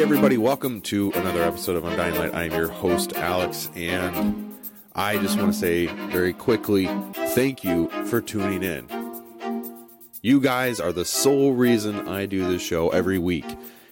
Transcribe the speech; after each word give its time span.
Everybody, 0.00 0.38
welcome 0.38 0.80
to 0.82 1.10
another 1.16 1.42
episode 1.42 1.76
of 1.76 1.84
Undying 1.84 2.14
Light. 2.14 2.32
I'm 2.32 2.52
your 2.52 2.68
host, 2.68 3.14
Alex, 3.14 3.68
and 3.74 4.56
I 4.94 5.18
just 5.18 5.36
want 5.36 5.52
to 5.52 5.58
say 5.58 5.86
very 5.86 6.32
quickly 6.32 6.86
thank 7.34 7.64
you 7.64 7.88
for 8.06 8.20
tuning 8.20 8.62
in. 8.62 8.86
You 10.22 10.40
guys 10.40 10.78
are 10.78 10.92
the 10.92 11.04
sole 11.04 11.52
reason 11.52 12.06
I 12.06 12.26
do 12.26 12.46
this 12.46 12.62
show 12.62 12.90
every 12.90 13.18
week 13.18 13.44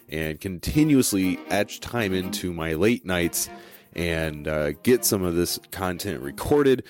and 0.09 0.41
continuously 0.41 1.41
etch 1.51 1.81
time 1.81 2.15
into 2.15 2.53
my 2.53 2.75
late 2.75 3.05
nights 3.05 3.51
and 3.93 4.47
uh, 4.47 4.73
get 4.85 5.05
some 5.05 5.25
of 5.25 5.35
this 5.35 5.59
content 5.73 6.23
recorded 6.23 6.85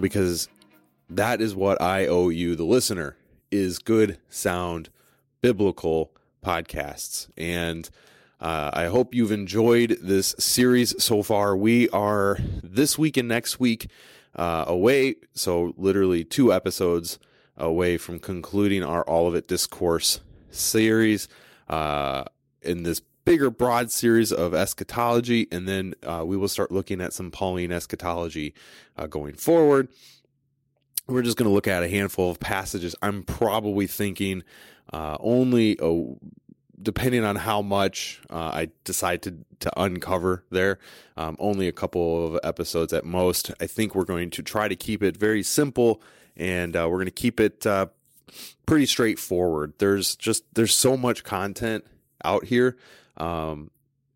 because 0.00 0.48
that 1.08 1.40
is 1.40 1.54
what 1.54 1.80
I 1.80 2.08
owe 2.08 2.28
you, 2.28 2.56
the 2.56 2.64
listener, 2.64 3.16
is 3.52 3.78
good 3.78 4.18
sound 4.28 4.90
biblical 5.42 6.10
podcasts. 6.44 7.28
And 7.36 7.88
uh, 8.40 8.70
I 8.72 8.86
hope 8.86 9.14
you've 9.14 9.32
enjoyed 9.32 9.98
this 10.00 10.34
series 10.38 11.02
so 11.02 11.22
far. 11.22 11.56
We 11.56 11.88
are 11.90 12.38
this 12.62 12.96
week 12.96 13.16
and 13.16 13.26
next 13.26 13.58
week 13.58 13.90
uh, 14.36 14.64
away, 14.68 15.16
so 15.34 15.74
literally 15.76 16.24
two 16.24 16.52
episodes 16.52 17.18
away 17.56 17.96
from 17.96 18.20
concluding 18.20 18.84
our 18.84 19.08
Olivet 19.10 19.48
Discourse 19.48 20.20
series 20.50 21.26
uh, 21.68 22.24
in 22.62 22.84
this 22.84 23.00
bigger, 23.24 23.50
broad 23.50 23.90
series 23.90 24.30
of 24.30 24.54
eschatology, 24.54 25.48
and 25.50 25.66
then 25.66 25.94
uh, 26.04 26.22
we 26.24 26.36
will 26.36 26.48
start 26.48 26.70
looking 26.70 27.00
at 27.00 27.12
some 27.12 27.32
Pauline 27.32 27.72
eschatology 27.72 28.54
uh, 28.96 29.08
going 29.08 29.34
forward. 29.34 29.88
We're 31.08 31.22
just 31.22 31.36
going 31.36 31.48
to 31.48 31.52
look 31.52 31.66
at 31.66 31.82
a 31.82 31.88
handful 31.88 32.30
of 32.30 32.38
passages. 32.38 32.94
I'm 33.02 33.24
probably 33.24 33.88
thinking 33.88 34.44
only 34.92 35.76
a 35.80 36.14
depending 36.82 37.24
on 37.24 37.36
how 37.36 37.62
much 37.62 38.20
uh, 38.30 38.50
I 38.54 38.70
decide 38.84 39.22
to 39.22 39.34
to 39.60 39.80
uncover 39.80 40.44
there, 40.50 40.78
um, 41.16 41.36
only 41.38 41.66
a 41.66 41.72
couple 41.72 42.26
of 42.26 42.40
episodes 42.44 42.92
at 42.92 43.04
most. 43.04 43.50
I 43.60 43.66
think 43.66 43.94
we're 43.94 44.04
going 44.04 44.30
to 44.30 44.42
try 44.42 44.68
to 44.68 44.76
keep 44.76 45.02
it 45.02 45.16
very 45.16 45.42
simple, 45.42 46.00
and 46.36 46.76
uh, 46.76 46.86
we're 46.88 46.98
going 46.98 47.06
to 47.06 47.10
keep 47.10 47.40
it 47.40 47.66
uh, 47.66 47.86
pretty 48.66 48.86
straightforward. 48.86 49.74
There's 49.78 50.16
just 50.16 50.44
there's 50.54 50.74
so 50.74 50.96
much 50.96 51.24
content 51.24 51.84
out 52.24 52.44
here, 52.44 52.76
um, 53.16 53.70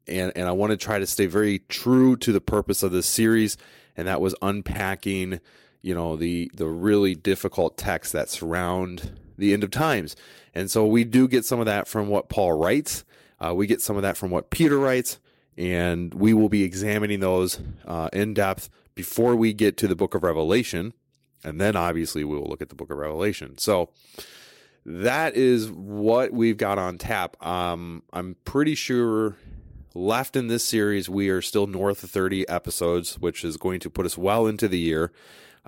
and 0.07 0.33
and 0.37 0.49
I 0.49 0.53
want 0.53 0.71
to 0.71 0.77
try 0.77 0.99
to 0.99 1.07
stay 1.07 1.27
very 1.27 1.61
true 1.69 2.17
to 2.19 2.33
the 2.33 2.41
purpose 2.41 2.83
of 2.83 2.93
this 2.93 3.07
series, 3.07 3.57
and 3.97 4.07
that 4.07 4.21
was 4.21 4.35
unpacking, 4.43 5.41
you 5.83 5.95
know, 5.95 6.17
the 6.17 6.51
the 6.55 6.67
really 6.67 7.15
difficult 7.15 7.77
texts 7.77 8.13
that 8.13 8.29
surround 8.29 9.19
the 9.43 9.53
end 9.53 9.65
of 9.65 9.71
times. 9.71 10.17
And 10.55 10.71
so 10.71 10.87
we 10.87 11.05
do 11.05 11.29
get 11.29 11.45
some 11.45 11.61
of 11.61 11.67
that 11.67 11.87
from 11.87 12.09
what 12.09 12.29
Paul 12.29 12.53
writes. 12.53 13.05
Uh, 13.39 13.53
we 13.55 13.67
get 13.67 13.83
some 13.83 13.97
of 13.97 14.03
that 14.03 14.17
from 14.17 14.31
what 14.31 14.51
Peter 14.51 14.79
writes, 14.79 15.19
and 15.59 16.15
we 16.15 16.33
will 16.33 16.49
be 16.49 16.63
examining 16.63 17.21
those 17.21 17.61
uh, 17.85 18.09
in 18.13 18.35
depth 18.35 18.71
before 18.95 19.35
we 19.35 19.53
get 19.53 19.77
to 19.79 19.89
the 19.89 19.97
book 19.97 20.15
of 20.15 20.23
Revelation. 20.23 20.93
And 21.45 21.61
then 21.61 21.75
obviously 21.75 22.25
we 22.25 22.37
will 22.37 22.47
look 22.47 22.63
at 22.63 22.69
the 22.69 22.75
book 22.75 22.91
of 22.91 22.99
Revelation. 22.99 23.59
So 23.59 23.91
that 24.87 25.35
is 25.35 25.71
what 25.71 26.33
we've 26.33 26.57
got 26.57 26.79
on 26.79 26.99
tap. 26.99 27.37
Um, 27.45 28.05
I'm 28.13 28.37
pretty 28.45 28.77
sure 28.77 29.37
left 29.95 30.37
in 30.37 30.47
this 30.47 30.65
series, 30.65 31.09
we 31.09 31.29
are 31.29 31.43
still 31.43 31.67
north 31.67 32.05
of 32.05 32.11
30 32.11 32.49
episodes, 32.49 33.19
which 33.19 33.45
is 33.45 33.57
going 33.57 33.81
to 33.81 33.91
put 33.91 34.07
us 34.07 34.17
well 34.17 34.47
into 34.47 34.69
the 34.69 34.79
year. 34.79 35.13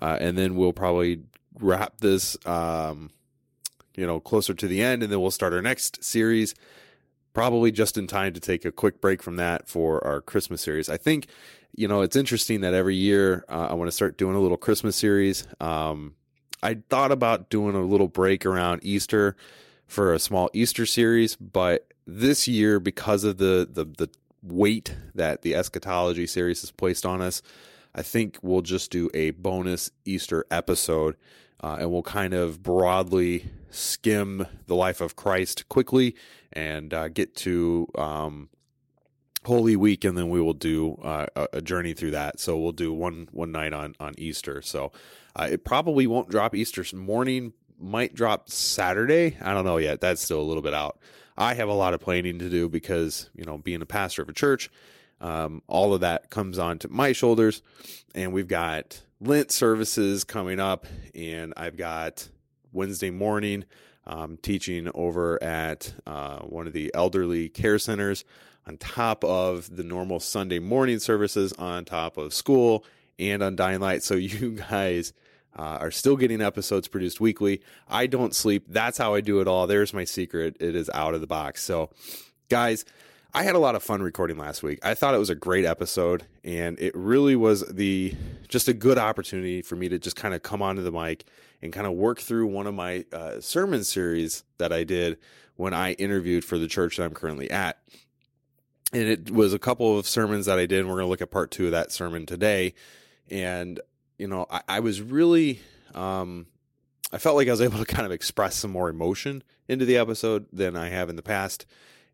Uh, 0.01 0.17
and 0.21 0.39
then 0.39 0.55
we'll 0.55 0.73
probably 0.73 1.23
wrap 1.59 1.99
this 1.99 2.37
um, 2.47 3.11
you 3.97 4.06
know, 4.06 4.21
closer 4.21 4.55
to 4.55 4.66
the 4.66 4.82
end, 4.82 5.03
and 5.03 5.12
then 5.12 5.21
we'll 5.21 5.31
start 5.31 5.53
our 5.53 5.62
next 5.62 6.03
series. 6.03 6.55
Probably 7.32 7.72
just 7.72 7.99
in 7.99 8.06
time 8.06 8.32
to 8.32 8.41
take 8.41 8.65
a 8.65 8.71
quick 8.72 9.00
break 9.00 9.22
from 9.22 9.37
that 9.37 9.69
for 9.69 10.05
our 10.06 10.21
Christmas 10.21 10.62
series. 10.62 10.88
I 10.88 10.97
think, 10.97 11.27
you 11.75 11.88
know, 11.88 12.03
it's 12.03 12.15
interesting 12.15 12.60
that 12.60 12.75
every 12.75 12.94
year 12.94 13.44
uh, 13.49 13.69
I 13.71 13.75
want 13.75 13.88
to 13.88 13.93
start 13.93 14.16
doing 14.16 14.37
a 14.37 14.41
little 14.41 14.56
Christmas 14.56 14.94
series. 14.94 15.47
Um, 15.60 16.15
I 16.62 16.78
thought 16.88 17.10
about 17.10 17.50
doing 17.50 17.75
a 17.75 17.83
little 17.83 18.09
break 18.09 18.47
around 18.47 18.81
Easter 18.84 19.37
for 19.87 20.15
a 20.15 20.19
small 20.19 20.49
Easter 20.53 20.87
series, 20.87 21.37
but 21.37 21.93
this 22.06 22.47
year, 22.47 22.78
because 22.81 23.25
of 23.25 23.38
the 23.38 23.69
the, 23.71 23.84
the 23.84 24.09
weight 24.43 24.94
that 25.15 25.43
the 25.43 25.54
eschatology 25.54 26.27
series 26.27 26.60
has 26.60 26.71
placed 26.71 27.04
on 27.04 27.21
us, 27.21 27.43
I 27.94 28.03
think 28.03 28.38
we'll 28.43 28.62
just 28.62 28.91
do 28.91 29.10
a 29.15 29.31
bonus 29.33 29.91
Easter 30.04 30.47
episode 30.50 31.16
uh, 31.60 31.78
and 31.81 31.91
we'll 31.91 32.03
kind 32.03 32.34
of 32.34 32.62
broadly 32.62 33.50
skim 33.70 34.47
the 34.66 34.75
life 34.75 35.00
of 35.00 35.16
Christ 35.16 35.69
quickly 35.69 36.15
and 36.53 36.94
uh, 36.94 37.09
get 37.09 37.34
to 37.37 37.88
um, 37.97 38.48
Holy 39.44 39.76
Week, 39.76 40.04
and 40.04 40.16
then 40.16 40.31
we 40.31 40.41
will 40.41 40.54
do 40.54 40.94
uh, 41.03 41.26
a 41.53 41.60
journey 41.60 41.92
through 41.92 42.12
that. 42.12 42.41
So 42.41 42.56
we'll 42.56 42.72
do 42.72 42.92
one 42.92 43.28
one 43.32 43.53
night 43.53 43.72
on 43.72 43.94
on 44.00 44.15
Easter. 44.16 44.62
So 44.62 44.92
uh, 45.37 45.48
it 45.50 45.65
probably 45.65 46.06
won't 46.06 46.31
drop 46.31 46.54
Easter 46.54 46.84
morning. 46.97 47.53
Might 47.78 48.15
drop 48.15 48.48
Saturday. 48.48 49.36
I 49.42 49.53
don't 49.53 49.65
know 49.65 49.78
yet. 49.78 50.00
That's 50.00 50.22
still 50.22 50.41
a 50.41 50.42
little 50.42 50.62
bit 50.62 50.74
out. 50.74 50.98
I 51.36 51.54
have 51.54 51.68
a 51.68 51.74
lot 51.74 51.92
of 51.92 52.00
planning 52.00 52.39
to 52.39 52.48
do 52.48 52.68
because 52.68 53.28
you 53.34 53.45
know 53.45 53.59
being 53.59 53.83
a 53.83 53.86
pastor 53.86 54.22
of 54.22 54.28
a 54.28 54.33
church, 54.33 54.71
um, 55.21 55.62
all 55.66 55.92
of 55.92 56.00
that 56.00 56.30
comes 56.30 56.59
onto 56.59 56.89
my 56.89 57.12
shoulders, 57.12 57.62
and 58.15 58.33
we've 58.33 58.48
got 58.48 59.03
Lent 59.26 59.50
services 59.50 60.22
coming 60.22 60.60
up, 60.60 60.86
and 61.15 61.54
I've 61.56 61.78
got 61.78 62.28
Wednesday 62.72 63.10
morning 63.10 63.65
um, 64.06 64.36
teaching 64.36 64.91
over 64.94 65.42
at 65.42 65.94
uh, 66.06 66.41
one 66.41 66.66
of 66.66 66.74
the 66.74 66.91
elderly 66.94 67.48
care 67.48 67.78
centers 67.78 68.26
on 68.66 68.76
top 68.76 69.24
of 69.24 69.74
the 69.74 69.82
normal 69.82 70.21
Sunday 70.21 70.59
morning 70.59 70.98
services, 70.98 71.54
on 71.54 71.86
top 71.86 72.18
of 72.18 72.34
school 72.34 72.84
and 73.18 73.42
Undying 73.42 73.80
Light. 73.80 74.03
So 74.03 74.15
you 74.15 74.53
guys 74.53 75.15
uh, 75.56 75.78
are 75.80 75.91
still 75.91 76.16
getting 76.16 76.42
episodes 76.42 76.86
produced 76.86 77.18
weekly. 77.18 77.62
I 77.88 78.06
don't 78.06 78.34
sleep. 78.34 78.66
That's 78.68 78.98
how 78.98 79.15
I 79.15 79.22
do 79.22 79.41
it 79.41 79.48
all. 79.48 79.66
There's 79.66 79.94
my 79.94 80.04
secret. 80.04 80.59
It 80.60 80.74
is 80.74 80.91
out 80.92 81.15
of 81.15 81.22
the 81.22 81.26
box. 81.26 81.62
So, 81.62 81.88
guys, 82.50 82.84
I 83.36 83.42
had 83.42 83.57
a 83.57 83.59
lot 83.59 83.75
of 83.75 83.83
fun 83.83 84.01
recording 84.01 84.39
last 84.39 84.63
week. 84.63 84.78
I 84.84 84.95
thought 84.95 85.13
it 85.13 85.19
was 85.19 85.28
a 85.28 85.34
great 85.34 85.65
episode, 85.65 86.25
and 86.45 86.78
it 86.78 86.95
really 86.95 87.34
was 87.34 87.66
the 87.66 88.15
just 88.47 88.69
a 88.69 88.72
good 88.72 88.97
opportunity 88.97 89.60
for 89.60 89.75
me 89.75 89.89
to 89.89 89.98
just 89.98 90.15
kind 90.15 90.34
of 90.34 90.45
come 90.45 90.63
onto 90.63 90.83
the 90.83 90.92
mic 90.92 91.25
and 91.60 91.72
kind 91.72 91.84
of 91.84 91.95
work 91.95 92.21
through 92.21 92.47
one 92.47 92.69
of 92.69 92.75
my 92.75 93.04
uh, 93.13 93.41
sermon 93.41 93.83
series 93.83 94.45
that 94.59 94.72
I 94.72 94.84
did 94.84 95.19
when 95.57 95.75
I 95.75 95.95
interviewed 95.95 96.45
for 96.45 96.59
the 96.59 96.69
church 96.69 96.97
that 96.97 97.04
I'm 97.04 97.13
currently 97.13 97.51
at. 97.51 97.78
And 98.92 99.03
it 99.03 99.33
was 99.33 99.53
a 99.53 99.59
couple 99.59 99.98
of 99.98 100.07
sermons 100.07 100.47
that 100.47 100.60
I 100.60 100.66
did, 100.66 100.78
and 100.81 100.89
we're 100.89 100.97
going 100.97 101.07
to 101.07 101.10
look 101.10 101.22
at 101.22 101.33
part 101.33 101.51
two 101.51 101.65
of 101.66 101.72
that 101.72 101.91
sermon 101.91 102.27
today. 102.27 102.75
And, 103.31 103.81
you 104.16 104.28
know, 104.28 104.47
I, 104.48 104.60
I 104.69 104.81
was 104.81 105.03
really, 105.03 105.59
um, 105.92 106.47
I 107.10 107.19
felt 107.19 107.34
like 107.34 107.48
I 107.48 107.51
was 107.51 107.60
able 107.60 107.78
to 107.78 107.84
kind 107.84 108.07
of 108.07 108.13
express 108.13 108.54
some 108.54 108.71
more 108.71 108.89
emotion 108.89 109.42
into 109.66 109.84
the 109.84 109.97
episode 109.97 110.47
than 110.53 110.77
I 110.77 110.91
have 110.91 111.09
in 111.10 111.16
the 111.16 111.22
past. 111.22 111.66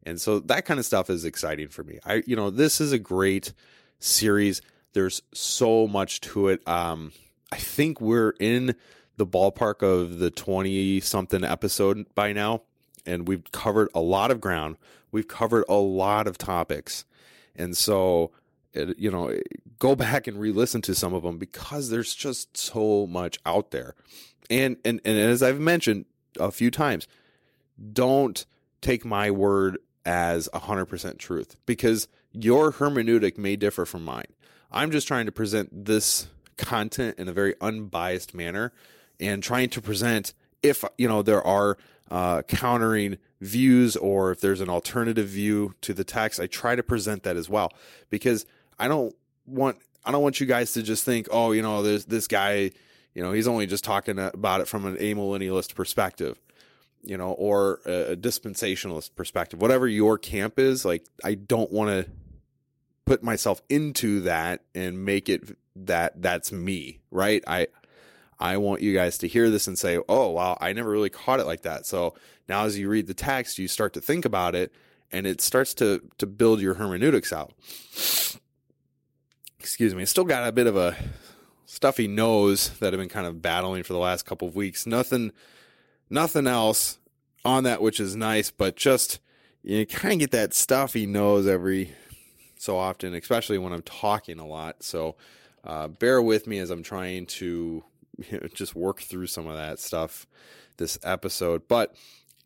And 0.04 0.20
so 0.20 0.40
that 0.40 0.64
kind 0.64 0.80
of 0.80 0.86
stuff 0.86 1.10
is 1.10 1.24
exciting 1.24 1.68
for 1.68 1.84
me. 1.84 1.98
I, 2.04 2.22
you 2.26 2.36
know, 2.36 2.50
this 2.50 2.80
is 2.80 2.92
a 2.92 2.98
great 2.98 3.52
series. 3.98 4.62
There's 4.92 5.22
so 5.34 5.86
much 5.86 6.20
to 6.22 6.48
it. 6.48 6.66
Um, 6.66 7.12
I 7.52 7.56
think 7.56 8.00
we're 8.00 8.34
in 8.40 8.74
the 9.16 9.26
ballpark 9.26 9.82
of 9.82 10.18
the 10.18 10.30
20 10.30 11.00
something 11.00 11.44
episode 11.44 12.06
by 12.14 12.32
now, 12.32 12.62
and 13.04 13.28
we've 13.28 13.50
covered 13.52 13.88
a 13.94 14.00
lot 14.00 14.30
of 14.30 14.40
ground. 14.40 14.76
We've 15.12 15.28
covered 15.28 15.64
a 15.68 15.74
lot 15.74 16.26
of 16.26 16.38
topics. 16.38 17.04
And 17.54 17.76
so, 17.76 18.30
it, 18.72 18.98
you 18.98 19.10
know, 19.10 19.38
go 19.78 19.94
back 19.96 20.26
and 20.26 20.38
re-listen 20.38 20.80
to 20.82 20.94
some 20.94 21.12
of 21.12 21.22
them 21.22 21.36
because 21.36 21.90
there's 21.90 22.14
just 22.14 22.56
so 22.56 23.06
much 23.06 23.38
out 23.44 23.70
there. 23.70 23.94
And 24.48 24.78
and 24.84 25.00
and 25.04 25.16
as 25.18 25.42
I've 25.42 25.60
mentioned 25.60 26.06
a 26.38 26.50
few 26.50 26.70
times, 26.70 27.06
don't 27.92 28.44
take 28.80 29.04
my 29.04 29.30
word 29.30 29.78
as 30.04 30.48
100% 30.54 31.18
truth 31.18 31.56
because 31.66 32.08
your 32.32 32.72
hermeneutic 32.72 33.38
may 33.38 33.56
differ 33.56 33.84
from 33.84 34.04
mine. 34.04 34.26
I'm 34.70 34.90
just 34.90 35.08
trying 35.08 35.26
to 35.26 35.32
present 35.32 35.84
this 35.84 36.28
content 36.56 37.18
in 37.18 37.28
a 37.28 37.32
very 37.32 37.54
unbiased 37.60 38.34
manner 38.34 38.72
and 39.18 39.42
trying 39.42 39.68
to 39.70 39.82
present 39.82 40.34
if 40.62 40.84
you 40.98 41.08
know 41.08 41.22
there 41.22 41.42
are 41.42 41.78
uh, 42.10 42.42
countering 42.42 43.18
views 43.40 43.96
or 43.96 44.30
if 44.30 44.40
there's 44.40 44.60
an 44.60 44.68
alternative 44.68 45.26
view 45.26 45.74
to 45.80 45.94
the 45.94 46.04
text 46.04 46.38
i 46.38 46.46
try 46.46 46.74
to 46.74 46.82
present 46.82 47.22
that 47.22 47.36
as 47.36 47.48
well 47.48 47.72
because 48.10 48.44
i 48.78 48.86
don't 48.86 49.14
want 49.46 49.78
i 50.04 50.12
don't 50.12 50.22
want 50.22 50.38
you 50.38 50.46
guys 50.46 50.72
to 50.72 50.82
just 50.82 51.04
think 51.04 51.26
oh 51.30 51.52
you 51.52 51.62
know 51.62 51.82
there's 51.82 52.04
this 52.04 52.26
guy 52.26 52.70
you 53.14 53.22
know 53.22 53.32
he's 53.32 53.48
only 53.48 53.66
just 53.66 53.84
talking 53.84 54.18
about 54.18 54.60
it 54.60 54.68
from 54.68 54.84
an 54.84 54.96
amillennialist 54.96 55.74
perspective 55.74 56.38
you 57.02 57.16
know, 57.16 57.32
or 57.32 57.80
a, 57.84 58.16
dispensationalist 58.16 59.14
perspective, 59.16 59.60
whatever 59.60 59.88
your 59.88 60.18
camp 60.18 60.58
is, 60.58 60.84
like 60.84 61.04
I 61.24 61.34
don't 61.34 61.70
want 61.70 61.90
to 61.90 62.10
put 63.06 63.22
myself 63.22 63.62
into 63.68 64.20
that 64.20 64.62
and 64.74 65.04
make 65.04 65.28
it 65.28 65.56
that 65.74 66.20
that's 66.20 66.52
me, 66.52 67.00
right? 67.10 67.42
I 67.46 67.68
I 68.38 68.56
want 68.56 68.80
you 68.80 68.94
guys 68.94 69.18
to 69.18 69.28
hear 69.28 69.50
this 69.50 69.66
and 69.66 69.78
say, 69.78 69.98
"Oh, 70.08 70.30
wow, 70.30 70.56
I 70.60 70.72
never 70.72 70.90
really 70.90 71.10
caught 71.10 71.40
it 71.40 71.46
like 71.46 71.62
that." 71.62 71.86
So 71.86 72.14
now, 72.48 72.64
as 72.64 72.78
you 72.78 72.88
read 72.88 73.06
the 73.06 73.14
text, 73.14 73.58
you 73.58 73.68
start 73.68 73.92
to 73.94 74.00
think 74.00 74.24
about 74.24 74.54
it, 74.54 74.72
and 75.12 75.26
it 75.26 75.40
starts 75.40 75.74
to 75.74 76.02
to 76.18 76.26
build 76.26 76.60
your 76.60 76.74
hermeneutics 76.74 77.32
out. 77.32 77.52
Excuse 79.58 79.94
me, 79.94 80.04
still 80.06 80.24
got 80.24 80.48
a 80.48 80.52
bit 80.52 80.66
of 80.66 80.76
a 80.76 80.96
stuffy 81.66 82.08
nose 82.08 82.70
that 82.80 82.92
I've 82.92 83.00
been 83.00 83.08
kind 83.08 83.26
of 83.26 83.42
battling 83.42 83.82
for 83.82 83.92
the 83.92 83.98
last 83.98 84.24
couple 84.24 84.48
of 84.48 84.56
weeks. 84.56 84.86
Nothing 84.86 85.32
nothing 86.10 86.46
else 86.46 86.98
on 87.44 87.64
that, 87.64 87.80
which 87.80 88.00
is 88.00 88.16
nice, 88.16 88.50
but 88.50 88.76
just 88.76 89.20
you 89.62 89.86
kind 89.86 90.14
of 90.14 90.18
get 90.18 90.30
that 90.32 90.52
stuffy 90.52 91.06
nose 91.06 91.46
every 91.46 91.94
so 92.56 92.76
often, 92.76 93.14
especially 93.14 93.58
when 93.58 93.72
I'm 93.72 93.82
talking 93.82 94.38
a 94.38 94.46
lot. 94.46 94.82
So 94.82 95.16
uh, 95.64 95.88
bear 95.88 96.20
with 96.20 96.46
me 96.46 96.58
as 96.58 96.70
I'm 96.70 96.82
trying 96.82 97.26
to 97.26 97.84
you 98.30 98.40
know, 98.40 98.48
just 98.54 98.74
work 98.74 99.00
through 99.00 99.26
some 99.26 99.46
of 99.46 99.56
that 99.56 99.78
stuff 99.78 100.26
this 100.76 100.98
episode. 101.02 101.62
But, 101.68 101.94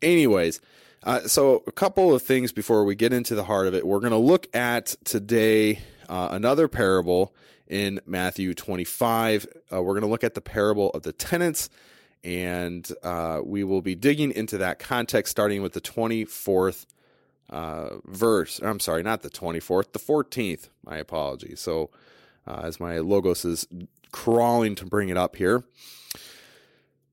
anyways, 0.01 0.59
uh, 1.03 1.21
so 1.21 1.63
a 1.67 1.71
couple 1.71 2.13
of 2.13 2.21
things 2.21 2.51
before 2.51 2.83
we 2.83 2.95
get 2.95 3.13
into 3.13 3.35
the 3.35 3.43
heart 3.43 3.67
of 3.67 3.73
it. 3.73 3.85
We're 3.85 3.99
going 3.99 4.11
to 4.11 4.17
look 4.17 4.47
at 4.55 4.95
today 5.03 5.79
uh, 6.09 6.29
another 6.31 6.67
parable 6.67 7.33
in 7.67 7.99
Matthew 8.05 8.53
25. 8.53 9.47
Uh, 9.71 9.81
we're 9.81 9.93
going 9.93 10.01
to 10.01 10.07
look 10.07 10.23
at 10.23 10.33
the 10.33 10.41
parable 10.41 10.89
of 10.91 11.03
the 11.03 11.13
tenants 11.13 11.69
and 12.25 12.91
uh, 13.03 13.39
we 13.45 13.63
will 13.63 13.83
be 13.83 13.93
digging 13.93 14.31
into 14.31 14.57
that 14.57 14.79
context 14.79 15.29
starting 15.29 15.61
with 15.61 15.73
the 15.73 15.81
24th 15.81 16.87
uh, 17.51 17.89
verse. 18.05 18.59
I'm 18.63 18.79
sorry, 18.79 19.03
not 19.03 19.21
the 19.21 19.29
24th, 19.29 19.91
the 19.91 19.99
14th. 19.99 20.69
My 20.83 20.97
apologies. 20.97 21.61
So, 21.61 21.91
uh, 22.47 22.61
as 22.63 22.79
my 22.79 22.97
logos 22.97 23.45
is 23.45 23.67
crawling 24.11 24.73
to 24.75 24.85
bring 24.85 25.09
it 25.09 25.17
up 25.17 25.35
here. 25.35 25.63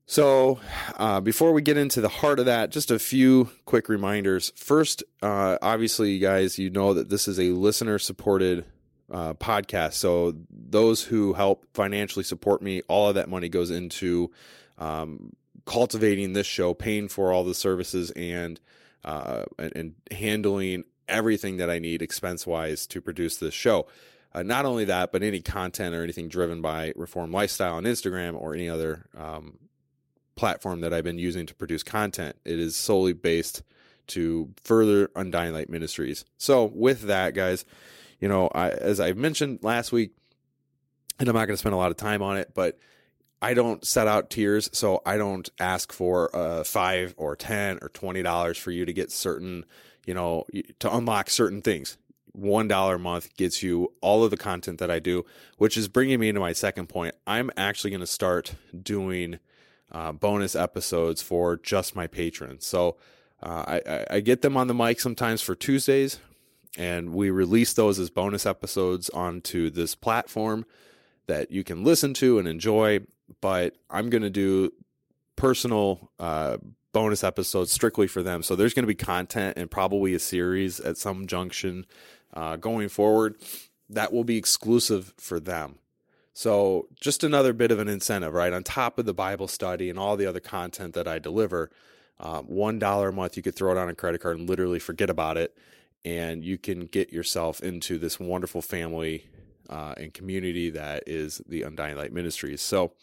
So, 0.07 0.59
uh, 0.97 1.21
before 1.21 1.53
we 1.53 1.61
get 1.61 1.77
into 1.77 2.01
the 2.01 2.09
heart 2.09 2.39
of 2.39 2.47
that, 2.47 2.71
just 2.71 2.89
a 2.89 2.97
few 2.97 3.51
quick 3.65 3.89
reminders. 3.89 4.51
First, 4.55 5.03
uh, 5.21 5.59
obviously, 5.61 6.11
you 6.11 6.19
guys, 6.19 6.57
you 6.57 6.71
know 6.71 6.95
that 6.95 7.09
this 7.09 7.27
is 7.27 7.39
a 7.39 7.51
listener 7.51 7.99
supported 7.99 8.65
uh, 9.11 9.35
podcast. 9.35 9.93
So, 9.93 10.35
those 10.49 11.03
who 11.03 11.33
help 11.33 11.65
financially 11.75 12.23
support 12.23 12.63
me, 12.63 12.81
all 12.87 13.09
of 13.09 13.15
that 13.15 13.29
money 13.29 13.47
goes 13.47 13.69
into 13.69 14.31
um, 14.77 15.33
cultivating 15.65 16.33
this 16.33 16.47
show, 16.47 16.73
paying 16.73 17.07
for 17.07 17.31
all 17.31 17.43
the 17.43 17.53
services, 17.53 18.11
and, 18.11 18.59
uh, 19.03 19.43
and, 19.57 19.75
and 19.75 19.95
handling 20.11 20.83
everything 21.07 21.57
that 21.57 21.69
I 21.69 21.79
need 21.79 22.01
expense 22.01 22.47
wise 22.47 22.87
to 22.87 23.01
produce 23.01 23.37
this 23.37 23.53
show. 23.53 23.87
Uh, 24.33 24.41
not 24.41 24.65
only 24.65 24.85
that, 24.85 25.11
but 25.11 25.21
any 25.21 25.41
content 25.41 25.93
or 25.93 26.03
anything 26.03 26.27
driven 26.27 26.61
by 26.61 26.91
Reformed 26.95 27.33
Lifestyle 27.33 27.75
on 27.75 27.83
Instagram 27.83 28.39
or 28.39 28.55
any 28.55 28.67
other 28.67 29.05
um, 29.15 29.59
platform 30.35 30.81
that 30.81 30.93
I've 30.93 31.03
been 31.03 31.19
using 31.19 31.45
to 31.45 31.53
produce 31.53 31.83
content. 31.83 32.35
It 32.43 32.59
is 32.59 32.75
solely 32.75 33.13
based 33.13 33.61
to 34.07 34.49
further 34.63 35.09
Undying 35.15 35.53
Light 35.53 35.69
Ministries. 35.69 36.25
So, 36.37 36.65
with 36.73 37.03
that, 37.03 37.35
guys, 37.35 37.63
you 38.19 38.27
know, 38.27 38.49
I, 38.53 38.71
as 38.71 38.99
I 38.99 39.13
mentioned 39.13 39.59
last 39.61 39.91
week, 39.91 40.15
and 41.19 41.29
I'm 41.29 41.35
not 41.35 41.45
going 41.45 41.53
to 41.53 41.57
spend 41.57 41.75
a 41.75 41.77
lot 41.77 41.91
of 41.91 41.97
time 41.97 42.21
on 42.21 42.37
it, 42.37 42.51
but 42.55 42.79
I 43.43 43.53
don't 43.53 43.85
set 43.85 44.07
out 44.07 44.29
tiers, 44.29 44.69
so 44.71 45.01
I 45.05 45.17
don't 45.17 45.49
ask 45.59 45.91
for 45.91 46.33
uh, 46.33 46.63
five 46.63 47.13
or 47.17 47.35
ten 47.35 47.77
or 47.81 47.89
twenty 47.89 48.23
dollars 48.23 48.57
for 48.57 48.71
you 48.71 48.85
to 48.85 48.93
get 48.93 49.11
certain, 49.11 49.65
you 50.05 50.13
know, 50.13 50.45
to 50.79 50.95
unlock 50.95 51.29
certain 51.29 51.61
things. 51.61 51.97
One 52.31 52.69
dollar 52.69 52.95
a 52.95 52.99
month 52.99 53.35
gets 53.35 53.61
you 53.61 53.91
all 53.99 54.23
of 54.23 54.31
the 54.31 54.37
content 54.37 54.79
that 54.79 54.89
I 54.89 54.99
do, 54.99 55.25
which 55.57 55.77
is 55.77 55.89
bringing 55.89 56.21
me 56.21 56.29
into 56.29 56.39
my 56.39 56.53
second 56.53 56.87
point. 56.87 57.15
I'm 57.27 57.51
actually 57.57 57.91
going 57.91 57.99
to 57.99 58.07
start 58.07 58.55
doing 58.81 59.39
uh, 59.91 60.13
bonus 60.13 60.55
episodes 60.55 61.21
for 61.21 61.57
just 61.57 61.95
my 61.95 62.07
patrons. 62.07 62.65
So 62.65 62.95
uh, 63.43 63.79
I, 63.85 64.05
I 64.09 64.19
get 64.21 64.41
them 64.41 64.55
on 64.55 64.67
the 64.67 64.73
mic 64.73 65.01
sometimes 65.01 65.41
for 65.41 65.53
Tuesdays, 65.53 66.17
and 66.77 67.13
we 67.13 67.29
release 67.29 67.73
those 67.73 67.99
as 67.99 68.09
bonus 68.09 68.45
episodes 68.45 69.09
onto 69.09 69.69
this 69.69 69.95
platform 69.95 70.65
that 71.27 71.51
you 71.51 71.63
can 71.63 71.83
listen 71.83 72.13
to 72.13 72.39
and 72.39 72.47
enjoy 72.47 72.99
but 73.41 73.75
I'm 73.89 74.09
going 74.09 74.23
to 74.23 74.29
do 74.29 74.71
personal 75.35 76.11
uh, 76.19 76.57
bonus 76.91 77.23
episodes 77.23 77.71
strictly 77.71 78.07
for 78.07 78.21
them. 78.21 78.43
So 78.43 78.55
there's 78.55 78.73
going 78.73 78.83
to 78.83 78.87
be 78.87 78.95
content 78.95 79.57
and 79.57 79.69
probably 79.69 80.13
a 80.13 80.19
series 80.19 80.79
at 80.79 80.97
some 80.97 81.27
junction 81.27 81.85
uh, 82.33 82.55
going 82.57 82.89
forward 82.89 83.35
that 83.89 84.13
will 84.13 84.23
be 84.23 84.37
exclusive 84.37 85.13
for 85.17 85.39
them. 85.39 85.79
So 86.33 86.87
just 86.99 87.23
another 87.23 87.53
bit 87.53 87.71
of 87.71 87.79
an 87.79 87.87
incentive, 87.87 88.33
right? 88.33 88.53
On 88.53 88.63
top 88.63 88.97
of 88.97 89.05
the 89.05 89.13
Bible 89.13 89.47
study 89.47 89.89
and 89.89 89.99
all 89.99 90.17
the 90.17 90.25
other 90.25 90.39
content 90.39 90.93
that 90.95 91.07
I 91.07 91.19
deliver, 91.19 91.69
um, 92.19 92.45
one 92.45 92.79
dollar 92.79 93.09
a 93.09 93.13
month 93.13 93.37
you 93.37 93.43
could 93.43 93.55
throw 93.55 93.71
it 93.71 93.77
on 93.77 93.89
a 93.89 93.95
credit 93.95 94.21
card 94.21 94.37
and 94.37 94.49
literally 94.49 94.79
forget 94.79 95.09
about 95.09 95.37
it, 95.37 95.55
and 96.05 96.43
you 96.43 96.57
can 96.57 96.85
get 96.85 97.11
yourself 97.11 97.59
into 97.61 97.99
this 97.99 98.19
wonderful 98.19 98.61
family 98.61 99.27
uh, 99.69 99.93
and 99.97 100.13
community 100.13 100.69
that 100.71 101.03
is 101.07 101.41
the 101.47 101.63
Undying 101.63 101.97
Light 101.97 102.13
Ministries. 102.13 102.61
So 102.61 102.93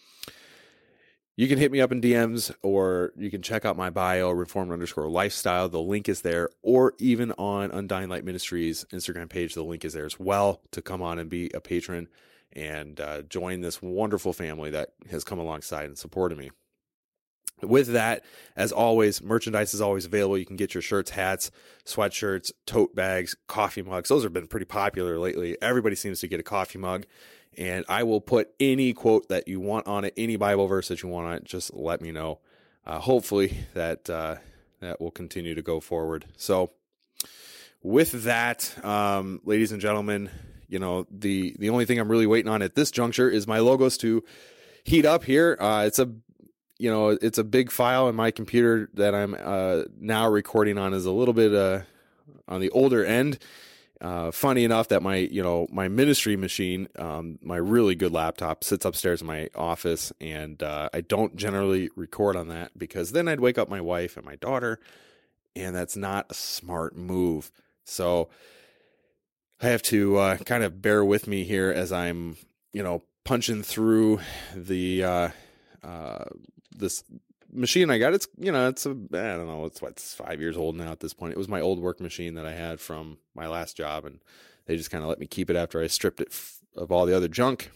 you 1.37 1.49
can 1.49 1.59
hit 1.59 1.73
me 1.73 1.81
up 1.81 1.91
in 1.91 2.01
DMs 2.01 2.55
or 2.63 3.13
you 3.17 3.31
can 3.31 3.41
check 3.41 3.65
out 3.65 3.77
my 3.77 3.89
bio, 3.89 4.31
reformed 4.31 4.73
underscore 4.73 5.09
lifestyle. 5.09 5.69
The 5.69 5.81
link 5.81 6.09
is 6.09 6.21
there, 6.21 6.51
or 6.63 6.93
even 6.99 7.33
on 7.33 7.71
Undying 7.71 8.09
Light 8.09 8.25
Ministries 8.25 8.85
Instagram 8.93 9.31
page. 9.31 9.55
The 9.55 9.63
link 9.63 9.85
is 9.85 9.95
there 9.95 10.05
as 10.05 10.21
well 10.21 10.61
to 10.73 10.83
come 10.83 11.01
on 11.01 11.19
and 11.19 11.31
be 11.31 11.51
a 11.55 11.61
patron 11.61 12.09
and 12.53 13.01
uh, 13.01 13.23
join 13.23 13.61
this 13.61 13.81
wonderful 13.81 14.33
family 14.33 14.71
that 14.71 14.91
has 15.11 15.25
come 15.25 15.39
alongside 15.39 15.87
and 15.87 15.97
supported 15.97 16.37
me. 16.37 16.51
With 17.63 17.89
that, 17.89 18.25
as 18.57 18.73
always, 18.73 19.23
merchandise 19.23 19.75
is 19.75 19.81
always 19.81 20.05
available. 20.05 20.39
You 20.39 20.47
can 20.47 20.57
get 20.57 20.75
your 20.75 20.83
shirts, 20.83 21.11
hats, 21.11 21.51
sweatshirts, 21.85 22.53
tote 22.67 22.95
bags, 22.95 23.37
coffee 23.47 23.83
mugs. 23.83 24.09
Those 24.09 24.23
have 24.23 24.33
been 24.33 24.47
pretty 24.47 24.67
popular 24.67 25.19
lately. 25.19 25.57
Everybody 25.61 25.97
seems 25.97 26.21
to 26.21 26.29
get 26.29 26.41
a 26.41 26.45
coffee 26.45 26.79
mug. 26.79 27.07
And 27.59 27.85
I 27.89 28.05
will 28.05 28.21
put 28.21 28.51
any 28.61 28.93
quote 28.93 29.29
that 29.29 29.49
you 29.49 29.61
want 29.61 29.87
on 29.87 30.05
it, 30.05 30.15
any 30.17 30.37
Bible 30.37 30.67
verse 30.67 30.89
that 30.89 31.03
you 31.03 31.09
want 31.09 31.27
on 31.27 31.35
it. 31.35 31.45
Just 31.45 31.75
let 31.75 32.01
me 32.01 32.13
know. 32.13 32.39
Uh, 32.87 32.99
hopefully 32.99 33.57
that 33.75 34.09
uh, 34.09 34.37
that 34.81 35.01
will 35.01 35.11
continue 35.11 35.55
to 35.55 35.63
go 35.63 35.81
forward. 35.81 36.25
So, 36.37 36.73
with 37.83 38.25
that, 38.25 38.75
um, 38.85 39.41
ladies 39.45 39.73
and 39.73 39.81
gentlemen, 39.81 40.31
you 40.69 40.79
know 40.79 41.07
the 41.11 41.55
the 41.59 41.71
only 41.71 41.85
thing 41.85 41.99
I'm 41.99 42.11
really 42.11 42.27
waiting 42.27 42.51
on 42.51 42.63
at 42.63 42.75
this 42.75 42.91
juncture 42.91 43.29
is 43.29 43.47
my 43.47 43.59
logos 43.59 43.99
to 43.99 44.25
heat 44.85 45.05
up 45.05 45.25
here. 45.25 45.57
Uh, 45.61 45.85
it's 45.87 45.99
a 45.99 46.11
you 46.81 46.91
know 46.91 47.11
it's 47.11 47.37
a 47.37 47.45
big 47.45 47.71
file 47.71 48.09
in 48.09 48.15
my 48.15 48.31
computer 48.31 48.89
that 48.95 49.15
I'm 49.15 49.37
uh, 49.39 49.83
now 49.99 50.29
recording 50.29 50.79
on 50.79 50.95
is 50.95 51.05
a 51.05 51.13
little 51.13 51.35
bit 51.35 51.55
uh, 51.55 51.83
on 52.49 52.61
the 52.61 52.71
older 52.71 53.05
end. 53.05 53.39
Uh, 54.01 54.31
funny 54.31 54.65
enough 54.65 54.89
that 54.89 55.03
my 55.03 55.17
you 55.17 55.43
know 55.43 55.67
my 55.71 55.89
ministry 55.89 56.37
machine, 56.37 56.89
um, 56.99 57.39
my 57.43 57.59
really 57.59 57.95
good 57.95 58.13
laptop 58.13 58.65
sits 58.65 58.87
upstairs 58.87 59.21
in 59.21 59.27
my 59.27 59.51
office, 59.55 60.11
and 60.23 60.63
uh, 60.63 60.89
I 60.95 61.03
don't 61.03 61.37
generally 61.37 61.91
record 61.97 62.35
on 62.35 62.49
that 62.49 62.77
because 62.79 63.13
then 63.13 63.29
I'd 63.29 63.41
wake 63.41 63.59
up 63.59 63.69
my 63.69 63.83
wife 63.83 64.17
and 64.17 64.25
my 64.25 64.37
daughter, 64.37 64.81
and 65.55 65.77
that's 65.77 65.99
not 65.99 66.27
a 66.31 66.35
smart 66.35 66.97
move. 66.97 67.53
So 67.85 68.31
I 69.61 69.69
have 69.69 69.83
to 69.83 70.17
uh, 70.17 70.37
kind 70.39 70.65
of 70.65 70.81
bear 70.81 71.05
with 71.05 71.27
me 71.27 71.45
here 71.45 71.71
as 71.71 71.93
I'm, 71.93 72.39
you 72.73 72.83
know, 72.83 73.03
punching 73.25 73.65
through 73.65 74.21
the 74.57 75.05
uh, 75.05 75.29
uh, 75.83 76.25
this 76.77 77.05
machine 77.53 77.91
I 77.91 77.99
got. 77.99 78.15
It's 78.15 78.29
you 78.39 78.53
know, 78.53 78.69
it's 78.69 78.87
a 78.87 78.91
I 78.91 78.93
don't 79.37 79.47
know, 79.47 79.65
it's 79.67 79.83
what 79.83 79.93
it's 79.93 80.15
five 80.15 80.41
years 80.41 80.57
old 80.57 80.77
now 80.77 80.93
at 80.93 81.01
this 81.01 81.15
point. 81.15 81.33
It 81.33 81.39
was 81.39 81.49
my 81.49 81.61
old 81.61 81.81
work 81.81 82.01
machine 82.01 82.35
that 82.35 82.47
I 82.47 82.53
had 82.53 82.81
from 82.81 83.19
my 83.35 83.47
last 83.47 83.77
job, 83.77 84.05
and 84.05 84.21
they 84.67 84.77
just 84.77 84.91
kind 84.91 85.03
of 85.03 85.09
let 85.09 85.21
me 85.21 85.27
keep 85.27 85.51
it 85.51 85.57
after 85.57 85.83
I 85.83 85.87
stripped 85.87 86.21
it 86.21 86.29
f- 86.31 86.61
of 86.77 86.93
all 86.93 87.07
the 87.07 87.17
other 87.17 87.29
junk. 87.29 87.71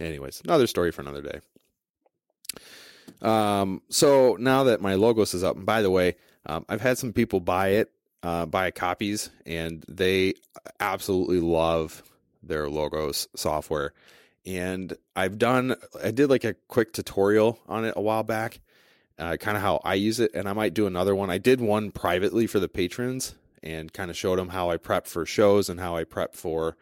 Anyways, 0.00 0.42
another 0.44 0.66
story 0.66 0.92
for 0.92 1.02
another 1.02 1.22
day. 1.22 1.40
Um, 3.20 3.82
so 3.88 4.36
now 4.38 4.64
that 4.64 4.80
my 4.80 4.94
logos 4.94 5.34
is 5.34 5.42
up, 5.42 5.56
and 5.56 5.66
by 5.66 5.82
the 5.82 5.90
way, 5.90 6.16
um, 6.46 6.64
I've 6.68 6.80
had 6.80 6.98
some 6.98 7.12
people 7.12 7.40
buy 7.40 7.68
it 7.70 7.90
uh, 8.22 8.46
buy 8.46 8.70
copies, 8.70 9.30
and 9.46 9.84
they 9.88 10.34
absolutely 10.80 11.40
love 11.40 12.02
their 12.42 12.68
logos 12.68 13.28
software. 13.36 13.92
And 14.48 14.96
I've 15.14 15.36
done, 15.36 15.76
I 16.02 16.10
did 16.10 16.30
like 16.30 16.44
a 16.44 16.54
quick 16.68 16.94
tutorial 16.94 17.58
on 17.68 17.84
it 17.84 17.92
a 17.96 18.00
while 18.00 18.22
back, 18.22 18.60
uh, 19.18 19.36
kind 19.36 19.58
of 19.58 19.62
how 19.62 19.82
I 19.84 19.94
use 19.94 20.20
it, 20.20 20.30
and 20.32 20.48
I 20.48 20.54
might 20.54 20.72
do 20.72 20.86
another 20.86 21.14
one. 21.14 21.28
I 21.28 21.36
did 21.36 21.60
one 21.60 21.90
privately 21.90 22.46
for 22.46 22.58
the 22.58 22.68
patrons 22.68 23.34
and 23.62 23.92
kind 23.92 24.10
of 24.10 24.16
showed 24.16 24.38
them 24.38 24.48
how 24.48 24.70
I 24.70 24.78
prep 24.78 25.06
for 25.06 25.26
shows 25.26 25.68
and 25.68 25.78
how 25.78 25.96
I 25.96 26.04
prep 26.04 26.34
for 26.34 26.78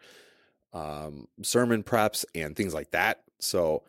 um, 0.71 1.27
sermon 1.41 1.83
preps 1.83 2.23
and 2.33 2.55
things 2.55 2.73
like 2.73 2.91
that. 2.91 3.23
So 3.39 3.83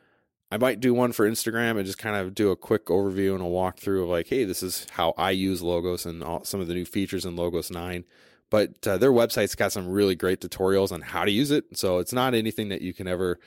I 0.51 0.57
might 0.57 0.81
do 0.81 0.93
one 0.93 1.13
for 1.13 1.31
Instagram 1.31 1.77
and 1.77 1.87
just 1.87 1.99
kind 1.99 2.17
of 2.17 2.35
do 2.35 2.51
a 2.51 2.57
quick 2.57 2.87
overview 2.87 3.33
and 3.35 3.43
a 3.43 3.47
walkthrough 3.47 4.03
of 4.03 4.09
like, 4.09 4.27
hey, 4.27 4.43
this 4.43 4.61
is 4.61 4.89
how 4.91 5.15
I 5.17 5.31
use 5.31 5.63
Logos 5.63 6.05
and 6.05 6.25
all, 6.25 6.43
some 6.43 6.61
of 6.61 6.67
the 6.67 6.75
new 6.75 6.85
features 6.85 7.25
in 7.25 7.37
Logos 7.37 7.71
9. 7.71 8.05
But 8.51 8.89
uh, 8.89 8.99
their 8.99 9.13
website's 9.13 9.55
got 9.55 9.71
some 9.71 9.89
really 9.89 10.17
great 10.17 10.41
tutorials 10.41 10.91
on 10.91 11.03
how 11.03 11.25
to 11.25 11.31
use 11.31 11.53
it. 11.53 11.77
So 11.77 11.99
it's 11.99 12.13
not 12.13 12.35
anything 12.35 12.71
that 12.71 12.81
you 12.81 12.93
can 12.93 13.07
ever, 13.07 13.39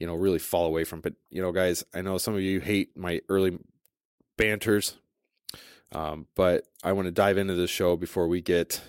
you 0.00 0.06
know, 0.06 0.14
really 0.14 0.40
fall 0.40 0.66
away 0.66 0.82
from. 0.82 1.00
But, 1.00 1.14
you 1.30 1.40
know, 1.40 1.52
guys, 1.52 1.84
I 1.94 2.02
know 2.02 2.18
some 2.18 2.34
of 2.34 2.40
you 2.40 2.58
hate 2.60 2.96
my 2.96 3.20
early 3.28 3.58
banters, 4.36 4.96
um, 5.92 6.26
but 6.34 6.64
I 6.82 6.92
want 6.92 7.06
to 7.06 7.12
dive 7.12 7.38
into 7.38 7.54
this 7.54 7.70
show 7.70 7.96
before 7.96 8.26
we 8.26 8.40
get 8.40 8.80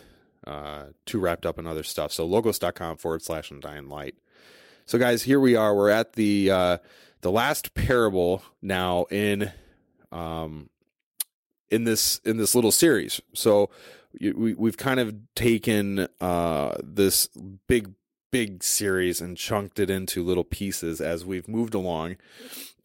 uh, 0.48 0.86
too 1.06 1.20
wrapped 1.20 1.46
up 1.46 1.60
in 1.60 1.68
other 1.68 1.84
stuff. 1.84 2.12
So 2.12 2.26
logos.com 2.26 2.98
forward 2.98 3.22
slash 3.22 3.52
undying 3.52 3.90
light. 3.90 4.16
So, 4.88 4.98
guys, 4.98 5.24
here 5.24 5.40
we 5.40 5.56
are. 5.56 5.76
We're 5.76 5.90
at 5.90 6.14
the. 6.14 6.50
Uh, 6.50 6.78
the 7.22 7.32
last 7.32 7.74
parable 7.74 8.44
now 8.62 9.06
in 9.10 9.52
um 10.12 10.70
in 11.70 11.86
this 11.86 12.20
in 12.26 12.38
this 12.38 12.54
little 12.54 12.72
series. 12.72 13.22
So 13.34 13.70
we 14.20 14.54
we've 14.54 14.78
kind 14.78 15.00
of 15.00 15.16
taken 15.36 16.08
uh 16.20 16.76
this 16.84 17.28
big 17.68 17.94
big 18.32 18.64
series 18.64 19.22
and 19.22 19.38
chunked 19.38 19.80
it 19.80 19.90
into 19.90 20.24
little 20.24 20.44
pieces 20.44 21.00
as 21.02 21.26
we've 21.26 21.48
moved 21.48 21.74
along 21.74 22.16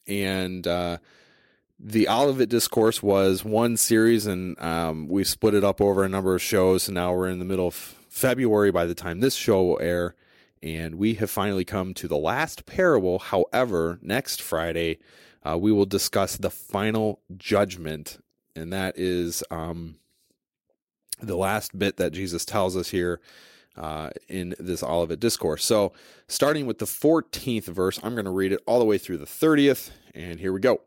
and 0.06 0.66
uh 0.66 0.98
the 1.78 2.08
Olivet 2.08 2.48
Discourse 2.48 3.02
was 3.02 3.44
one 3.44 3.76
series, 3.76 4.26
and 4.26 4.58
um, 4.60 5.08
we 5.08 5.24
split 5.24 5.54
it 5.54 5.64
up 5.64 5.80
over 5.80 6.04
a 6.04 6.08
number 6.08 6.34
of 6.34 6.42
shows. 6.42 6.88
And 6.88 6.94
now 6.94 7.14
we're 7.14 7.28
in 7.28 7.38
the 7.38 7.44
middle 7.44 7.66
of 7.66 7.74
February 7.74 8.70
by 8.70 8.86
the 8.86 8.94
time 8.94 9.20
this 9.20 9.34
show 9.34 9.62
will 9.62 9.80
air. 9.80 10.14
And 10.62 10.94
we 10.94 11.14
have 11.14 11.30
finally 11.30 11.64
come 11.64 11.92
to 11.94 12.08
the 12.08 12.16
last 12.16 12.64
parable. 12.64 13.18
However, 13.18 13.98
next 14.00 14.40
Friday, 14.40 14.98
uh, 15.44 15.58
we 15.58 15.70
will 15.70 15.84
discuss 15.84 16.36
the 16.36 16.50
final 16.50 17.20
judgment. 17.36 18.18
And 18.56 18.72
that 18.72 18.98
is 18.98 19.44
um, 19.50 19.96
the 21.20 21.36
last 21.36 21.78
bit 21.78 21.98
that 21.98 22.12
Jesus 22.12 22.46
tells 22.46 22.74
us 22.74 22.88
here 22.88 23.20
uh, 23.76 24.10
in 24.28 24.54
this 24.58 24.82
Olivet 24.82 25.20
Discourse. 25.20 25.64
So, 25.64 25.92
starting 26.28 26.66
with 26.66 26.78
the 26.78 26.86
14th 26.86 27.64
verse, 27.64 28.00
I'm 28.02 28.14
going 28.14 28.24
to 28.24 28.30
read 28.30 28.52
it 28.52 28.60
all 28.66 28.78
the 28.78 28.84
way 28.84 28.98
through 28.98 29.18
the 29.18 29.26
30th. 29.26 29.90
And 30.14 30.40
here 30.40 30.52
we 30.52 30.60
go. 30.60 30.80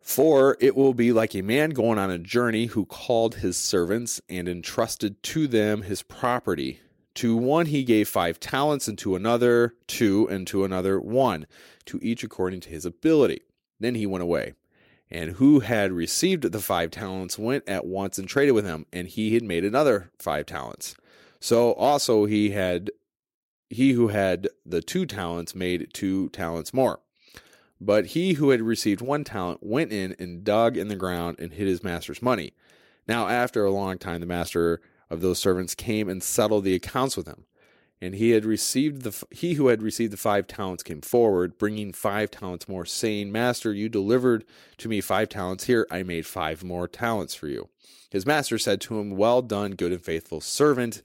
For 0.00 0.56
it 0.60 0.76
will 0.76 0.94
be 0.94 1.12
like 1.12 1.34
a 1.34 1.42
man 1.42 1.70
going 1.70 1.98
on 1.98 2.10
a 2.10 2.18
journey 2.18 2.66
who 2.66 2.84
called 2.84 3.36
his 3.36 3.56
servants 3.56 4.20
and 4.28 4.48
entrusted 4.48 5.22
to 5.22 5.46
them 5.46 5.82
his 5.82 6.02
property. 6.02 6.80
To 7.16 7.36
one 7.36 7.66
he 7.66 7.84
gave 7.84 8.08
five 8.08 8.40
talents, 8.40 8.88
and 8.88 8.98
to 8.98 9.14
another 9.14 9.74
two, 9.86 10.26
and 10.28 10.46
to 10.48 10.64
another 10.64 10.98
one, 10.98 11.46
to 11.86 11.98
each 12.02 12.24
according 12.24 12.60
to 12.60 12.70
his 12.70 12.84
ability. 12.84 13.42
Then 13.78 13.94
he 13.94 14.06
went 14.06 14.22
away. 14.22 14.54
And 15.10 15.32
who 15.32 15.60
had 15.60 15.92
received 15.92 16.50
the 16.50 16.60
five 16.60 16.90
talents 16.90 17.38
went 17.38 17.68
at 17.68 17.84
once 17.84 18.16
and 18.18 18.26
traded 18.26 18.54
with 18.54 18.64
him, 18.64 18.86
and 18.92 19.08
he 19.08 19.34
had 19.34 19.42
made 19.42 19.64
another 19.64 20.10
five 20.18 20.46
talents. 20.46 20.96
So 21.42 21.72
also 21.72 22.24
he 22.26 22.50
had 22.50 22.92
he 23.68 23.92
who 23.92 24.08
had 24.08 24.48
the 24.64 24.80
two 24.80 25.06
talents 25.06 25.56
made 25.56 25.88
two 25.92 26.28
talents 26.28 26.72
more. 26.72 27.00
But 27.80 28.06
he 28.06 28.34
who 28.34 28.50
had 28.50 28.62
received 28.62 29.00
one 29.00 29.24
talent 29.24 29.58
went 29.60 29.90
in 29.90 30.14
and 30.20 30.44
dug 30.44 30.76
in 30.76 30.86
the 30.86 30.94
ground 30.94 31.40
and 31.40 31.52
hid 31.52 31.66
his 31.66 31.82
master's 31.82 32.22
money. 32.22 32.52
Now 33.08 33.26
after 33.26 33.64
a 33.64 33.72
long 33.72 33.98
time 33.98 34.20
the 34.20 34.26
master 34.26 34.80
of 35.10 35.20
those 35.20 35.40
servants 35.40 35.74
came 35.74 36.08
and 36.08 36.22
settled 36.22 36.62
the 36.62 36.76
accounts 36.76 37.16
with 37.16 37.26
him. 37.26 37.46
And 38.00 38.14
he 38.14 38.30
had 38.30 38.44
received 38.44 39.02
the 39.02 39.26
he 39.32 39.54
who 39.54 39.66
had 39.66 39.82
received 39.82 40.12
the 40.12 40.16
five 40.16 40.46
talents 40.46 40.84
came 40.84 41.00
forward, 41.00 41.58
bringing 41.58 41.92
five 41.92 42.30
talents 42.30 42.68
more, 42.68 42.84
saying, 42.84 43.32
"Master, 43.32 43.72
you 43.72 43.88
delivered 43.88 44.44
to 44.78 44.88
me 44.88 45.00
five 45.00 45.28
talents. 45.28 45.64
Here 45.64 45.88
I 45.90 46.04
made 46.04 46.24
five 46.24 46.62
more 46.62 46.86
talents 46.86 47.34
for 47.34 47.48
you." 47.48 47.68
His 48.10 48.26
master 48.26 48.58
said 48.58 48.80
to 48.82 49.00
him, 49.00 49.10
"Well 49.16 49.42
done, 49.42 49.72
good 49.72 49.90
and 49.90 50.04
faithful 50.04 50.40
servant. 50.40 51.02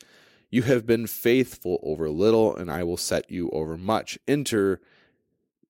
You 0.57 0.63
have 0.63 0.87
been 0.87 1.05
faithful 1.05 1.79
over 1.83 2.09
little, 2.09 2.55
and 2.55 2.71
I 2.71 2.81
will 2.81 2.97
set 2.97 3.29
you 3.29 3.51
over 3.51 3.77
much. 3.77 4.17
Enter 4.27 4.81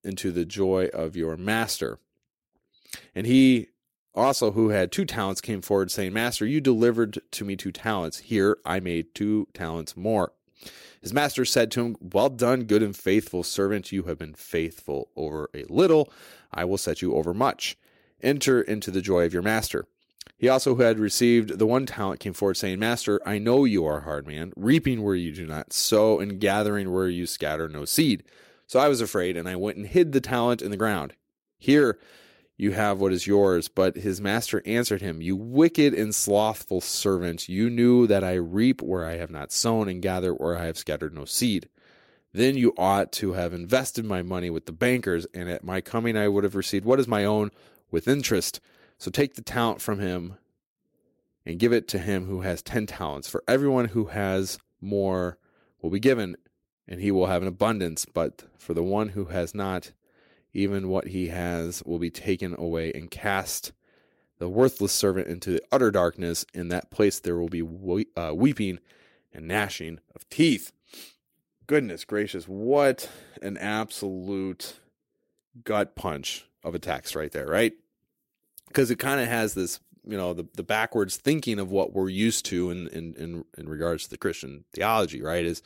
into 0.01 0.31
the 0.31 0.45
joy 0.45 0.85
of 0.93 1.17
your 1.17 1.35
master." 1.35 1.99
And 3.13 3.27
he 3.27 3.67
also 4.15 4.51
who 4.51 4.69
had 4.69 4.93
two 4.93 5.03
talents 5.03 5.41
came 5.41 5.61
forward 5.61 5.91
saying, 5.91 6.13
Master, 6.13 6.45
you 6.45 6.61
delivered 6.61 7.19
to 7.31 7.43
me 7.43 7.57
two 7.57 7.73
talents. 7.73 8.19
Here 8.19 8.59
I 8.65 8.79
made 8.79 9.13
two 9.13 9.49
talents 9.53 9.97
more. 9.97 10.31
His 11.01 11.11
master 11.11 11.43
said 11.43 11.69
to 11.71 11.81
him, 11.81 11.97
Well 11.99 12.29
done, 12.29 12.63
good 12.63 12.81
and 12.81 12.95
faithful 12.95 13.43
servant. 13.43 13.91
You 13.91 14.03
have 14.03 14.17
been 14.17 14.35
faithful 14.35 15.09
over 15.17 15.49
a 15.53 15.65
little. 15.67 16.13
I 16.53 16.63
will 16.63 16.77
set 16.77 17.01
you 17.01 17.13
over 17.13 17.33
much. 17.33 17.77
Enter 18.23 18.61
into 18.61 18.89
the 18.89 19.01
joy 19.01 19.25
of 19.25 19.33
your 19.33 19.43
master. 19.43 19.85
He 20.37 20.49
also 20.49 20.75
who 20.75 20.83
had 20.83 20.99
received 20.99 21.57
the 21.57 21.65
one 21.65 21.85
talent 21.87 22.19
came 22.19 22.33
forward 22.33 22.57
saying, 22.57 22.77
Master, 22.77 23.19
I 23.25 23.39
know 23.39 23.65
you 23.65 23.85
are 23.85 23.97
a 23.97 24.03
hard 24.03 24.27
man, 24.27 24.53
reaping 24.55 25.03
where 25.03 25.15
you 25.15 25.31
do 25.31 25.47
not 25.47 25.73
sow 25.73 26.19
and 26.19 26.39
gathering 26.39 26.93
where 26.93 27.07
you 27.07 27.25
scatter 27.25 27.67
no 27.67 27.85
seed. 27.85 28.23
So 28.67 28.79
I 28.79 28.87
was 28.87 29.01
afraid, 29.01 29.35
and 29.35 29.49
I 29.49 29.55
went 29.55 29.77
and 29.77 29.87
hid 29.87 30.11
the 30.11 30.21
talent 30.21 30.61
in 30.61 30.71
the 30.71 30.77
ground. 30.77 31.15
Here 31.57 31.97
you 32.57 32.71
have 32.71 32.99
what 32.99 33.13
is 33.13 33.27
yours. 33.27 33.67
But 33.67 33.95
his 33.95 34.19
master 34.19 34.61
answered 34.65 35.01
him, 35.01 35.21
You 35.21 35.35
wicked 35.35 35.93
and 35.93 36.13
slothful 36.13 36.81
servant, 36.81 37.47
you 37.47 37.69
knew 37.69 38.07
that 38.07 38.23
I 38.23 38.33
reap 38.33 38.81
where 38.81 39.05
I 39.05 39.13
have 39.17 39.31
not 39.31 39.51
sown 39.51 39.87
and 39.87 40.01
gather 40.01 40.33
where 40.33 40.57
I 40.57 40.65
have 40.65 40.77
scattered 40.77 41.13
no 41.13 41.25
seed. 41.25 41.69
Then 42.33 42.57
you 42.57 42.73
ought 42.77 43.11
to 43.13 43.33
have 43.33 43.53
invested 43.53 44.05
my 44.05 44.21
money 44.21 44.49
with 44.49 44.65
the 44.65 44.71
bankers, 44.71 45.25
and 45.33 45.49
at 45.49 45.63
my 45.63 45.81
coming 45.81 46.17
I 46.17 46.27
would 46.27 46.43
have 46.43 46.55
received 46.55 46.85
what 46.85 46.99
is 46.99 47.07
my 47.07 47.23
own 47.23 47.51
with 47.89 48.07
interest. 48.07 48.59
So 48.97 49.11
take 49.11 49.35
the 49.35 49.41
talent 49.41 49.81
from 49.81 49.99
him 49.99 50.37
and 51.45 51.59
give 51.59 51.71
it 51.71 51.87
to 51.89 51.99
him 51.99 52.25
who 52.25 52.41
has 52.41 52.61
ten 52.61 52.85
talents. 52.85 53.27
For 53.27 53.43
everyone 53.47 53.89
who 53.89 54.05
has 54.05 54.59
more 54.81 55.37
will 55.81 55.89
be 55.89 55.99
given, 55.99 56.35
and 56.87 56.99
he 56.99 57.11
will 57.11 57.27
have 57.27 57.41
an 57.41 57.47
abundance. 57.47 58.05
But 58.05 58.43
for 58.57 58.73
the 58.73 58.83
one 58.83 59.09
who 59.09 59.25
has 59.25 59.53
not, 59.53 59.91
even 60.53 60.89
what 60.89 61.07
he 61.07 61.27
has 61.27 61.83
will 61.85 61.99
be 61.99 62.09
taken 62.09 62.55
away 62.57 62.91
and 62.93 63.11
cast 63.11 63.71
the 64.39 64.49
worthless 64.49 64.93
servant 64.93 65.27
into 65.27 65.51
the 65.51 65.61
utter 65.71 65.91
darkness. 65.91 66.45
In 66.53 66.69
that 66.69 66.91
place 66.91 67.19
there 67.19 67.37
will 67.37 67.49
be 67.49 67.61
we- 67.61 68.07
uh, 68.15 68.33
weeping 68.35 68.79
and 69.33 69.47
gnashing 69.47 69.99
of 70.15 70.27
teeth. 70.29 70.71
Goodness 71.65 72.05
gracious, 72.05 72.45
what 72.45 73.09
an 73.41 73.57
absolute 73.57 74.79
gut 75.63 75.95
punch 75.95 76.45
of 76.63 76.73
a 76.75 76.79
text 76.79 77.15
right 77.15 77.31
there, 77.31 77.47
right? 77.47 77.73
Because 78.67 78.91
it 78.91 78.99
kind 78.99 79.19
of 79.21 79.27
has 79.27 79.53
this 79.53 79.79
you 80.07 80.17
know 80.17 80.33
the, 80.33 80.47
the 80.55 80.63
backwards 80.63 81.17
thinking 81.17 81.59
of 81.59 81.69
what 81.69 81.93
we're 81.93 82.09
used 82.09 82.45
to 82.45 82.71
in 82.71 82.87
in 82.89 83.13
in, 83.15 83.45
in 83.57 83.69
regards 83.69 84.05
to 84.05 84.09
the 84.09 84.17
Christian 84.17 84.63
theology, 84.73 85.21
right? 85.21 85.45
Is 85.45 85.61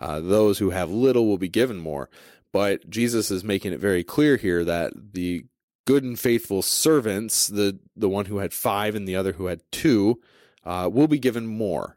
uh, 0.00 0.20
those 0.20 0.58
who 0.58 0.70
have 0.70 0.90
little 0.90 1.26
will 1.26 1.38
be 1.38 1.48
given 1.48 1.78
more, 1.78 2.08
but 2.52 2.88
Jesus 2.88 3.30
is 3.30 3.44
making 3.44 3.72
it 3.72 3.80
very 3.80 4.02
clear 4.02 4.36
here 4.36 4.64
that 4.64 4.92
the 5.12 5.44
good 5.86 6.02
and 6.02 6.18
faithful 6.18 6.62
servants, 6.62 7.46
the 7.48 7.78
the 7.96 8.08
one 8.08 8.26
who 8.26 8.38
had 8.38 8.52
five 8.52 8.94
and 8.94 9.06
the 9.06 9.16
other 9.16 9.32
who 9.32 9.46
had 9.46 9.60
two, 9.70 10.20
uh, 10.64 10.88
will 10.92 11.08
be 11.08 11.18
given 11.18 11.46
more. 11.46 11.96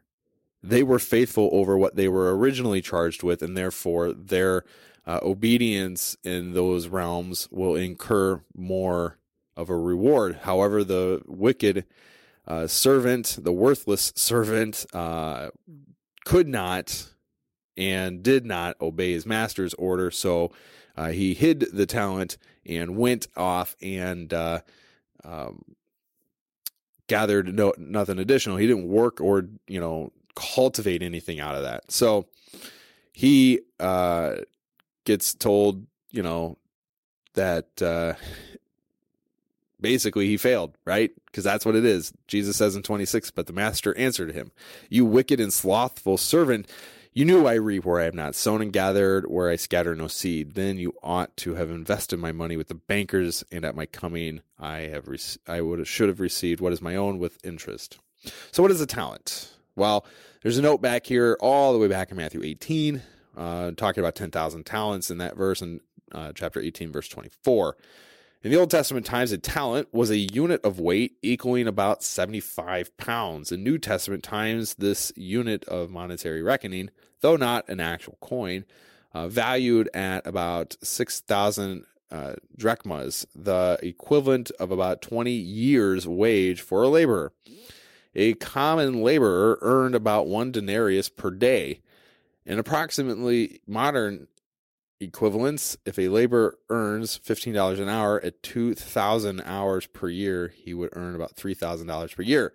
They 0.62 0.82
were 0.82 0.98
faithful 0.98 1.48
over 1.52 1.78
what 1.78 1.96
they 1.96 2.08
were 2.08 2.36
originally 2.36 2.82
charged 2.82 3.22
with, 3.22 3.42
and 3.42 3.56
therefore 3.56 4.12
their 4.12 4.64
uh, 5.06 5.20
obedience 5.22 6.16
in 6.22 6.52
those 6.52 6.88
realms 6.88 7.48
will 7.50 7.76
incur 7.76 8.42
more 8.54 9.18
of 9.58 9.68
a 9.68 9.76
reward. 9.76 10.40
However, 10.42 10.84
the 10.84 11.20
wicked 11.26 11.84
uh, 12.46 12.68
servant, 12.68 13.38
the 13.40 13.52
worthless 13.52 14.12
servant, 14.14 14.86
uh, 14.94 15.48
could 16.24 16.48
not 16.48 17.08
and 17.76 18.22
did 18.22 18.46
not 18.46 18.80
obey 18.80 19.12
his 19.12 19.26
master's 19.26 19.74
order. 19.74 20.10
So 20.10 20.52
uh, 20.96 21.08
he 21.08 21.34
hid 21.34 21.66
the 21.72 21.86
talent 21.86 22.38
and 22.64 22.96
went 22.96 23.26
off 23.36 23.76
and 23.82 24.32
uh, 24.32 24.60
um, 25.24 25.64
gathered 27.08 27.52
no, 27.52 27.74
nothing 27.76 28.18
additional. 28.18 28.56
He 28.56 28.66
didn't 28.66 28.88
work 28.88 29.20
or 29.20 29.48
you 29.66 29.80
know 29.80 30.12
cultivate 30.36 31.02
anything 31.02 31.40
out 31.40 31.56
of 31.56 31.62
that. 31.64 31.90
So 31.90 32.26
he 33.12 33.60
uh, 33.80 34.36
gets 35.04 35.34
told, 35.34 35.86
you 36.10 36.22
know, 36.22 36.58
that 37.34 37.82
uh, 37.82 38.14
basically 39.80 40.26
he 40.26 40.36
failed, 40.36 40.76
right? 40.84 41.10
Because 41.26 41.44
that's 41.44 41.64
what 41.64 41.76
it 41.76 41.84
is. 41.84 42.12
Jesus 42.26 42.56
says 42.56 42.76
in 42.76 42.82
26, 42.82 43.30
but 43.32 43.46
the 43.46 43.52
master 43.52 43.96
answered 43.96 44.32
him, 44.32 44.52
You 44.88 45.04
wicked 45.04 45.40
and 45.40 45.52
slothful 45.52 46.16
servant, 46.16 46.68
you 47.12 47.24
knew 47.24 47.46
I 47.46 47.54
reap 47.54 47.84
where 47.84 48.00
I 48.00 48.04
have 48.04 48.14
not 48.14 48.36
sown 48.36 48.62
and 48.62 48.72
gathered 48.72 49.28
where 49.28 49.48
I 49.48 49.56
scatter 49.56 49.94
no 49.96 50.06
seed. 50.06 50.54
Then 50.54 50.78
you 50.78 50.94
ought 51.02 51.36
to 51.38 51.54
have 51.54 51.68
invested 51.68 52.18
my 52.18 52.30
money 52.30 52.56
with 52.56 52.68
the 52.68 52.74
bankers, 52.74 53.42
and 53.50 53.64
at 53.64 53.74
my 53.74 53.86
coming 53.86 54.42
I 54.58 54.82
have 54.82 55.08
rec- 55.08 55.38
I 55.46 55.60
would 55.60 55.84
should 55.86 56.08
have 56.08 56.20
received 56.20 56.60
what 56.60 56.72
is 56.72 56.80
my 56.80 56.94
own 56.94 57.18
with 57.18 57.44
interest. 57.44 57.98
So, 58.52 58.62
what 58.62 58.70
is 58.70 58.80
a 58.80 58.86
talent? 58.86 59.50
Well, 59.74 60.06
there's 60.42 60.58
a 60.58 60.62
note 60.62 60.80
back 60.80 61.06
here, 61.06 61.36
all 61.40 61.72
the 61.72 61.78
way 61.78 61.88
back 61.88 62.10
in 62.10 62.16
Matthew 62.16 62.42
18, 62.44 63.02
uh, 63.36 63.70
talking 63.72 64.02
about 64.02 64.14
10,000 64.14 64.64
talents 64.64 65.10
in 65.10 65.18
that 65.18 65.36
verse 65.36 65.60
in 65.60 65.80
uh, 66.12 66.32
chapter 66.34 66.60
18, 66.60 66.92
verse 66.92 67.08
24. 67.08 67.76
In 68.40 68.52
the 68.52 68.56
Old 68.56 68.70
Testament 68.70 69.04
times, 69.04 69.32
a 69.32 69.38
talent 69.38 69.88
was 69.92 70.10
a 70.10 70.16
unit 70.18 70.64
of 70.64 70.78
weight 70.78 71.16
equaling 71.22 71.66
about 71.66 72.04
75 72.04 72.96
pounds. 72.96 73.50
In 73.50 73.64
New 73.64 73.78
Testament 73.78 74.22
times, 74.22 74.76
this 74.76 75.10
unit 75.16 75.64
of 75.64 75.90
monetary 75.90 76.40
reckoning, 76.40 76.90
though 77.20 77.34
not 77.34 77.68
an 77.68 77.80
actual 77.80 78.16
coin, 78.20 78.64
uh, 79.12 79.26
valued 79.26 79.90
at 79.92 80.24
about 80.24 80.76
6,000 80.84 81.84
uh, 82.12 82.34
drachmas, 82.56 83.26
the 83.34 83.76
equivalent 83.82 84.52
of 84.60 84.70
about 84.70 85.02
20 85.02 85.32
years' 85.32 86.06
wage 86.06 86.60
for 86.60 86.84
a 86.84 86.88
laborer. 86.88 87.32
A 88.14 88.34
common 88.34 89.02
laborer 89.02 89.58
earned 89.62 89.96
about 89.96 90.28
one 90.28 90.52
denarius 90.52 91.08
per 91.08 91.32
day. 91.32 91.80
In 92.46 92.60
approximately 92.60 93.60
modern 93.66 94.28
equivalents, 95.00 95.76
if 95.84 95.98
a 95.98 96.08
laborer 96.08 96.56
earns 96.70 97.18
$15 97.18 97.80
an 97.80 97.88
hour 97.88 98.20
at 98.24 98.42
2,000 98.42 99.40
hours 99.42 99.86
per 99.86 100.08
year, 100.08 100.48
he 100.48 100.74
would 100.74 100.90
earn 100.92 101.14
about 101.14 101.36
$3,000 101.36 102.16
per 102.16 102.22
year. 102.22 102.52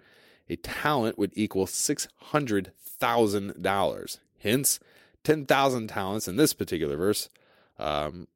A 0.50 0.58
talent 0.58 1.18
would 1.18 1.32
equal 1.36 1.66
$600,000. 1.66 4.18
Hence, 4.40 4.80
10,000 5.24 5.88
talents 5.88 6.28
in 6.28 6.36
this 6.36 6.54
particular 6.54 6.98
verse 6.98 7.30
um, 7.80 8.28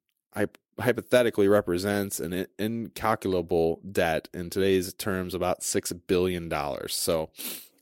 hypothetically 0.80 1.48
represents 1.48 2.20
an 2.20 2.48
incalculable 2.58 3.80
debt 3.92 4.30
in 4.34 4.50
today's 4.50 4.94
terms 4.94 5.34
about 5.34 5.62
$6 5.62 6.02
billion. 6.08 6.52
So 6.88 7.30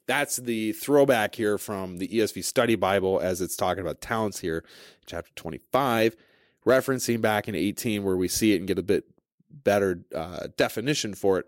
that's 0.08 0.38
the 0.38 0.74
throwback 0.74 1.36
here 1.36 1.58
from 1.58 1.98
the 1.98 2.08
ESV 2.08 2.44
Study 2.44 2.76
Bible 2.76 3.20
as 3.20 3.42
it's 3.42 3.56
talking 3.56 3.82
about 3.82 4.02
talents 4.02 4.40
here, 4.40 4.64
chapter 5.06 5.32
25, 5.36 6.16
referencing 6.66 7.22
back 7.22 7.48
in 7.48 7.56
18 7.56 8.04
where 8.04 8.18
we 8.18 8.28
see 8.28 8.54
it 8.54 8.58
and 8.58 8.68
get 8.68 8.80
a 8.80 8.84
bit 8.84 9.06
better 9.50 10.04
uh, 10.14 10.48
definition 10.58 11.14
for 11.14 11.40
it. 11.40 11.48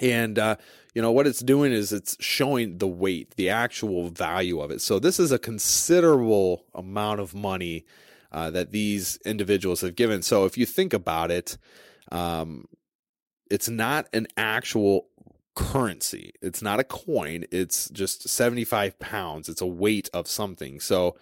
And, 0.00 0.38
uh, 0.38 0.56
you 0.94 1.02
know, 1.02 1.12
what 1.12 1.26
it's 1.26 1.40
doing 1.40 1.72
is 1.72 1.92
it's 1.92 2.16
showing 2.20 2.78
the 2.78 2.88
weight, 2.88 3.36
the 3.36 3.50
actual 3.50 4.08
value 4.08 4.60
of 4.60 4.70
it. 4.70 4.80
So 4.80 4.98
this 4.98 5.20
is 5.20 5.32
a 5.32 5.38
considerable 5.38 6.64
amount 6.74 7.20
of 7.20 7.34
money 7.34 7.84
uh, 8.32 8.50
that 8.50 8.72
these 8.72 9.18
individuals 9.24 9.82
have 9.82 9.94
given. 9.94 10.22
So 10.22 10.44
if 10.44 10.56
you 10.56 10.66
think 10.66 10.92
about 10.92 11.30
it, 11.30 11.56
um, 12.10 12.66
it's 13.50 13.68
not 13.68 14.08
an 14.14 14.26
actual 14.36 15.08
currency. 15.54 16.32
It's 16.40 16.62
not 16.62 16.80
a 16.80 16.84
coin. 16.84 17.44
It's 17.50 17.88
just 17.90 18.28
75 18.28 18.98
pounds. 18.98 19.48
It's 19.48 19.60
a 19.60 19.66
weight 19.66 20.08
of 20.12 20.26
something. 20.26 20.80
So 20.80 21.16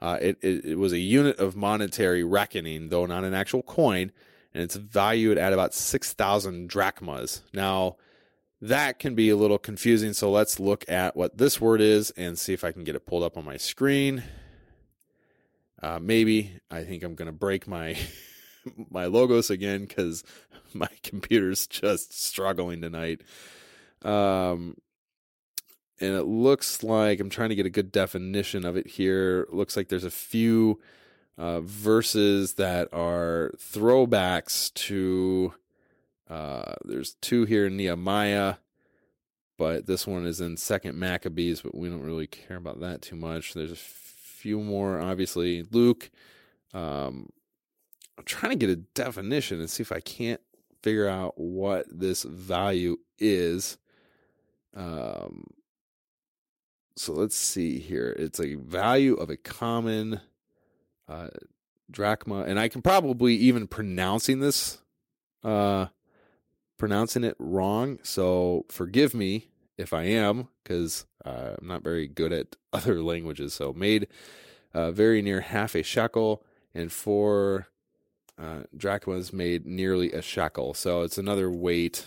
uh, 0.00 0.18
it, 0.20 0.38
it, 0.42 0.64
it 0.64 0.78
was 0.78 0.92
a 0.92 0.98
unit 0.98 1.38
of 1.38 1.56
monetary 1.56 2.24
reckoning, 2.24 2.88
though 2.88 3.06
not 3.06 3.24
an 3.24 3.34
actual 3.34 3.62
coin, 3.62 4.12
and 4.52 4.62
it's 4.62 4.76
valued 4.76 5.38
at 5.38 5.52
about 5.52 5.74
6,000 5.74 6.68
drachmas. 6.68 7.42
Now, 7.52 7.96
that 8.60 8.98
can 8.98 9.14
be 9.14 9.30
a 9.30 9.36
little 9.36 9.58
confusing, 9.58 10.12
so 10.12 10.30
let's 10.30 10.58
look 10.58 10.84
at 10.88 11.16
what 11.16 11.38
this 11.38 11.60
word 11.60 11.80
is 11.80 12.10
and 12.12 12.38
see 12.38 12.52
if 12.52 12.64
I 12.64 12.72
can 12.72 12.84
get 12.84 12.96
it 12.96 13.06
pulled 13.06 13.22
up 13.22 13.36
on 13.36 13.44
my 13.44 13.56
screen. 13.56 14.22
Uh, 15.82 15.98
maybe 16.00 16.52
I 16.70 16.84
think 16.84 17.02
I'm 17.02 17.14
going 17.14 17.26
to 17.26 17.32
break 17.32 17.66
my 17.66 17.96
my 18.90 19.06
logos 19.06 19.50
again 19.50 19.84
because 19.84 20.24
my 20.74 20.88
computer's 21.02 21.66
just 21.66 22.18
struggling 22.18 22.80
tonight. 22.80 23.20
Um, 24.06 24.76
and 26.00 26.14
it 26.14 26.24
looks 26.24 26.82
like 26.82 27.20
I'm 27.20 27.30
trying 27.30 27.48
to 27.48 27.54
get 27.54 27.66
a 27.66 27.70
good 27.70 27.90
definition 27.90 28.64
of 28.64 28.76
it 28.76 28.86
here. 28.86 29.40
It 29.48 29.54
looks 29.54 29.76
like 29.76 29.88
there's 29.88 30.04
a 30.04 30.10
few 30.10 30.78
uh, 31.38 31.60
verses 31.60 32.54
that 32.54 32.88
are 32.92 33.52
throwbacks 33.56 34.72
to. 34.74 35.54
Uh, 36.28 36.74
there's 36.84 37.14
two 37.20 37.44
here 37.44 37.66
in 37.66 37.76
Nehemiah, 37.76 38.56
but 39.56 39.86
this 39.86 40.06
one 40.06 40.26
is 40.26 40.40
in 40.40 40.56
Second 40.56 40.98
Maccabees, 40.98 41.62
but 41.62 41.74
we 41.74 41.88
don't 41.88 42.02
really 42.02 42.26
care 42.26 42.56
about 42.56 42.80
that 42.80 43.00
too 43.00 43.16
much. 43.16 43.54
There's 43.54 43.72
a 43.72 43.76
few 43.76 44.60
more, 44.60 45.00
obviously 45.00 45.64
Luke. 45.70 46.10
Um, 46.74 47.30
I'm 48.18 48.24
trying 48.24 48.50
to 48.50 48.56
get 48.56 48.70
a 48.70 48.76
definition 48.76 49.60
and 49.60 49.70
see 49.70 49.82
if 49.82 49.92
I 49.92 50.00
can't 50.00 50.40
figure 50.82 51.08
out 51.08 51.34
what 51.38 51.86
this 51.90 52.22
value 52.22 52.98
is. 53.18 53.78
Um, 54.76 55.44
so 56.96 57.12
let's 57.12 57.36
see 57.36 57.78
here. 57.78 58.14
It's 58.18 58.38
a 58.38 58.54
value 58.54 59.14
of 59.14 59.30
a 59.30 59.36
common 59.36 60.20
uh, 61.08 61.28
drachma, 61.90 62.42
and 62.42 62.58
I 62.58 62.68
can 62.68 62.82
probably 62.82 63.34
even 63.34 63.66
pronouncing 63.66 64.40
this, 64.40 64.78
uh, 65.42 65.86
pronouncing 66.78 67.24
it 67.24 67.36
wrong. 67.38 67.98
So 68.02 68.66
forgive 68.68 69.14
me 69.14 69.48
if 69.78 69.92
I 69.92 70.04
am, 70.04 70.48
because 70.62 71.06
uh, 71.24 71.56
I'm 71.58 71.66
not 71.66 71.82
very 71.82 72.06
good 72.06 72.32
at 72.32 72.56
other 72.72 73.02
languages. 73.02 73.54
So 73.54 73.72
made 73.72 74.08
uh, 74.74 74.90
very 74.90 75.22
near 75.22 75.40
half 75.40 75.74
a 75.74 75.82
shekel, 75.82 76.44
and 76.74 76.92
four 76.92 77.68
uh, 78.38 78.64
drachmas 78.76 79.32
made 79.32 79.66
nearly 79.66 80.12
a 80.12 80.20
shekel. 80.20 80.74
So 80.74 81.02
it's 81.02 81.18
another 81.18 81.50
weight. 81.50 82.06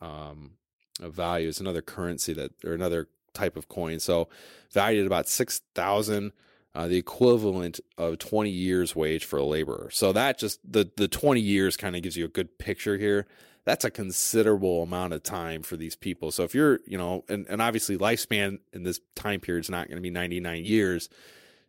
Um, 0.00 0.52
value. 1.00 1.48
It's 1.48 1.60
another 1.60 1.82
currency 1.82 2.32
that, 2.34 2.52
or 2.64 2.72
another 2.72 3.08
type 3.32 3.56
of 3.56 3.68
coin. 3.68 4.00
So 4.00 4.28
valued 4.72 5.02
at 5.02 5.06
about 5.06 5.28
six 5.28 5.60
thousand, 5.74 6.32
uh, 6.74 6.88
the 6.88 6.96
equivalent 6.96 7.80
of 7.96 8.18
twenty 8.18 8.50
years' 8.50 8.94
wage 8.94 9.24
for 9.24 9.38
a 9.38 9.44
laborer. 9.44 9.90
So 9.92 10.12
that 10.12 10.38
just 10.38 10.60
the 10.70 10.90
the 10.96 11.08
twenty 11.08 11.40
years 11.40 11.76
kind 11.76 11.96
of 11.96 12.02
gives 12.02 12.16
you 12.16 12.24
a 12.24 12.28
good 12.28 12.58
picture 12.58 12.98
here. 12.98 13.26
That's 13.64 13.84
a 13.84 13.90
considerable 13.90 14.82
amount 14.82 15.12
of 15.12 15.22
time 15.22 15.62
for 15.62 15.76
these 15.76 15.94
people. 15.94 16.30
So 16.30 16.44
if 16.44 16.54
you're, 16.54 16.80
you 16.86 16.96
know, 16.96 17.24
and, 17.28 17.46
and 17.46 17.60
obviously 17.60 17.98
lifespan 17.98 18.58
in 18.72 18.84
this 18.84 19.00
time 19.14 19.40
period 19.40 19.64
is 19.64 19.70
not 19.70 19.86
going 19.86 19.96
to 19.96 20.02
be 20.02 20.10
99 20.10 20.64
years. 20.64 21.10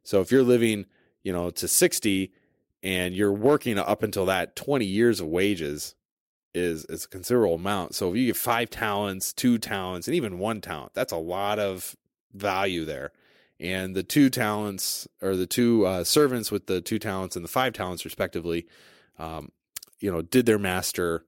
So 0.03 0.21
if 0.21 0.31
you're 0.31 0.41
living, 0.41 0.85
you 1.21 1.33
know, 1.33 1.49
to 1.51 1.67
60 1.67 2.31
and 2.81 3.13
you're 3.13 3.33
working 3.33 3.77
up 3.77 4.03
until 4.03 4.25
that 4.27 4.55
20 4.55 4.85
years 4.85 5.19
of 5.19 5.27
wages, 5.27 5.93
is 6.53 6.85
is 6.85 7.05
a 7.05 7.07
considerable 7.07 7.55
amount. 7.55 7.95
So 7.95 8.11
if 8.11 8.17
you 8.17 8.27
get 8.27 8.37
five 8.37 8.69
talents, 8.69 9.33
two 9.33 9.57
talents, 9.57 10.07
and 10.07 10.15
even 10.15 10.39
one 10.39 10.61
talent, 10.61 10.93
that's 10.93 11.13
a 11.13 11.17
lot 11.17 11.59
of 11.59 11.95
value 12.33 12.85
there. 12.85 13.11
And 13.59 13.95
the 13.95 14.03
two 14.03 14.29
talents 14.29 15.07
or 15.21 15.35
the 15.35 15.45
two 15.45 15.85
uh, 15.85 16.03
servants 16.03 16.51
with 16.51 16.65
the 16.65 16.81
two 16.81 16.99
talents 16.99 17.35
and 17.35 17.45
the 17.45 17.49
five 17.49 17.73
talents 17.73 18.05
respectively, 18.05 18.65
um, 19.19 19.51
you 19.99 20.11
know, 20.11 20.21
did 20.21 20.45
their 20.45 20.59
master 20.59 21.25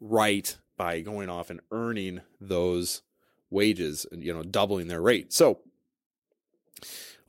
right 0.00 0.56
by 0.76 1.00
going 1.00 1.28
off 1.28 1.50
and 1.50 1.60
earning 1.70 2.20
those 2.40 3.02
wages 3.50 4.06
and 4.10 4.22
you 4.22 4.32
know 4.32 4.42
doubling 4.42 4.88
their 4.88 5.00
rate. 5.00 5.32
So 5.32 5.60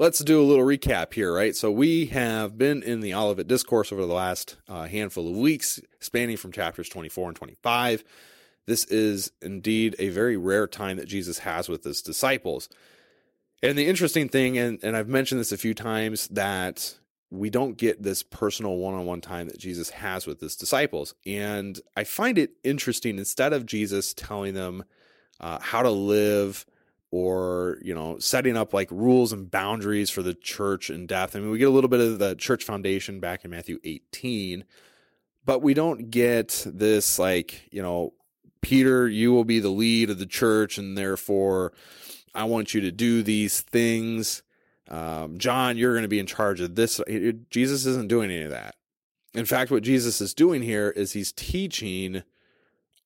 let's 0.02 0.18
do 0.18 0.42
a 0.42 0.44
little 0.44 0.66
recap 0.66 1.14
here, 1.14 1.32
right? 1.32 1.56
So 1.56 1.70
we 1.70 2.08
have 2.08 2.58
been 2.58 2.82
in 2.82 3.02
the 3.02 3.14
Olivet 3.14 3.48
Discourse 3.48 3.92
over 3.92 4.04
the 4.04 4.12
last 4.12 4.58
uh, 4.68 4.88
handful 4.88 5.30
of 5.30 5.38
weeks, 5.38 5.80
spanning 6.00 6.38
from 6.38 6.52
chapters 6.52 6.90
24 6.90 7.30
and 7.30 7.36
25. 7.36 8.04
This 8.66 8.84
is 8.86 9.32
indeed 9.44 9.96
a 10.00 10.10
very 10.10 10.38
rare 10.38 10.66
time 10.66 10.98
that 10.98 11.08
Jesus 11.08 11.38
has 11.40 11.70
with 11.70 11.84
his 11.84 12.02
disciples. 12.02 12.68
And 13.62 13.78
the 13.78 13.86
interesting 13.86 14.28
thing, 14.28 14.58
and, 14.58 14.80
and 14.82 14.98
I've 14.98 15.08
mentioned 15.08 15.40
this 15.40 15.52
a 15.52 15.58
few 15.58 15.76
times, 15.76 16.28
that 16.30 16.98
we 17.30 17.52
don't 17.52 17.78
get 17.78 18.02
this 18.02 18.24
personal 18.24 18.78
one 18.78 18.96
on 18.96 19.06
one 19.06 19.22
time 19.22 19.50
that 19.50 19.60
Jesus 19.60 19.92
has 19.92 20.26
with 20.26 20.42
his 20.42 20.56
disciples. 20.56 21.14
And 21.28 21.80
I 21.96 22.06
find 22.06 22.40
it 22.40 22.54
interesting, 22.64 23.20
instead 23.20 23.54
of 23.54 23.68
Jesus 23.68 24.16
telling 24.16 24.56
them 24.56 24.84
uh, 25.40 25.60
how 25.60 25.84
to 25.84 25.92
live 25.92 26.66
or, 27.12 27.78
you 27.82 27.94
know, 27.94 28.18
setting 28.20 28.56
up 28.56 28.74
like 28.74 28.90
rules 28.90 29.34
and 29.34 29.52
boundaries 29.52 30.10
for 30.10 30.24
the 30.24 30.34
church 30.34 30.90
in 30.90 31.06
depth. 31.06 31.36
I 31.36 31.40
mean, 31.40 31.52
we 31.52 31.58
get 31.58 31.68
a 31.68 31.72
little 31.72 31.90
bit 31.90 32.00
of 32.00 32.20
the 32.20 32.36
church 32.36 32.64
foundation 32.64 33.20
back 33.20 33.44
in 33.44 33.52
Matthew 33.52 33.80
18, 33.84 34.64
but 35.46 35.62
we 35.62 35.74
don't 35.74 36.10
get 36.10 36.66
this 36.66 37.20
like, 37.20 37.68
you 37.72 37.82
know, 37.82 38.14
Peter, 38.62 39.10
you 39.10 39.34
will 39.34 39.44
be 39.44 39.60
the 39.60 39.70
lead 39.70 40.10
of 40.10 40.20
the 40.20 40.26
church, 40.26 40.78
and 40.78 40.98
therefore 40.98 41.74
I 42.34 42.46
want 42.46 42.74
you 42.74 42.82
to 42.82 42.92
do 42.92 43.24
these 43.24 43.62
things. 43.62 44.44
Um, 44.88 45.38
John, 45.38 45.78
you're 45.78 45.94
going 45.94 46.04
to 46.04 46.10
be 46.10 46.20
in 46.20 46.28
charge 46.28 46.62
of 46.62 46.76
this. 46.76 47.02
Jesus 47.50 47.86
isn't 47.86 48.08
doing 48.08 48.32
any 48.32 48.44
of 48.44 48.52
that. 48.52 48.76
In 49.34 49.46
fact, 49.46 49.72
what 49.72 49.84
Jesus 49.84 50.22
is 50.22 50.34
doing 50.34 50.62
here 50.62 50.90
is 50.90 51.14
he's 51.14 51.32
teaching 51.32 52.24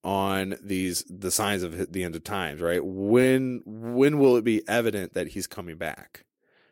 on 0.06 0.56
these 0.62 1.04
the 1.10 1.32
signs 1.32 1.64
of 1.64 1.92
the 1.92 2.04
end 2.04 2.16
of 2.16 2.24
times, 2.24 2.62
right? 2.62 2.86
When 2.86 3.64
when 3.66 4.20
will 4.20 4.38
it 4.38 4.44
be 4.44 4.66
evident 4.68 5.16
that 5.16 5.30
he's 5.30 5.48
coming 5.48 5.76
back? 5.78 6.24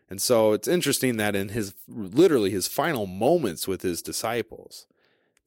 And 0.09 0.21
so 0.21 0.53
it's 0.53 0.67
interesting 0.67 1.17
that 1.17 1.35
in 1.35 1.49
his 1.49 1.73
literally 1.87 2.51
his 2.51 2.67
final 2.67 3.07
moments 3.07 3.67
with 3.67 3.81
his 3.81 4.03
disciples, 4.03 4.85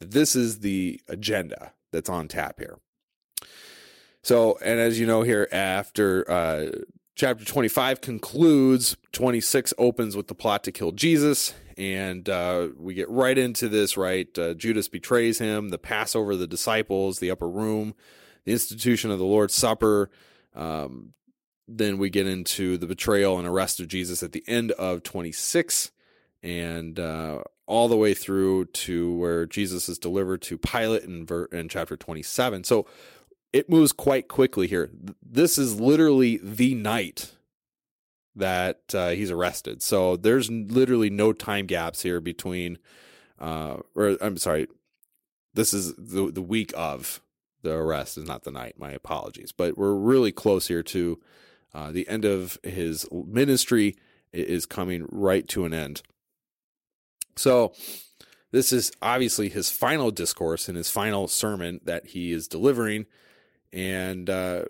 this 0.00 0.34
is 0.34 0.58
the 0.58 1.00
agenda 1.08 1.72
that's 1.92 2.10
on 2.10 2.26
tap 2.26 2.58
here. 2.58 2.78
So, 4.22 4.58
and 4.60 4.80
as 4.80 4.98
you 4.98 5.06
know 5.06 5.22
here, 5.22 5.48
after 5.52 6.28
uh, 6.28 6.70
chapter 7.16 7.44
25 7.44 8.02
concludes, 8.02 8.96
26 9.12 9.74
opens 9.78 10.14
with 10.14 10.28
the 10.28 10.34
plot 10.34 10.62
to 10.64 10.70
kill 10.70 10.92
Jesus. 10.92 11.54
And 11.78 12.28
uh, 12.28 12.68
we 12.78 12.94
get 12.94 13.08
right 13.10 13.36
into 13.36 13.68
this, 13.68 13.96
right? 13.96 14.28
Uh, 14.38 14.54
Judas 14.54 14.88
betrays 14.88 15.38
him, 15.38 15.70
the 15.70 15.78
Passover 15.78 16.36
the 16.36 16.46
disciples, 16.46 17.18
the 17.18 17.30
upper 17.30 17.48
room, 17.48 17.94
the 18.44 18.52
institution 18.52 19.10
of 19.10 19.18
the 19.18 19.24
Lord's 19.24 19.54
Supper. 19.54 20.10
Um, 20.54 21.14
then 21.66 21.98
we 21.98 22.10
get 22.10 22.26
into 22.26 22.78
the 22.78 22.86
betrayal 22.86 23.38
and 23.38 23.48
arrest 23.48 23.80
of 23.80 23.88
Jesus 23.88 24.22
at 24.22 24.32
the 24.32 24.44
end 24.46 24.70
of 24.72 25.02
26 25.02 25.90
and 26.42 26.98
uh, 27.00 27.42
all 27.66 27.88
the 27.88 27.96
way 27.96 28.14
through 28.14 28.66
to 28.66 29.12
where 29.16 29.46
Jesus 29.46 29.88
is 29.88 29.98
delivered 29.98 30.42
to 30.42 30.56
Pilate 30.56 31.02
in, 31.02 31.26
ver- 31.26 31.46
in 31.46 31.68
chapter 31.68 31.96
27. 31.96 32.64
So 32.64 32.86
it 33.56 33.70
moves 33.70 33.90
quite 33.90 34.28
quickly 34.28 34.66
here. 34.66 34.90
This 35.22 35.56
is 35.56 35.80
literally 35.80 36.38
the 36.42 36.74
night 36.74 37.32
that 38.34 38.94
uh, 38.94 39.10
he's 39.10 39.30
arrested. 39.30 39.82
So 39.82 40.14
there's 40.14 40.50
literally 40.50 41.08
no 41.08 41.32
time 41.32 41.64
gaps 41.64 42.02
here 42.02 42.20
between, 42.20 42.76
uh, 43.40 43.78
or 43.94 44.18
I'm 44.20 44.36
sorry, 44.36 44.66
this 45.54 45.72
is 45.72 45.94
the 45.96 46.30
the 46.30 46.42
week 46.42 46.70
of 46.76 47.22
the 47.62 47.72
arrest 47.72 48.18
is 48.18 48.28
not 48.28 48.44
the 48.44 48.50
night. 48.50 48.78
My 48.78 48.90
apologies, 48.90 49.52
but 49.52 49.78
we're 49.78 49.94
really 49.94 50.32
close 50.32 50.68
here 50.68 50.82
to 50.82 51.18
uh, 51.72 51.90
the 51.90 52.06
end 52.08 52.26
of 52.26 52.58
his 52.62 53.06
ministry 53.10 53.96
is 54.34 54.66
coming 54.66 55.06
right 55.10 55.48
to 55.48 55.64
an 55.64 55.72
end. 55.72 56.02
So 57.36 57.72
this 58.52 58.70
is 58.70 58.92
obviously 59.00 59.48
his 59.48 59.70
final 59.70 60.10
discourse 60.10 60.68
and 60.68 60.76
his 60.76 60.90
final 60.90 61.26
sermon 61.26 61.80
that 61.84 62.08
he 62.08 62.32
is 62.32 62.48
delivering 62.48 63.06
and 63.76 64.28
uh, 64.30 64.64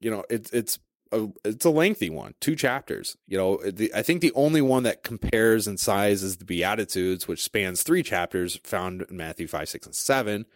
you 0.00 0.10
know 0.10 0.24
it's 0.30 0.50
it's 0.50 0.78
a 1.12 1.28
it's 1.44 1.64
a 1.64 1.70
lengthy 1.70 2.10
one, 2.10 2.34
two 2.40 2.56
chapters. 2.56 3.16
You 3.28 3.38
know, 3.38 3.56
the, 3.58 3.92
I 3.94 4.02
think 4.02 4.22
the 4.22 4.32
only 4.32 4.62
one 4.62 4.82
that 4.84 5.04
compares 5.04 5.68
in 5.68 5.76
size 5.76 6.22
is 6.22 6.38
the 6.38 6.46
Beatitudes, 6.46 7.28
which 7.28 7.42
spans 7.42 7.82
three 7.82 8.02
chapters, 8.02 8.58
found 8.64 9.02
in 9.02 9.16
Matthew 9.16 9.46
five, 9.46 9.68
six, 9.68 9.86
and 9.86 9.94
seven, 9.94 10.46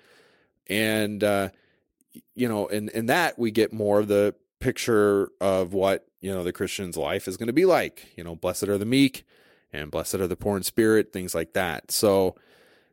and 0.69 1.23
uh, 1.23 1.51
you 2.35 2.49
know, 2.49 2.67
in 2.67 2.89
in 2.89 3.07
that 3.07 3.39
we 3.39 3.51
get 3.51 3.73
more 3.73 4.01
of 4.01 4.09
the 4.09 4.35
picture 4.59 5.31
of 5.41 5.75
what 5.75 6.07
you 6.23 6.33
know 6.33 6.43
the 6.43 6.53
Christian's 6.53 6.97
life 6.97 7.29
is 7.29 7.37
going 7.37 7.49
to 7.49 7.53
be 7.53 7.67
like. 7.67 8.09
You 8.17 8.25
know, 8.25 8.35
blessed 8.35 8.65
are 8.65 8.79
the 8.79 8.87
meek, 8.87 9.27
and 9.71 9.91
blessed 9.91 10.15
are 10.15 10.27
the 10.27 10.37
poor 10.37 10.57
in 10.57 10.63
spirit, 10.63 11.13
things 11.13 11.35
like 11.35 11.53
that. 11.53 11.91
So 11.91 12.37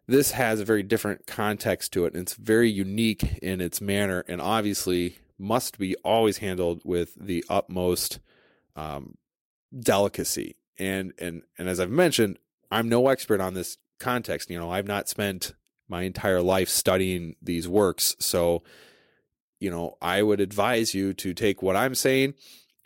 this 0.07 0.31
has 0.31 0.59
a 0.59 0.65
very 0.65 0.83
different 0.83 1.25
context 1.25 1.93
to 1.93 2.05
it 2.05 2.13
and 2.13 2.21
it's 2.21 2.35
very 2.35 2.69
unique 2.69 3.37
in 3.41 3.61
its 3.61 3.81
manner 3.81 4.23
and 4.27 4.41
obviously 4.41 5.17
must 5.39 5.77
be 5.77 5.95
always 6.03 6.37
handled 6.37 6.81
with 6.83 7.15
the 7.15 7.43
utmost 7.49 8.19
um, 8.75 9.17
delicacy. 9.77 10.55
And 10.77 11.13
and 11.19 11.43
and 11.59 11.69
as 11.69 11.79
i've 11.79 11.91
mentioned 11.91 12.39
i'm 12.71 12.89
no 12.89 13.07
expert 13.07 13.39
on 13.39 13.53
this 13.53 13.77
context 13.99 14.49
you 14.49 14.57
know 14.57 14.71
i've 14.71 14.87
not 14.87 15.07
spent 15.07 15.53
my 15.87 16.01
entire 16.01 16.41
life 16.41 16.67
studying 16.67 17.35
these 17.39 17.67
works 17.67 18.15
so 18.19 18.63
you 19.59 19.69
know 19.69 19.95
i 20.01 20.23
would 20.23 20.41
advise 20.41 20.95
you 20.95 21.13
to 21.13 21.35
take 21.35 21.61
what 21.61 21.75
i'm 21.75 21.93
saying 21.93 22.33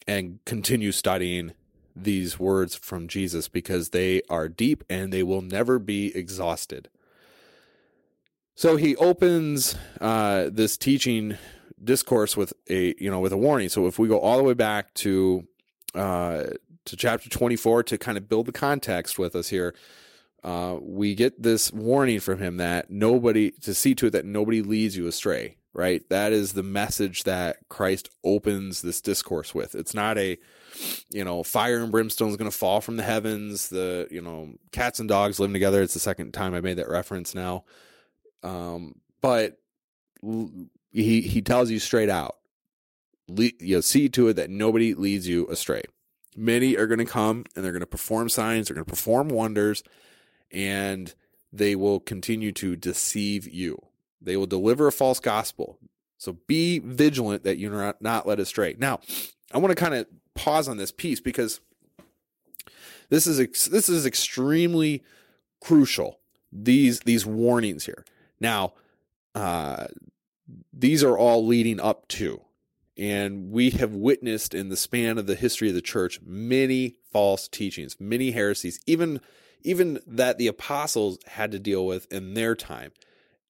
and 0.05 0.39
continue 0.45 0.91
studying 0.91 1.53
these 1.95 2.37
words 2.37 2.75
from 2.75 3.07
jesus 3.07 3.47
because 3.47 3.89
they 3.91 4.21
are 4.29 4.49
deep 4.49 4.83
and 4.89 5.13
they 5.13 5.23
will 5.23 5.41
never 5.41 5.79
be 5.79 6.13
exhausted 6.13 6.89
so 8.57 8.75
he 8.75 8.95
opens 8.95 9.75
uh, 10.01 10.49
this 10.51 10.77
teaching 10.77 11.37
discourse 11.81 12.35
with 12.35 12.53
a 12.67 12.95
you 12.97 13.09
know 13.09 13.19
with 13.19 13.31
a 13.31 13.37
warning. 13.37 13.69
So 13.69 13.85
if 13.85 13.99
we 13.99 14.07
go 14.07 14.19
all 14.19 14.35
the 14.37 14.43
way 14.43 14.55
back 14.55 14.95
to 14.95 15.47
uh, 15.93 16.45
to 16.85 16.95
chapter 16.97 17.29
24 17.29 17.83
to 17.83 17.97
kind 17.99 18.17
of 18.17 18.27
build 18.27 18.47
the 18.47 18.51
context 18.51 19.19
with 19.19 19.35
us 19.35 19.49
here, 19.49 19.75
uh, 20.43 20.77
we 20.81 21.13
get 21.13 21.43
this 21.43 21.71
warning 21.71 22.19
from 22.19 22.39
him 22.39 22.57
that 22.57 22.89
nobody 22.89 23.51
to 23.61 23.75
see 23.75 23.93
to 23.93 24.07
it 24.07 24.09
that 24.11 24.25
nobody 24.25 24.63
leads 24.63 24.97
you 24.97 25.05
astray. 25.05 25.57
Right, 25.71 26.01
that 26.09 26.33
is 26.33 26.53
the 26.53 26.63
message 26.63 27.25
that 27.25 27.57
Christ 27.69 28.09
opens 28.23 28.81
this 28.81 28.99
discourse 28.99 29.53
with. 29.53 29.75
It's 29.75 29.93
not 29.93 30.17
a 30.17 30.39
you 31.11 31.23
know 31.23 31.43
fire 31.43 31.83
and 31.83 31.91
brimstone 31.91 32.29
is 32.29 32.37
going 32.37 32.49
to 32.49 32.57
fall 32.57 32.81
from 32.81 32.97
the 32.97 33.03
heavens. 33.03 33.69
The 33.69 34.07
you 34.09 34.21
know 34.21 34.55
cats 34.71 34.99
and 34.99 35.07
dogs 35.07 35.39
living 35.39 35.53
together. 35.53 35.83
It's 35.83 35.93
the 35.93 35.99
second 35.99 36.31
time 36.31 36.55
I 36.55 36.61
made 36.61 36.79
that 36.79 36.89
reference 36.89 37.35
now. 37.35 37.63
Um, 38.47 38.95
but 39.21 39.59
he 40.91 41.21
he 41.21 41.41
tells 41.41 41.69
you 41.69 41.79
straight 41.79 42.09
out, 42.09 42.37
you 43.27 43.51
know, 43.61 43.81
see 43.81 44.09
to 44.09 44.29
it 44.29 44.35
that 44.35 44.49
nobody 44.49 44.93
leads 44.93 45.27
you 45.27 45.47
astray. 45.47 45.83
Many 46.35 46.77
are 46.77 46.87
going 46.87 46.99
to 46.99 47.05
come 47.05 47.45
and 47.55 47.65
they're 47.65 47.71
going 47.71 47.81
to 47.81 47.87
perform 47.87 48.29
signs, 48.29 48.67
they're 48.67 48.75
going 48.75 48.85
to 48.85 48.89
perform 48.89 49.29
wonders, 49.29 49.83
and 50.51 51.13
they 51.51 51.75
will 51.75 51.99
continue 51.99 52.51
to 52.53 52.75
deceive 52.75 53.47
you. 53.47 53.79
They 54.21 54.37
will 54.37 54.45
deliver 54.45 54.87
a 54.87 54.91
false 54.91 55.19
gospel. 55.19 55.79
So 56.17 56.37
be 56.47 56.79
vigilant 56.79 57.43
that 57.43 57.57
you're 57.57 57.71
not, 57.71 58.01
not 58.01 58.27
led 58.27 58.39
astray. 58.39 58.75
Now, 58.77 58.99
I 59.53 59.59
want 59.59 59.71
to 59.71 59.81
kind 59.81 59.93
of 59.93 60.07
pause 60.33 60.67
on 60.67 60.77
this 60.77 60.91
piece 60.91 61.19
because 61.19 61.59
this 63.09 63.27
is 63.27 63.37
this 63.67 63.89
is 63.89 64.05
extremely 64.05 65.03
crucial. 65.61 66.19
These 66.51 67.01
these 67.01 67.25
warnings 67.25 67.85
here. 67.85 68.05
Now, 68.39 68.73
uh, 69.35 69.87
these 70.73 71.03
are 71.03 71.17
all 71.17 71.45
leading 71.45 71.79
up 71.79 72.07
to, 72.09 72.41
and 72.97 73.51
we 73.51 73.69
have 73.71 73.93
witnessed 73.93 74.53
in 74.53 74.69
the 74.69 74.77
span 74.77 75.17
of 75.17 75.27
the 75.27 75.35
history 75.35 75.69
of 75.69 75.75
the 75.75 75.81
church 75.81 76.19
many 76.25 76.95
false 77.11 77.47
teachings, 77.47 77.97
many 77.99 78.31
heresies, 78.31 78.79
even 78.85 79.19
even 79.63 79.99
that 80.07 80.37
the 80.37 80.47
apostles 80.47 81.17
had 81.25 81.51
to 81.51 81.59
deal 81.59 81.85
with 81.85 82.11
in 82.11 82.35
their 82.35 82.55
time. 82.55 82.91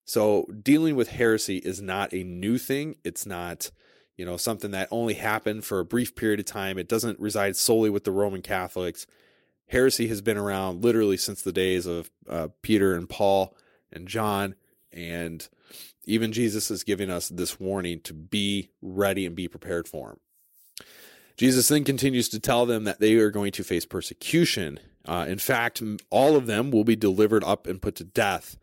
So 0.05 0.45
dealing 0.63 0.95
with 0.95 1.09
heresy 1.09 1.57
is 1.57 1.81
not 1.81 2.13
a 2.13 2.23
new 2.23 2.57
thing. 2.57 2.95
It's 3.03 3.25
not, 3.25 3.71
you 4.15 4.25
know, 4.25 4.37
something 4.37 4.71
that 4.71 4.87
only 4.89 5.15
happened 5.15 5.65
for 5.65 5.79
a 5.79 5.85
brief 5.85 6.15
period 6.15 6.39
of 6.39 6.45
time. 6.45 6.77
It 6.77 6.87
doesn't 6.87 7.19
reside 7.19 7.57
solely 7.57 7.89
with 7.89 8.05
the 8.05 8.11
Roman 8.11 8.41
Catholics. 8.41 9.05
Heresy 9.67 10.07
has 10.07 10.21
been 10.21 10.37
around 10.37 10.81
literally 10.81 11.17
since 11.17 11.41
the 11.41 11.51
days 11.51 11.85
of 11.85 12.09
uh, 12.27 12.47
Peter 12.61 12.95
and 12.95 13.09
Paul 13.09 13.55
and 13.91 14.07
John 14.07 14.55
and 14.97 15.47
even 16.05 16.31
Jesus 16.31 16.71
is 16.71 16.83
giving 16.83 17.09
us 17.09 17.29
this 17.29 17.59
warning 17.59 17.99
to 18.01 18.13
be 18.13 18.69
ready 18.81 19.25
and 19.25 19.35
be 19.35 19.47
prepared 19.47 19.87
for 19.87 20.11
him. 20.11 20.19
Jesus 21.37 21.67
then 21.67 21.83
continues 21.83 22.29
to 22.29 22.39
tell 22.39 22.65
them 22.65 22.85
that 22.85 22.99
they 22.99 23.13
are 23.15 23.29
going 23.29 23.51
to 23.51 23.63
face 23.63 23.85
persecution. 23.85 24.79
Uh, 25.05 25.25
in 25.27 25.37
fact, 25.37 25.83
all 26.09 26.35
of 26.35 26.47
them 26.47 26.71
will 26.71 26.83
be 26.83 26.95
delivered 26.95 27.43
up 27.43 27.67
and 27.67 27.81
put 27.81 27.95
to 27.95 28.03
death. 28.03 28.57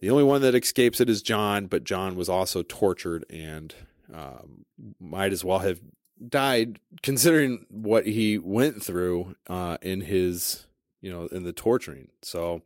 The 0.00 0.10
only 0.10 0.24
one 0.24 0.42
that 0.42 0.54
escapes 0.54 1.00
it 1.00 1.08
is 1.08 1.22
John, 1.22 1.66
but 1.66 1.84
John 1.84 2.16
was 2.16 2.28
also 2.28 2.62
tortured 2.62 3.24
and 3.30 3.74
um, 4.12 4.64
might 4.98 5.32
as 5.32 5.44
well 5.44 5.60
have 5.60 5.80
died 6.26 6.78
considering 7.02 7.66
what 7.70 8.06
he 8.06 8.36
went 8.38 8.82
through 8.82 9.36
uh, 9.48 9.78
in 9.80 10.02
his, 10.02 10.66
you 11.00 11.10
know, 11.10 11.26
in 11.26 11.44
the 11.44 11.52
torturing. 11.52 12.08
So, 12.22 12.62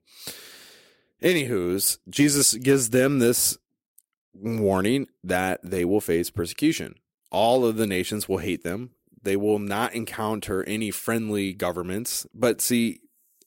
anywho's, 1.24 1.98
Jesus 2.08 2.54
gives 2.54 2.90
them 2.90 3.18
this 3.18 3.58
warning 4.34 5.08
that 5.24 5.60
they 5.62 5.84
will 5.84 6.00
face 6.00 6.30
persecution. 6.30 6.94
All 7.30 7.64
of 7.64 7.76
the 7.76 7.86
nations 7.86 8.28
will 8.28 8.38
hate 8.38 8.62
them. 8.62 8.90
They 9.22 9.36
will 9.36 9.58
not 9.58 9.94
encounter 9.94 10.62
any 10.64 10.90
friendly 10.90 11.54
governments. 11.54 12.26
But 12.34 12.60
see, 12.60 13.00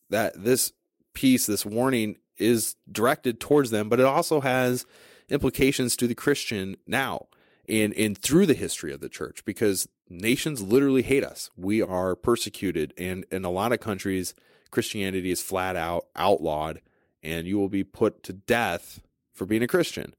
that 0.09 0.43
this 0.43 0.73
piece, 1.13 1.45
this 1.45 1.65
warning 1.65 2.17
is 2.37 2.75
directed 2.91 3.39
towards 3.39 3.71
them, 3.71 3.89
but 3.89 3.99
it 3.99 4.05
also 4.05 4.41
has 4.41 4.85
implications 5.29 5.95
to 5.97 6.07
the 6.07 6.15
Christian 6.15 6.77
now 6.85 7.27
and, 7.67 7.93
and 7.93 8.17
through 8.17 8.45
the 8.45 8.53
history 8.53 8.93
of 8.93 9.01
the 9.01 9.09
church 9.09 9.43
because 9.45 9.87
nations 10.09 10.61
literally 10.61 11.01
hate 11.01 11.23
us. 11.23 11.49
We 11.57 11.81
are 11.81 12.15
persecuted. 12.15 12.93
And 12.97 13.25
in 13.31 13.43
a 13.43 13.51
lot 13.51 13.73
of 13.73 13.79
countries, 13.79 14.33
Christianity 14.71 15.31
is 15.31 15.41
flat 15.41 15.75
out 15.75 16.05
outlawed 16.15 16.81
and 17.27 17.45
you 17.45 17.57
will 17.59 17.69
be 17.69 17.83
put 17.83 18.23
to 18.23 18.31
death 18.31 19.01
for 19.33 19.45
being 19.45 19.61
a 19.61 19.67
Christian. 19.67 20.15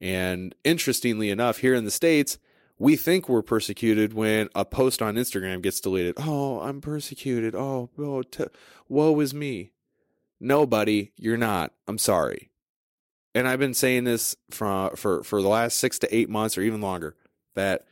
And 0.00 0.54
interestingly 0.62 1.28
enough, 1.28 1.58
here 1.58 1.74
in 1.74 1.84
the 1.84 1.90
States, 1.90 2.38
we 2.78 2.94
think 2.94 3.28
we're 3.28 3.42
persecuted 3.42 4.14
when 4.14 4.48
a 4.54 4.64
post 4.64 5.02
on 5.02 5.16
Instagram 5.16 5.60
gets 5.60 5.80
deleted. 5.80 6.14
Oh, 6.18 6.60
I'm 6.60 6.80
persecuted. 6.80 7.56
Oh, 7.56 7.90
oh 7.98 8.22
t- 8.22 8.44
woe 8.88 9.18
is 9.20 9.34
me. 9.34 9.72
No, 10.38 10.66
buddy, 10.66 11.12
you're 11.16 11.36
not. 11.36 11.72
I'm 11.88 11.98
sorry. 11.98 12.50
And 13.34 13.48
I've 13.48 13.58
been 13.58 13.74
saying 13.74 14.04
this 14.04 14.36
for, 14.50 14.94
for, 14.96 15.24
for 15.24 15.42
the 15.42 15.48
last 15.48 15.78
six 15.78 15.98
to 16.00 16.14
eight 16.14 16.30
months 16.30 16.56
or 16.56 16.62
even 16.62 16.80
longer 16.80 17.16
that 17.54 17.86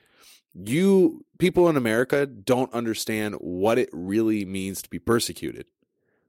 you 0.54 1.24
people 1.38 1.68
in 1.68 1.76
America 1.76 2.24
don't 2.24 2.72
understand 2.72 3.34
what 3.36 3.78
it 3.78 3.88
really 3.92 4.44
means 4.44 4.80
to 4.82 4.88
be 4.88 5.00
persecuted. 5.00 5.66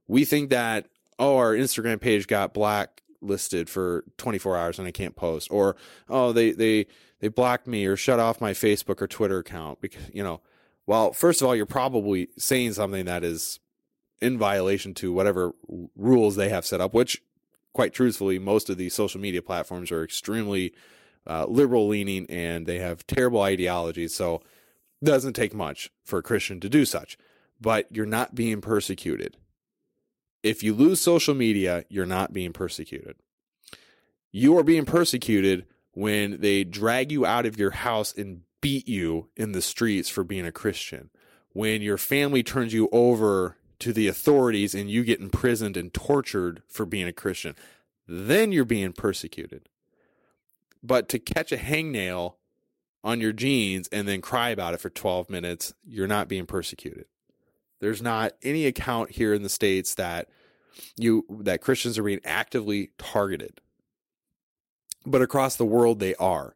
We 0.07 0.25
think 0.25 0.49
that, 0.49 0.88
oh, 1.19 1.38
our 1.38 1.54
Instagram 1.54 1.99
page 1.99 2.28
got 2.28 2.54
blacklisted 2.54 3.69
for 3.69 4.04
24 4.17 4.58
hours 4.58 4.80
and 4.80 4.88
I 4.88 4.91
can't 4.91 5.15
post, 5.15 5.49
or 5.51 5.75
oh, 6.10 6.32
they, 6.32 6.51
they, 6.51 6.88
they 7.19 7.28
blocked 7.28 7.67
me 7.67 7.86
or 7.86 7.95
shut 7.95 8.19
off 8.19 8.41
my 8.41 8.51
Facebook 8.51 9.01
or 9.01 9.08
Twitter 9.08 9.39
account 9.39 9.82
because, 9.82 10.10
you 10.13 10.23
know, 10.23 10.41
well, 10.88 11.13
first 11.13 11.41
of 11.41 11.47
all, 11.47 11.56
you're 11.56 11.65
probably 11.65 12.30
saying 12.38 12.73
something 12.73 13.06
that 13.06 13.23
is 13.23 13.60
in 14.21 14.38
violation 14.38 14.93
to 14.95 15.12
whatever 15.12 15.54
rules 15.95 16.36
they 16.36 16.49
have 16.49 16.65
set 16.65 16.82
up, 16.82 16.93
which, 16.93 17.21
quite 17.73 17.93
truthfully, 17.93 18.39
most 18.39 18.69
of 18.69 18.78
these 18.78 18.93
social 18.93 19.19
media 19.19 19.41
platforms 19.41 19.91
are 19.91 20.04
extremely 20.04 20.73
uh, 21.28 21.45
liberal 21.47 21.88
leaning 21.88 22.25
and 22.30 22.65
they 22.65 22.80
have 22.80 23.06
terrible 23.08 23.41
ideologies. 23.41 24.13
So 24.13 24.41
it 25.01 25.06
doesn't 25.06 25.34
take 25.34 25.54
much 25.54 25.91
for 26.04 26.19
a 26.19 26.23
Christian 26.23 26.60
to 26.60 26.69
do 26.69 26.86
such. 26.86 27.17
But 27.60 27.88
you're 27.89 28.06
not 28.06 28.36
being 28.36 28.62
persecuted. 28.62 29.38
If 30.45 30.62
you 30.62 30.75
lose 30.75 31.01
social 31.01 31.34
media, 31.34 31.86
you're 31.89 32.05
not 32.05 32.31
being 32.31 32.53
persecuted. 32.53 33.15
You 34.31 34.55
are 34.60 34.63
being 34.63 34.86
persecuted 34.86 35.65
when 35.93 36.39
they 36.39 36.63
drag 36.63 37.12
you 37.12 37.25
out 37.25 37.47
of 37.47 37.58
your 37.58 37.71
house 37.71 38.13
and 38.15 38.41
beat 38.62 38.88
you 38.88 39.29
in 39.36 39.53
the 39.53 39.62
streets 39.63 40.08
for 40.08 40.23
being 40.23 40.45
a 40.45 40.51
Christian. 40.51 41.10
When 41.53 41.81
your 41.81 41.97
family 41.97 42.43
turns 42.43 42.73
you 42.73 42.89
over 42.91 43.58
to 43.79 43.91
the 43.91 44.08
authorities 44.08 44.75
and 44.75 44.88
you 44.88 45.03
get 45.03 45.19
imprisoned 45.19 45.77
and 45.77 45.91
tortured 45.91 46.62
for 46.67 46.86
being 46.86 47.08
a 47.08 47.12
Christian, 47.12 47.55
then 48.08 48.51
you're 48.51 48.65
being 48.65 48.93
persecuted. 48.93 49.67
But 50.84 51.10
to 51.10 51.17
catch 51.17 51.51
a 51.53 51.58
hangnail 51.58 52.36
on 53.03 53.19
your 53.19 53.34
jeans 53.34 53.88
and 53.88 54.08
then 54.08 54.21
cry 54.21 54.49
about 54.49 54.75
it 54.75 54.79
for 54.79 54.91
12 54.91 55.27
minutes, 55.27 55.73
you're 55.84 56.05
not 56.05 56.27
being 56.27 56.45
persecuted. 56.45 57.08
There's 57.85 58.01
not 58.01 58.33
any 58.41 58.65
account 58.65 59.11
here 59.11 59.31
in 59.31 59.43
the 59.43 59.47
states 59.47 59.93
that 59.93 60.27
you 60.97 61.23
that 61.29 61.61
Christians 61.61 61.99
are 61.99 62.03
being 62.03 62.19
actively 62.25 62.89
targeted. 62.97 63.61
But 65.05 65.21
across 65.21 65.55
the 65.55 65.65
world 65.65 65.99
they 65.99 66.15
are. 66.15 66.55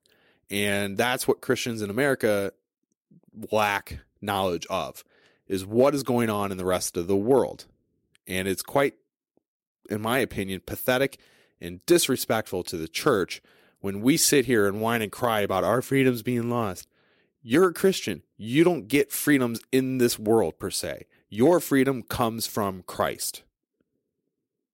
And 0.50 0.98
that's 0.98 1.28
what 1.28 1.40
Christians 1.40 1.84
in 1.84 1.92
America 1.92 2.52
lack 3.52 4.00
knowledge 4.20 4.66
of 4.72 5.04
is 5.48 5.68
what 5.68 5.94
is 5.94 6.02
going 6.02 6.32
on 6.32 6.52
in 6.52 6.58
the 6.58 6.66
rest 6.66 6.98
of 6.98 7.06
the 7.06 7.16
world. 7.16 7.66
And 8.26 8.48
it's 8.48 8.64
quite, 8.64 8.96
in 9.88 10.02
my 10.02 10.18
opinion, 10.18 10.64
pathetic 10.66 11.20
and 11.62 11.86
disrespectful 11.86 12.64
to 12.64 12.76
the 12.76 12.88
church 12.88 13.40
when 13.82 14.02
we 14.02 14.18
sit 14.18 14.46
here 14.46 14.68
and 14.68 14.82
whine 14.82 15.04
and 15.04 15.12
cry 15.12 15.42
about 15.42 15.64
our 15.64 15.84
freedoms 15.84 16.24
being 16.24 16.50
lost. 16.50 16.88
You're 17.44 17.70
a 17.70 17.74
Christian. 17.74 18.24
You 18.36 18.64
don't 18.64 18.88
get 18.88 19.12
freedoms 19.12 19.62
in 19.72 20.00
this 20.00 20.18
world 20.18 20.58
per 20.58 20.72
se. 20.72 21.06
Your 21.30 21.60
freedom 21.60 22.04
comes 22.04 22.48
from 22.48 22.84
Christ. 22.84 23.44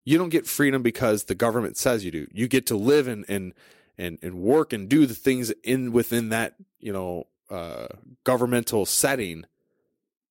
You 0.03 0.17
don't 0.17 0.29
get 0.29 0.47
freedom 0.47 0.83
because 0.83 1.25
the 1.25 1.35
government 1.35 1.77
says 1.77 2.05
you 2.05 2.11
do. 2.11 2.27
You 2.31 2.47
get 2.47 2.65
to 2.67 2.75
live 2.75 3.07
and 3.07 3.25
and 3.27 3.53
and, 3.97 4.19
and 4.21 4.35
work 4.35 4.73
and 4.73 4.89
do 4.89 5.05
the 5.05 5.15
things 5.15 5.51
in 5.63 5.93
within 5.93 6.29
that, 6.29 6.55
you 6.79 6.91
know, 6.91 7.27
uh, 7.49 7.87
governmental 8.23 8.85
setting 8.85 9.45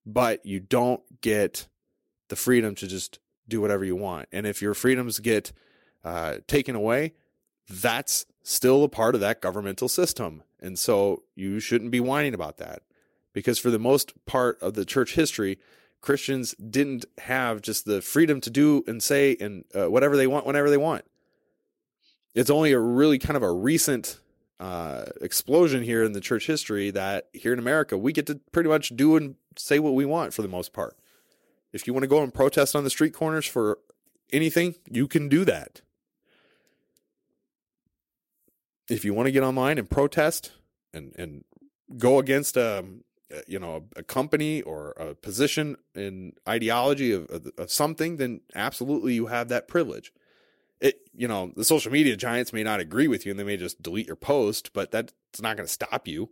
but 0.07 0.45
you 0.45 0.61
don't 0.61 1.03
get 1.21 1.67
the 2.29 2.37
freedom 2.37 2.75
to 2.77 2.87
just 2.87 3.19
do 3.49 3.61
whatever 3.61 3.85
you 3.85 3.97
want. 3.97 4.29
And 4.33 4.47
if 4.47 4.63
your 4.63 4.75
freedoms 4.75 5.19
get 5.19 5.53
uh, 6.03 6.39
taken 6.47 6.75
away, 6.75 7.15
that's 7.69 8.27
still 8.43 8.85
a 8.85 8.89
part 8.89 9.15
of 9.15 9.21
that 9.23 9.41
governmental 9.41 9.89
system. 9.89 10.43
And 10.61 10.79
so 10.79 11.23
you 11.35 11.61
shouldn't 11.61 11.91
be 11.91 12.01
whining 12.01 12.35
about 12.35 12.59
that 12.59 12.83
because 13.33 13.59
for 13.59 13.71
the 13.71 13.79
most 13.79 14.13
part 14.27 14.61
of 14.61 14.75
the 14.75 14.85
church 14.85 15.15
history, 15.15 15.59
Christians 16.05 16.55
didn't 16.57 17.07
have 17.17 17.63
just 17.63 17.87
the 17.87 18.03
freedom 18.03 18.39
to 18.43 18.51
do 18.51 18.85
and 18.87 19.03
say 19.03 19.39
and 19.41 19.65
uh, 19.75 19.91
whatever 19.91 20.19
they 20.19 20.27
want 20.27 20.45
whenever 20.45 20.69
they 20.69 20.77
want. 20.77 21.07
It's 22.35 22.51
only 22.51 22.73
a 22.73 22.79
really 22.79 23.19
kind 23.19 23.39
of 23.39 23.43
a 23.43 23.51
recent 23.51 24.21
uh, 24.61 25.07
explosion 25.23 25.83
here 25.83 26.05
in 26.05 26.13
the 26.13 26.21
church 26.21 26.47
history 26.47 26.91
that 26.91 27.29
here 27.33 27.55
in 27.55 27.59
America 27.59 27.97
we 27.97 28.13
get 28.13 28.27
to 28.27 28.39
pretty 28.53 28.69
much 28.69 28.95
do 28.95 29.17
and 29.17 29.37
say 29.57 29.79
what 29.79 29.95
we 29.95 30.05
want 30.05 30.35
for 30.35 30.43
the 30.43 30.49
most 30.49 30.75
part. 30.75 30.95
If 31.73 31.87
you 31.87 31.95
want 31.95 32.03
to 32.03 32.09
go 32.09 32.23
and 32.23 32.35
protest 32.35 32.77
on 32.77 32.85
the 32.85 32.91
street 32.91 33.15
corners 33.15 33.47
for 33.47 33.79
anything, 34.31 34.75
you 34.91 35.09
can 35.09 35.31
do 35.31 35.47
that. 35.47 35.81
If 38.91 39.07
you 39.07 39.15
want 39.15 39.27
to 39.27 39.33
get 39.33 39.43
online 39.43 39.79
and 39.79 39.89
protest 39.89 40.53
and 40.93 41.15
and 41.17 41.45
go 41.97 42.19
against 42.19 42.59
um, 42.59 43.05
Uh, 43.35 43.41
you 43.47 43.59
know 43.59 43.85
a, 43.97 44.01
a 44.01 44.03
company 44.03 44.63
or 44.63 44.91
a 44.93 45.15
position 45.15 45.77
in 45.95 46.33
ideology 46.49 47.13
of, 47.13 47.29
of, 47.31 47.51
of 47.59 47.71
something, 47.71 48.17
then 48.17 48.41
absolutely 48.55 49.15
you 49.15 49.27
have 49.27 49.49
that 49.49 49.69
privilege. 49.69 50.13
It 50.81 51.09
you 51.15 51.27
know 51.27 51.53
the 51.57 51.65
social 51.65 51.91
media 51.91 52.17
giants 52.17 52.53
may 52.53 52.63
not 52.63 52.81
agree 52.81 53.09
with 53.09 53.25
you 53.25 53.31
and 53.31 53.39
they 53.39 53.45
may 53.45 53.57
just 53.57 53.83
delete 53.83 54.07
your 54.07 54.17
post 54.17 54.73
but 54.73 54.91
that's 54.91 55.13
not 55.41 55.57
going 55.57 55.67
to 55.67 55.73
stop 55.73 56.07
you. 56.07 56.31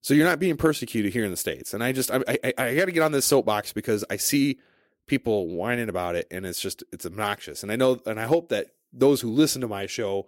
So 0.00 0.12
you're 0.12 0.26
not 0.26 0.38
being 0.38 0.56
persecuted 0.56 1.12
here 1.12 1.24
in 1.24 1.30
the 1.30 1.36
states. 1.36 1.72
And 1.72 1.82
i 1.82 1.92
just 1.92 2.10
i 2.10 2.20
i, 2.28 2.54
I 2.58 2.74
got 2.74 2.86
to 2.86 2.92
get 2.92 3.02
on 3.02 3.12
this 3.12 3.26
soapbox 3.26 3.72
because 3.72 4.04
i 4.10 4.16
see 4.16 4.58
people 5.06 5.48
whining 5.48 5.88
about 5.88 6.16
it 6.16 6.26
and 6.30 6.44
it's 6.46 6.60
just 6.60 6.82
it's 6.92 7.06
obnoxious. 7.06 7.62
And 7.62 7.70
i 7.70 7.76
know 7.76 8.00
and 8.06 8.18
i 8.18 8.24
hope 8.24 8.48
that 8.48 8.68
those 8.92 9.20
who 9.20 9.30
listen 9.30 9.60
to 9.60 9.68
my 9.68 9.86
show 9.86 10.26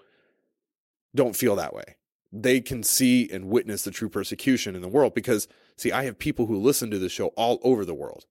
don't 1.14 1.36
feel 1.36 1.56
that 1.56 1.74
way 1.74 1.96
they 2.32 2.60
can 2.60 2.82
see 2.82 3.28
and 3.30 3.46
witness 3.48 3.82
the 3.82 3.90
true 3.90 4.08
persecution 4.08 4.74
in 4.74 4.82
the 4.82 4.88
world 4.88 5.14
because 5.14 5.48
see 5.76 5.92
i 5.92 6.04
have 6.04 6.18
people 6.18 6.46
who 6.46 6.56
listen 6.56 6.90
to 6.90 6.98
the 6.98 7.08
show 7.08 7.28
all 7.28 7.58
over 7.62 7.84
the 7.84 7.94
world 7.94 8.26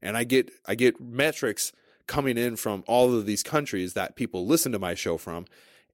and 0.00 0.16
i 0.16 0.24
get 0.24 0.50
i 0.66 0.74
get 0.74 1.00
metrics 1.00 1.72
coming 2.10 2.36
in 2.36 2.56
from 2.56 2.82
all 2.88 3.14
of 3.14 3.24
these 3.24 3.44
countries 3.44 3.92
that 3.92 4.16
people 4.16 4.44
listen 4.44 4.72
to 4.72 4.80
my 4.80 4.94
show 4.94 5.16
from, 5.16 5.46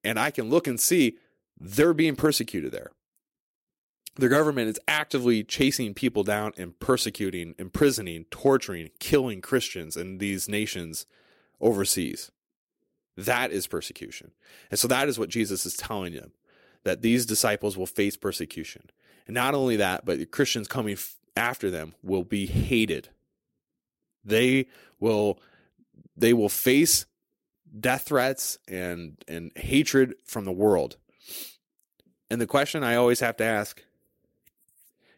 and 0.02 0.18
I 0.18 0.30
can 0.30 0.48
look 0.48 0.66
and 0.66 0.80
see 0.80 1.18
they're 1.60 1.92
being 1.92 2.16
persecuted 2.16 2.72
there. 2.72 2.90
The 4.14 4.30
government 4.30 4.70
is 4.70 4.80
actively 4.88 5.44
chasing 5.44 5.92
people 5.92 6.24
down 6.24 6.54
and 6.56 6.78
persecuting, 6.80 7.54
imprisoning, 7.58 8.24
torturing, 8.30 8.88
killing 8.98 9.42
Christians 9.42 9.94
in 9.94 10.16
these 10.16 10.48
nations 10.48 11.04
overseas. 11.60 12.32
That 13.18 13.52
is 13.52 13.66
persecution. 13.66 14.30
And 14.70 14.80
so 14.80 14.88
that 14.88 15.10
is 15.10 15.18
what 15.18 15.28
Jesus 15.28 15.66
is 15.66 15.76
telling 15.76 16.14
them 16.14 16.32
that 16.86 17.02
these 17.02 17.26
disciples 17.26 17.76
will 17.76 17.86
face 17.86 18.16
persecution. 18.16 18.90
And 19.26 19.34
not 19.34 19.54
only 19.54 19.74
that, 19.76 20.04
but 20.04 20.18
the 20.18 20.24
Christians 20.24 20.68
coming 20.68 20.96
after 21.36 21.68
them 21.68 21.96
will 22.00 22.22
be 22.22 22.46
hated. 22.46 23.08
They 24.24 24.68
will 25.00 25.40
they 26.16 26.32
will 26.32 26.48
face 26.48 27.04
death 27.78 28.02
threats 28.02 28.58
and 28.68 29.16
and 29.26 29.50
hatred 29.56 30.14
from 30.24 30.44
the 30.44 30.52
world. 30.52 30.96
And 32.30 32.40
the 32.40 32.46
question 32.46 32.84
I 32.84 32.94
always 32.94 33.18
have 33.18 33.36
to 33.38 33.44
ask 33.44 33.82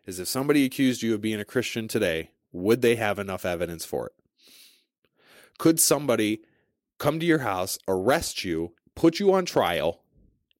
is 0.07 0.19
if 0.19 0.27
somebody 0.27 0.65
accused 0.65 1.03
you 1.03 1.13
of 1.13 1.21
being 1.21 1.39
a 1.39 1.45
Christian 1.45 1.87
today, 1.87 2.31
would 2.51 2.81
they 2.81 2.97
have 2.97 3.19
enough 3.19 3.45
evidence 3.45 3.85
for 3.85 4.07
it? 4.07 4.13
Could 5.59 5.79
somebody 5.79 6.41
come 6.97 7.21
to 7.21 7.27
your 7.27 7.41
house, 7.41 7.79
arrest 7.87 8.43
you, 8.43 8.73
put 8.95 9.21
you 9.21 9.35
on 9.35 9.45
trial 9.45 10.01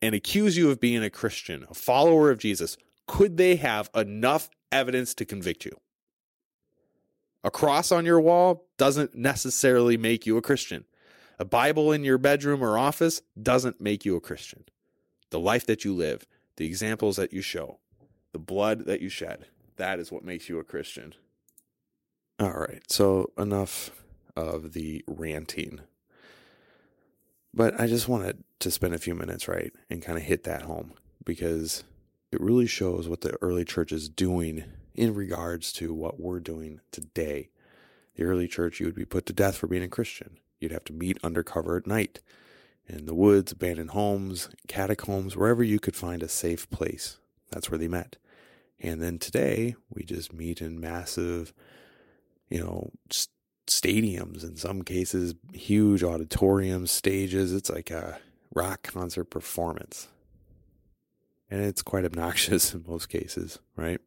and 0.01 0.15
accuse 0.15 0.57
you 0.57 0.71
of 0.71 0.81
being 0.81 1.03
a 1.03 1.11
Christian, 1.11 1.67
a 1.71 1.75
follower 1.75 2.31
of 2.31 2.39
Jesus, 2.39 2.77
could 3.07 3.37
they 3.37 3.57
have 3.57 3.91
enough 3.95 4.49
evidence 4.71 5.15
to 5.15 5.25
convict 5.25 5.65
you? 5.65 5.77
A 7.45 7.51
cross 7.51 7.93
on 7.93 8.05
your 8.05 8.21
wall 8.21 8.67
doesn't 8.77 9.15
necessarily 9.15 9.97
make 9.97 10.27
you 10.27 10.37
a 10.37 10.43
Christian. 10.43 10.85
A 11.39 11.45
Bible 11.45 11.93
in 11.93 12.05
your 12.05 12.19
bedroom 12.19 12.63
or 12.63 12.79
office 12.79 13.23
doesn't 13.41 13.81
make 13.81 14.05
you 14.05 14.17
a 14.17 14.21
Christian. 14.21 14.65
The 15.31 15.39
life 15.39 15.67
that 15.67 15.85
you 15.85 15.95
live, 15.95 16.27
the 16.57 16.67
examples 16.67 17.17
that 17.17 17.33
you 17.33 17.43
show, 17.43 17.79
the 18.33 18.39
blood 18.39 18.87
that 18.87 19.01
you 19.01 19.09
shed, 19.09 19.47
that 19.77 20.01
is 20.01 20.11
what 20.11 20.25
makes 20.25 20.49
you 20.49 20.59
a 20.59 20.65
Christian. 20.65 21.15
All 22.41 22.51
right, 22.51 22.83
so 22.91 23.33
enough 23.39 23.91
of 24.37 24.73
the 24.73 25.05
ranting. 25.07 25.81
But 27.55 27.81
I 27.81 27.87
just 27.87 28.09
wanted 28.09 28.45
to 28.61 28.71
spend 28.71 28.95
a 28.95 28.99
few 28.99 29.15
minutes, 29.15 29.49
right, 29.49 29.73
and 29.89 30.03
kind 30.03 30.19
of 30.19 30.25
hit 30.25 30.45
that 30.45 30.63
home 30.63 30.93
because 31.25 31.85
it 32.31 32.41
really 32.41 32.67
shows 32.67 33.09
what 33.09 33.23
the 33.23 33.37
early 33.41 33.65
church 33.65 33.93
is 33.93 34.09
doing 34.09 34.65
in 34.95 35.15
regards 35.15 35.73
to 35.75 35.95
what 35.95 36.21
we're 36.21 36.41
doing 36.41 36.81
today. 36.91 37.49
The 38.17 38.25
early 38.25 38.49
church, 38.49 38.81
you 38.81 38.87
would 38.87 38.95
be 38.95 39.05
put 39.05 39.27
to 39.27 39.33
death 39.33 39.57
for 39.57 39.67
being 39.67 39.83
a 39.83 39.89
Christian. 39.89 40.39
You'd 40.61 40.73
have 40.73 40.85
to 40.85 40.93
meet 40.93 41.19
undercover 41.23 41.77
at 41.77 41.87
night 41.87 42.21
in 42.87 43.07
the 43.07 43.15
woods, 43.15 43.53
abandoned 43.53 43.91
homes, 43.91 44.49
catacombs, 44.67 45.37
wherever 45.37 45.63
you 45.63 45.79
could 45.79 45.95
find 45.95 46.23
a 46.23 46.29
safe 46.29 46.69
place. 46.71 47.19
That's 47.51 47.71
where 47.71 47.79
they 47.79 47.89
met. 47.89 48.17
And 48.81 49.03
then 49.03 49.19
today, 49.19 49.77
we 49.93 50.05
just 50.05 50.33
meet 50.33 50.61
in 50.61 50.81
massive, 50.81 51.53
you 52.49 52.61
know, 52.61 52.91
stadiums, 53.69 54.43
in 54.43 54.57
some 54.57 54.83
cases, 54.83 55.35
huge 55.53 56.03
auditoriums, 56.03 56.91
stages. 56.91 57.53
It's 57.53 57.71
like 57.71 57.91
a 57.91 58.19
rock 58.55 58.83
concert 58.83 59.25
performance. 59.25 60.09
And 61.51 61.63
it's 61.63 61.83
quite 61.83 62.05
obnoxious 62.07 62.75
in 62.75 62.85
most 62.87 63.09
cases, 63.09 63.59
right? 63.77 64.01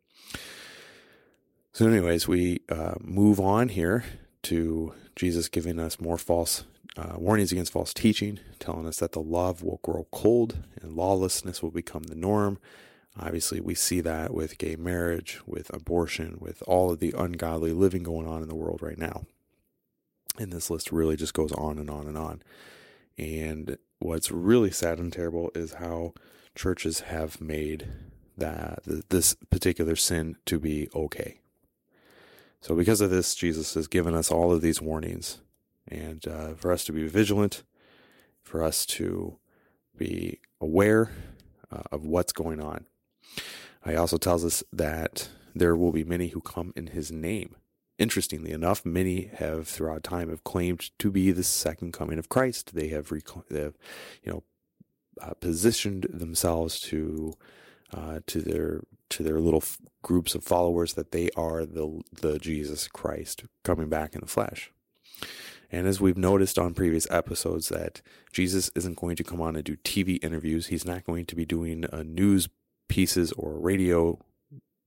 So, 1.74 1.88
anyways, 1.88 2.28
we 2.28 2.60
uh, 2.70 2.96
move 3.00 3.40
on 3.40 3.70
here 3.70 4.04
to 4.44 4.94
Jesus 5.16 5.48
giving 5.48 5.80
us 5.80 6.02
more 6.02 6.18
false 6.18 6.66
uh, 6.98 7.14
warnings 7.16 7.52
against 7.52 7.72
false 7.72 7.94
teaching, 7.94 8.40
telling 8.60 8.86
us 8.86 8.98
that 8.98 9.14
the 9.14 9.22
love 9.22 9.64
will 9.64 9.80
grow 9.82 10.06
cold 10.12 10.58
and 10.82 10.96
lawlessness 10.96 11.64
will 11.64 11.72
become 11.72 12.04
the 12.04 12.16
norm. 12.16 12.60
Obviously, 13.18 13.60
we 13.60 13.76
see 13.76 14.02
that 14.02 14.34
with 14.34 14.58
gay 14.58 14.76
marriage, 14.76 15.40
with 15.46 15.74
abortion, 15.74 16.38
with 16.40 16.64
all 16.68 16.92
of 16.92 17.00
the 17.00 17.14
ungodly 17.18 17.72
living 17.72 18.04
going 18.04 18.28
on 18.28 18.42
in 18.42 18.48
the 18.48 18.56
world 18.56 18.82
right 18.82 18.98
now. 18.98 19.24
And 20.38 20.52
this 20.52 20.70
list 20.70 20.92
really 20.92 21.16
just 21.16 21.34
goes 21.34 21.52
on 21.52 21.78
and 21.78 21.90
on 21.90 22.08
and 22.08 22.18
on. 22.18 22.42
And 23.18 23.78
what's 24.00 24.32
really 24.32 24.72
sad 24.72 24.98
and 24.98 25.12
terrible 25.12 25.52
is 25.54 25.74
how 25.74 26.14
churches 26.56 27.02
have 27.02 27.42
made 27.42 27.88
that 28.38 28.80
this 29.10 29.36
particular 29.50 29.96
sin 29.96 30.36
to 30.46 30.60
be 30.60 30.90
okay. 30.96 31.40
So, 32.62 32.76
because 32.76 33.02
of 33.02 33.10
this, 33.10 33.36
Jesus 33.36 33.74
has 33.74 33.88
given 33.88 34.14
us 34.14 34.32
all 34.32 34.52
of 34.52 34.62
these 34.62 34.82
warnings, 34.82 35.40
and 35.88 36.26
uh, 36.28 36.54
for 36.54 36.72
us 36.72 36.86
to 36.86 36.92
be 36.92 37.08
vigilant, 37.08 37.64
for 38.44 38.64
us 38.64 38.86
to 38.86 39.38
be 39.98 40.40
aware 40.60 41.12
uh, 41.72 41.84
of 41.92 42.06
what's 42.06 42.34
going 42.34 42.62
on. 42.62 42.86
He 43.86 43.96
also 43.96 44.18
tells 44.18 44.46
us 44.46 44.64
that 44.72 45.30
there 45.56 45.76
will 45.76 45.92
be 45.92 46.04
many 46.04 46.30
who 46.30 46.42
come 46.42 46.72
in 46.76 46.88
His 46.88 47.12
name. 47.12 47.56
Interestingly 48.02 48.50
enough, 48.50 48.84
many 48.84 49.30
have 49.36 49.68
throughout 49.68 50.02
time 50.02 50.30
have 50.30 50.44
claimed 50.44 50.90
to 50.98 51.12
be 51.12 51.30
the 51.30 51.44
second 51.44 51.94
coming 51.94 52.18
of 52.18 52.30
Christ. 52.30 52.74
They 52.74 52.88
have, 52.88 53.12
they 53.48 53.62
have 53.62 53.78
you 54.24 54.32
know, 54.32 54.44
uh, 55.22 55.36
positioned 55.36 56.08
themselves 56.12 56.80
to 56.80 57.36
uh, 57.94 58.22
to 58.26 58.42
their 58.42 58.82
to 59.10 59.22
their 59.22 59.40
little 59.40 59.62
f- 59.62 59.78
groups 60.02 60.34
of 60.34 60.44
followers 60.44 60.96
that 60.96 61.12
they 61.12 61.30
are 61.38 61.64
the 61.64 62.02
the 62.24 62.40
Jesus 62.40 62.88
Christ 62.88 63.44
coming 63.64 63.88
back 63.88 64.16
in 64.16 64.22
the 64.22 64.26
flesh. 64.26 64.72
And 65.72 65.86
as 65.86 66.02
we've 66.02 66.18
noticed 66.18 66.58
on 66.58 66.74
previous 66.74 67.06
episodes, 67.12 67.70
that 67.70 68.02
Jesus 68.34 68.72
isn't 68.74 68.98
going 68.98 69.16
to 69.18 69.24
come 69.24 69.42
on 69.42 69.56
and 69.56 69.64
do 69.64 69.78
TV 69.78 70.18
interviews. 70.24 70.68
He's 70.68 70.86
not 70.86 71.04
going 71.04 71.28
to 71.28 71.36
be 71.36 71.46
doing 71.46 71.86
uh, 71.86 72.02
news 72.02 72.50
pieces 72.90 73.32
or 73.34 73.60
radio 73.60 74.18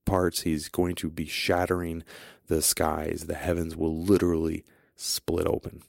parts. 0.05 0.41
He's 0.41 0.69
going 0.69 0.95
to 0.95 1.09
be 1.09 1.25
shattering 1.25 2.03
the 2.47 2.61
skies. 2.61 3.25
The 3.27 3.35
heavens 3.35 3.75
will 3.75 3.95
literally 3.95 4.63
split 4.95 5.47
open. 5.47 5.83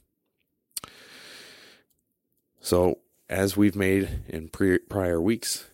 So, 2.59 2.99
as 3.29 3.55
we've 3.55 3.75
made 3.75 4.21
in 4.27 4.49
pre- 4.49 4.79
prior 4.79 5.21
weeks, 5.21 5.67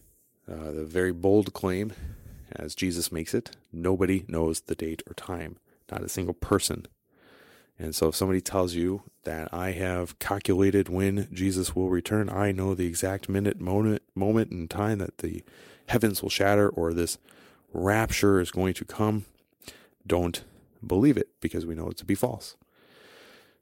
uh, 0.51 0.71
the 0.71 0.85
very 0.85 1.11
bold 1.11 1.53
claim, 1.53 1.93
as 2.51 2.75
Jesus 2.75 3.11
makes 3.11 3.33
it, 3.33 3.55
nobody 3.71 4.25
knows 4.27 4.61
the 4.61 4.75
date 4.75 5.01
or 5.07 5.13
time, 5.13 5.57
not 5.91 6.03
a 6.03 6.09
single 6.09 6.33
person. 6.33 6.87
And 7.79 7.95
so 7.95 8.09
if 8.09 8.15
somebody 8.15 8.41
tells 8.41 8.75
you 8.75 9.03
that 9.23 9.51
I 9.53 9.71
have 9.71 10.19
calculated 10.19 10.89
when 10.89 11.27
Jesus 11.33 11.75
will 11.75 11.89
return, 11.89 12.29
I 12.29 12.51
know 12.51 12.75
the 12.75 12.85
exact 12.85 13.27
minute, 13.27 13.59
moment, 13.59 14.03
moment 14.13 14.51
and 14.51 14.69
time 14.69 14.99
that 14.99 15.19
the 15.19 15.43
heavens 15.89 16.21
will 16.21 16.29
shatter 16.29 16.69
or 16.69 16.93
this 16.93 17.17
rapture 17.73 18.39
is 18.39 18.51
going 18.51 18.73
to 18.75 18.85
come, 18.85 19.25
don't 20.05 20.43
believe 20.85 21.17
it 21.17 21.29
because 21.41 21.65
we 21.65 21.75
know 21.75 21.89
it 21.89 21.97
to 21.97 22.05
be 22.05 22.15
false. 22.15 22.55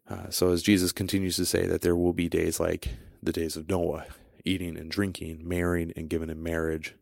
Uh, 0.10 0.30
so 0.30 0.52
as 0.52 0.62
Jesus 0.62 0.92
continues 0.92 1.36
to 1.38 1.46
say 1.46 1.66
that 1.66 1.82
there 1.82 1.96
will 1.96 2.14
be 2.14 2.28
days 2.28 2.60
like 2.60 2.90
the 3.24 3.32
days 3.32 3.56
of 3.56 3.70
Noah, 3.70 4.06
eating 4.44 4.78
and 4.78 4.92
drinking, 4.92 5.48
marrying 5.48 5.94
and 5.96 6.10
giving 6.10 6.30
in 6.30 6.44
marriage. 6.44 6.96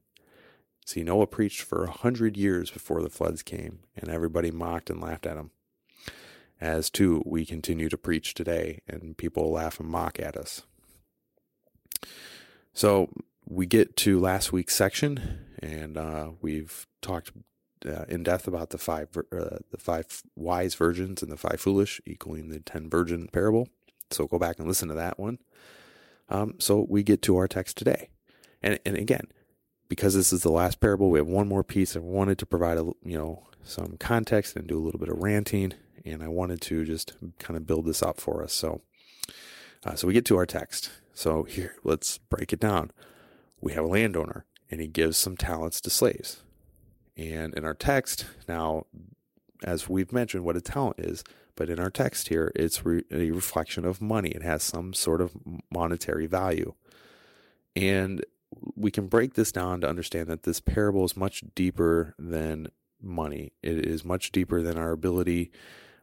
See, 0.85 1.03
Noah 1.03 1.27
preached 1.27 1.61
for 1.61 1.83
a 1.83 1.91
hundred 1.91 2.35
years 2.35 2.71
before 2.71 3.01
the 3.01 3.09
floods 3.09 3.43
came, 3.43 3.79
and 3.95 4.09
everybody 4.09 4.51
mocked 4.51 4.89
and 4.89 5.01
laughed 5.01 5.25
at 5.25 5.37
him. 5.37 5.51
As 6.59 6.89
too, 6.89 7.23
we 7.25 7.45
continue 7.45 7.89
to 7.89 7.97
preach 7.97 8.33
today, 8.33 8.81
and 8.87 9.15
people 9.15 9.51
laugh 9.51 9.79
and 9.79 9.87
mock 9.87 10.19
at 10.19 10.35
us. 10.35 10.63
So 12.73 13.09
we 13.47 13.65
get 13.65 13.95
to 13.97 14.19
last 14.19 14.51
week's 14.51 14.75
section, 14.75 15.45
and 15.61 15.97
uh, 15.97 16.31
we've 16.41 16.85
talked 17.01 17.31
uh, 17.85 18.05
in 18.07 18.23
depth 18.23 18.47
about 18.47 18.71
the 18.71 18.77
five 18.77 19.09
uh, 19.17 19.59
the 19.71 19.77
five 19.77 20.23
wise 20.35 20.75
virgins 20.75 21.21
and 21.21 21.31
the 21.31 21.37
five 21.37 21.59
foolish, 21.61 22.01
equaling 22.05 22.49
the 22.49 22.59
ten 22.59 22.89
virgin 22.89 23.27
parable. 23.27 23.69
So 24.11 24.27
go 24.27 24.39
back 24.39 24.59
and 24.59 24.67
listen 24.67 24.89
to 24.89 24.95
that 24.95 25.19
one. 25.19 25.39
Um, 26.29 26.55
so 26.59 26.85
we 26.87 27.03
get 27.03 27.21
to 27.23 27.37
our 27.37 27.47
text 27.47 27.77
today. 27.77 28.09
And, 28.61 28.79
and 28.85 28.97
again, 28.97 29.27
because 29.87 30.13
this 30.13 30.31
is 30.31 30.43
the 30.43 30.51
last 30.51 30.79
parable, 30.79 31.09
we 31.09 31.19
have 31.19 31.27
one 31.27 31.47
more 31.47 31.63
piece. 31.63 31.95
I 31.95 31.99
wanted 31.99 32.37
to 32.39 32.45
provide 32.45 32.77
a, 32.77 32.91
you 33.03 33.17
know, 33.17 33.47
some 33.63 33.97
context 33.99 34.55
and 34.55 34.67
do 34.67 34.77
a 34.77 34.83
little 34.83 34.99
bit 34.99 35.09
of 35.09 35.19
ranting. 35.19 35.73
And 36.05 36.23
I 36.23 36.27
wanted 36.27 36.61
to 36.61 36.85
just 36.85 37.13
kind 37.39 37.57
of 37.57 37.65
build 37.65 37.85
this 37.85 38.01
up 38.01 38.19
for 38.19 38.43
us. 38.43 38.53
So, 38.53 38.81
uh, 39.85 39.95
so 39.95 40.07
we 40.07 40.13
get 40.13 40.25
to 40.25 40.37
our 40.37 40.45
text. 40.45 40.91
So 41.13 41.43
here, 41.43 41.75
let's 41.83 42.17
break 42.17 42.53
it 42.53 42.59
down. 42.59 42.91
We 43.61 43.73
have 43.73 43.83
a 43.83 43.87
landowner 43.87 44.45
and 44.71 44.79
he 44.81 44.87
gives 44.87 45.17
some 45.17 45.35
talents 45.35 45.81
to 45.81 45.89
slaves. 45.89 46.43
And 47.19 47.53
in 47.53 47.65
our 47.65 47.73
text, 47.73 48.25
now, 48.47 48.85
as 49.61 49.89
we've 49.89 50.13
mentioned, 50.13 50.45
what 50.45 50.55
a 50.55 50.61
talent 50.61 50.99
is, 50.99 51.21
but 51.55 51.69
in 51.69 51.77
our 51.77 51.89
text 51.89 52.29
here, 52.29 52.49
it's 52.55 52.85
re- 52.85 53.03
a 53.11 53.31
reflection 53.31 53.83
of 53.83 54.01
money. 54.01 54.29
It 54.29 54.41
has 54.41 54.63
some 54.63 54.93
sort 54.93 55.19
of 55.19 55.33
monetary 55.69 56.27
value. 56.27 56.73
And 57.75 58.25
we 58.73 58.89
can 58.89 59.07
break 59.07 59.33
this 59.33 59.51
down 59.51 59.81
to 59.81 59.89
understand 59.89 60.27
that 60.27 60.43
this 60.43 60.61
parable 60.61 61.03
is 61.03 61.17
much 61.17 61.43
deeper 61.55 62.15
than 62.17 62.67
money. 63.01 63.51
It 63.61 63.85
is 63.85 64.05
much 64.05 64.31
deeper 64.31 64.61
than 64.61 64.77
our 64.77 64.91
ability 64.91 65.51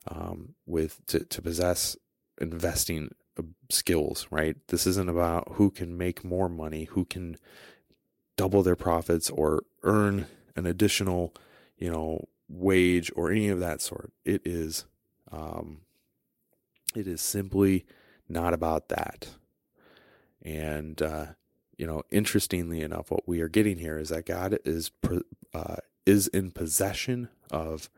um, 0.08 0.54
with 0.66 1.04
to, 1.06 1.20
to 1.24 1.40
possess 1.40 1.96
investing 2.38 3.14
uh, 3.38 3.42
skills. 3.70 4.26
Right? 4.30 4.56
This 4.68 4.86
isn't 4.86 5.08
about 5.08 5.52
who 5.52 5.70
can 5.70 5.96
make 5.96 6.22
more 6.22 6.50
money, 6.50 6.84
who 6.84 7.06
can 7.06 7.38
double 8.36 8.62
their 8.62 8.76
profits, 8.76 9.30
or 9.30 9.62
earn 9.82 10.26
an 10.56 10.66
additional, 10.66 11.34
you 11.76 11.90
know, 11.90 12.28
wage 12.48 13.10
or 13.14 13.30
any 13.30 13.48
of 13.48 13.60
that 13.60 13.80
sort. 13.80 14.12
It 14.24 14.42
is 14.44 14.86
um, 15.30 15.80
it 16.94 17.06
is 17.06 17.20
simply 17.20 17.84
not 18.28 18.54
about 18.54 18.88
that. 18.88 19.28
And, 20.42 21.00
uh, 21.02 21.26
you 21.76 21.86
know, 21.86 22.02
interestingly 22.10 22.80
enough, 22.80 23.10
what 23.10 23.28
we 23.28 23.40
are 23.40 23.48
getting 23.48 23.78
here 23.78 23.98
is 23.98 24.08
that 24.08 24.26
God 24.26 24.58
is 24.64 24.90
uh, 25.52 25.76
is 26.06 26.28
in 26.28 26.52
possession 26.52 27.28
of 27.50 27.90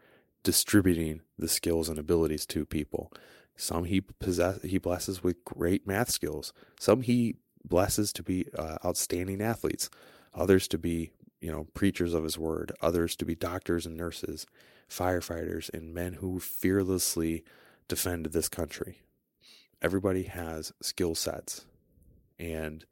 distributing 0.42 1.20
the 1.38 1.48
skills 1.48 1.88
and 1.88 1.98
abilities 1.98 2.46
to 2.46 2.64
people. 2.64 3.12
Some 3.56 3.84
he 3.84 4.00
possess 4.00 4.62
he 4.62 4.78
blesses 4.78 5.22
with 5.22 5.44
great 5.44 5.86
math 5.86 6.10
skills. 6.10 6.52
Some 6.80 7.02
he 7.02 7.36
blesses 7.64 8.12
to 8.14 8.22
be 8.22 8.46
uh, 8.56 8.78
outstanding 8.84 9.42
athletes. 9.42 9.90
Others 10.34 10.68
to 10.68 10.78
be 10.78 11.12
you 11.40 11.50
know 11.52 11.66
preachers 11.74 12.14
of 12.14 12.24
his 12.24 12.38
word. 12.38 12.72
Others 12.82 13.16
to 13.16 13.24
be 13.24 13.34
doctors 13.34 13.86
and 13.86 13.96
nurses 13.96 14.46
firefighters, 14.90 15.70
and 15.74 15.94
men 15.94 16.14
who 16.14 16.40
fearlessly 16.40 17.44
defend 17.88 18.26
this 18.26 18.48
country. 18.48 19.02
Everybody 19.82 20.24
has 20.24 20.72
skill 20.82 21.14
sets. 21.14 21.66
And 22.38 22.84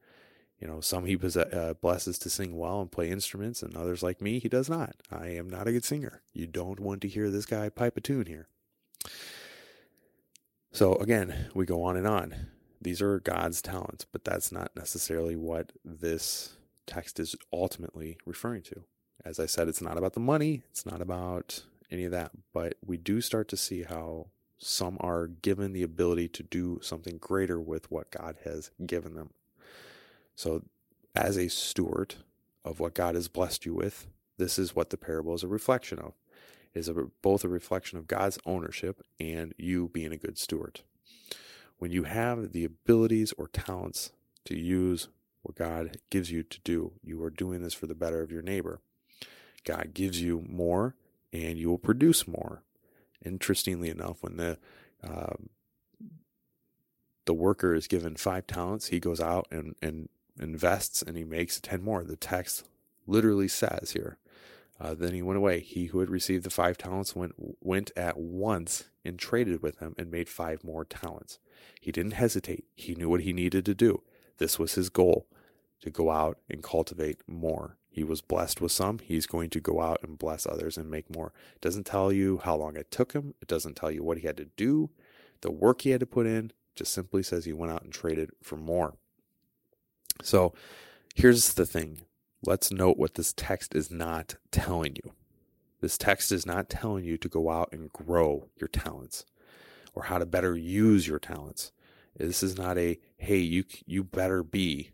You 0.61 0.67
know, 0.69 0.81
some 0.81 1.05
he 1.07 1.17
uh, 1.17 1.75
blesses 1.75 2.19
to 2.21 2.31
sing 2.31 2.57
well 2.57 2.81
and 2.81 2.91
play 2.93 3.11
instruments, 3.11 3.63
and 3.63 3.77
others 3.77 4.03
like 4.03 4.23
me, 4.23 4.39
he 4.39 4.49
does 4.49 4.71
not. 4.71 4.97
I 5.11 5.29
am 5.29 5.51
not 5.51 5.69
a 5.69 5.73
good 5.73 5.85
singer. 5.85 6.23
You 6.33 6.47
don't 6.47 6.81
want 6.81 7.03
to 7.03 7.09
hear 7.09 7.31
this 7.31 7.47
guy 7.47 7.69
pipe 7.69 7.97
a 7.99 8.01
tune 8.01 8.27
here. 8.27 8.49
So 10.73 10.95
again, 10.97 11.51
we 11.55 11.67
go 11.67 11.83
on 11.85 11.97
and 11.97 12.07
on. 12.09 12.49
These 12.81 13.03
are 13.03 13.21
God's 13.21 13.63
talents, 13.63 14.07
but 14.11 14.25
that's 14.25 14.53
not 14.53 14.73
necessarily 14.77 15.37
what 15.37 15.73
this 15.85 16.56
text 16.87 17.21
is 17.21 17.37
ultimately 17.53 18.19
referring 18.25 18.63
to. 18.63 18.85
As 19.25 19.41
I 19.41 19.47
said, 19.47 19.69
it's 19.69 19.83
not 19.83 19.99
about 19.99 20.13
the 20.13 20.21
money, 20.21 20.63
it's 20.71 20.87
not 20.87 21.01
about 21.01 21.63
any 21.91 22.05
of 22.05 22.13
that, 22.13 22.33
but 22.53 22.75
we 22.85 22.97
do 22.97 23.21
start 23.21 23.49
to 23.49 23.57
see 23.57 23.83
how 23.83 24.27
some 24.59 24.97
are 25.01 25.27
given 25.27 25.73
the 25.73 25.83
ability 25.83 26.29
to 26.29 26.43
do 26.43 26.79
something 26.83 27.19
greater 27.19 27.61
with 27.61 27.91
what 27.91 28.11
God 28.11 28.37
has 28.45 28.71
given 28.85 29.15
them. 29.15 29.31
So, 30.35 30.63
as 31.15 31.37
a 31.37 31.49
steward 31.49 32.17
of 32.65 32.81
what 32.81 32.95
God 32.95 33.15
has 33.15 33.29
blessed 33.29 33.65
you 33.65 33.75
with, 33.75 34.07
this 34.39 34.59
is 34.59 34.77
what 34.77 34.91
the 34.91 34.97
parable 34.97 35.35
is 35.35 35.43
a 35.43 35.49
reflection 35.49 35.99
of. 35.99 36.13
It 36.75 36.81
is 36.81 36.89
a, 36.89 36.95
both 37.23 37.45
a 37.45 37.49
reflection 37.49 37.99
of 37.99 38.07
God's 38.07 38.39
ownership 38.45 39.03
and 39.19 39.55
you 39.57 39.89
being 39.89 40.13
a 40.13 40.19
good 40.19 40.39
steward. 40.39 40.81
When 41.79 41.91
you 41.91 42.05
have 42.05 42.53
the 42.53 42.65
abilities 42.65 43.33
or 43.39 43.49
talents 43.49 44.13
to 44.45 44.59
use 44.59 45.09
what 45.47 45.55
God 45.55 45.99
gives 46.11 46.31
you 46.31 46.43
to 46.43 46.61
do, 46.65 46.93
you 47.05 47.23
are 47.23 47.31
doing 47.31 47.63
this 47.63 47.75
for 47.75 47.87
the 47.87 47.95
better 47.95 48.21
of 48.21 48.33
your 48.33 48.43
neighbor. 48.43 48.81
God 49.65 49.95
gives 49.95 50.21
you 50.21 50.45
more 50.49 50.97
and 51.33 51.57
you 51.57 51.69
will 51.69 51.79
produce 51.79 52.27
more. 52.27 52.63
Interestingly 53.25 53.89
enough, 53.89 54.23
when 54.23 54.37
the 54.37 54.59
um, 55.05 55.51
the 57.27 57.35
worker 57.35 57.75
is 57.75 57.87
given 57.87 58.17
five 58.17 58.47
talents, 58.47 58.89
he 58.89 58.99
goes 58.99 59.21
out 59.21 59.47
and, 59.51 59.77
and 59.83 60.09
invests 60.41 61.03
and 61.03 61.17
he 61.17 61.25
makes 61.25 61.61
10 61.61 61.83
more. 61.83 62.03
The 62.03 62.17
text 62.17 62.65
literally 63.07 63.49
says 63.49 63.93
here. 63.93 64.19
Uh, 64.81 64.95
then 64.95 65.13
he 65.15 65.23
went 65.23 65.39
away. 65.39 65.61
He 65.61 65.87
who 65.87 66.01
had 66.01 66.11
received 66.11 66.45
the 66.45 66.51
five 66.51 66.77
talents 66.77 67.17
went 67.17 67.35
went 67.61 67.93
at 67.97 68.19
once 68.19 68.85
and 69.05 69.19
traded 69.19 69.63
with 69.63 69.79
them 69.79 69.95
and 69.97 70.11
made 70.11 70.29
five 70.29 70.65
more 70.65 70.85
talents. 70.85 71.39
He 71.81 71.93
didn't 71.93 72.13
hesitate. 72.13 72.65
He 72.75 72.95
knew 72.95 73.09
what 73.09 73.23
he 73.23 73.33
needed 73.33 73.65
to 73.67 73.75
do. 73.75 74.03
This 74.39 74.59
was 74.59 74.75
his 74.75 74.91
goal 74.91 75.27
to 75.81 75.91
go 75.91 76.11
out 76.11 76.39
and 76.49 76.63
cultivate 76.63 77.21
more. 77.27 77.77
He 77.89 78.05
was 78.05 78.21
blessed 78.21 78.61
with 78.61 78.73
some. 78.73 78.99
He's 78.99 79.27
going 79.27 79.51
to 79.51 79.61
go 79.61 79.81
out 79.81 80.01
and 80.03 80.19
bless 80.19 80.47
others 80.47 80.77
and 80.77 80.91
make 80.91 81.15
more. 81.15 81.33
It 81.55 81.63
doesn't 81.63 81.87
tell 81.87 82.13
you 82.13 82.41
how 82.45 82.57
long 82.57 82.77
it 82.77 82.91
took 82.91 83.13
him. 83.13 83.35
It 83.41 83.49
doesn't 83.49 83.75
tell 83.75 83.91
you 83.91 84.03
what 84.03 84.19
he 84.19 84.27
had 84.27 84.37
to 84.37 84.49
do, 84.57 84.91
the 85.41 85.51
work 85.51 85.83
he 85.83 85.91
had 85.91 86.01
to 86.01 86.07
put 86.07 86.27
in. 86.27 86.47
It 86.47 86.53
just 86.75 86.93
simply 86.93 87.23
says 87.23 87.45
he 87.45 87.53
went 87.53 87.73
out 87.73 87.83
and 87.83 87.93
traded 87.93 88.31
for 88.43 88.57
more. 88.57 88.97
So 90.23 90.53
here's 91.15 91.55
the 91.55 91.67
thing. 91.67 92.01
Let's 92.45 92.71
note 92.71 92.99
what 92.99 93.15
this 93.15 93.33
text 93.33 93.75
is 93.75 93.91
not 93.91 94.37
telling 94.51 94.97
you. 94.97 95.13
This 95.81 95.99
text 95.99 96.33
is 96.33 96.47
not 96.47 96.69
telling 96.69 97.05
you 97.05 97.17
to 97.19 97.29
go 97.29 97.51
out 97.51 97.71
and 97.73 97.93
grow 97.93 98.49
your 98.57 98.69
talents 98.69 99.25
or 99.95 100.05
how 100.05 100.19
to 100.19 100.27
better 100.27 100.57
use 100.57 101.07
your 101.07 101.19
talents. 101.19 101.73
This 102.17 102.43
is 102.43 102.57
not 102.57 102.79
a 102.79 102.99
hey, 103.19 103.39
you 103.39 103.65
you 103.85 104.05
better 104.05 104.43
be 104.43 104.91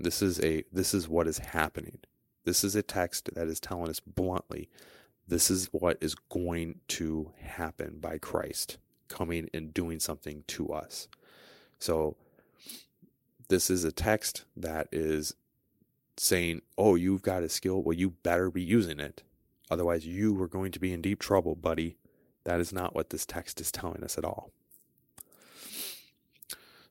this 0.00 0.22
is 0.22 0.40
a 0.40 0.64
this 0.72 0.94
is 0.94 1.08
what 1.08 1.26
is 1.26 1.38
happening. 1.38 1.98
This 2.44 2.64
is 2.64 2.74
a 2.74 2.82
text 2.82 3.34
that 3.34 3.48
is 3.48 3.60
telling 3.60 3.90
us 3.90 4.00
bluntly 4.00 4.68
this 5.28 5.50
is 5.50 5.68
what 5.72 5.96
is 6.00 6.16
going 6.28 6.80
to 6.88 7.30
happen 7.38 7.98
by 8.00 8.18
Christ 8.18 8.78
coming 9.08 9.48
and 9.54 9.72
doing 9.72 10.00
something 10.00 10.42
to 10.48 10.72
us. 10.72 11.06
So 11.78 12.16
this 13.48 13.70
is 13.70 13.84
a 13.84 13.92
text 13.92 14.44
that 14.56 14.88
is 14.90 15.34
saying, 16.16 16.62
"Oh, 16.76 16.96
you've 16.96 17.22
got 17.22 17.42
a 17.42 17.48
skill, 17.48 17.82
well 17.82 17.96
you 17.96 18.10
better 18.10 18.50
be 18.50 18.62
using 18.62 19.00
it. 19.00 19.22
Otherwise 19.70 20.06
you 20.06 20.40
are 20.42 20.48
going 20.48 20.72
to 20.72 20.80
be 20.80 20.92
in 20.92 21.00
deep 21.00 21.20
trouble, 21.20 21.54
buddy." 21.54 21.96
That 22.44 22.58
is 22.58 22.72
not 22.72 22.94
what 22.94 23.10
this 23.10 23.26
text 23.26 23.60
is 23.60 23.70
telling 23.70 24.02
us 24.02 24.16
at 24.18 24.24
all. 24.24 24.50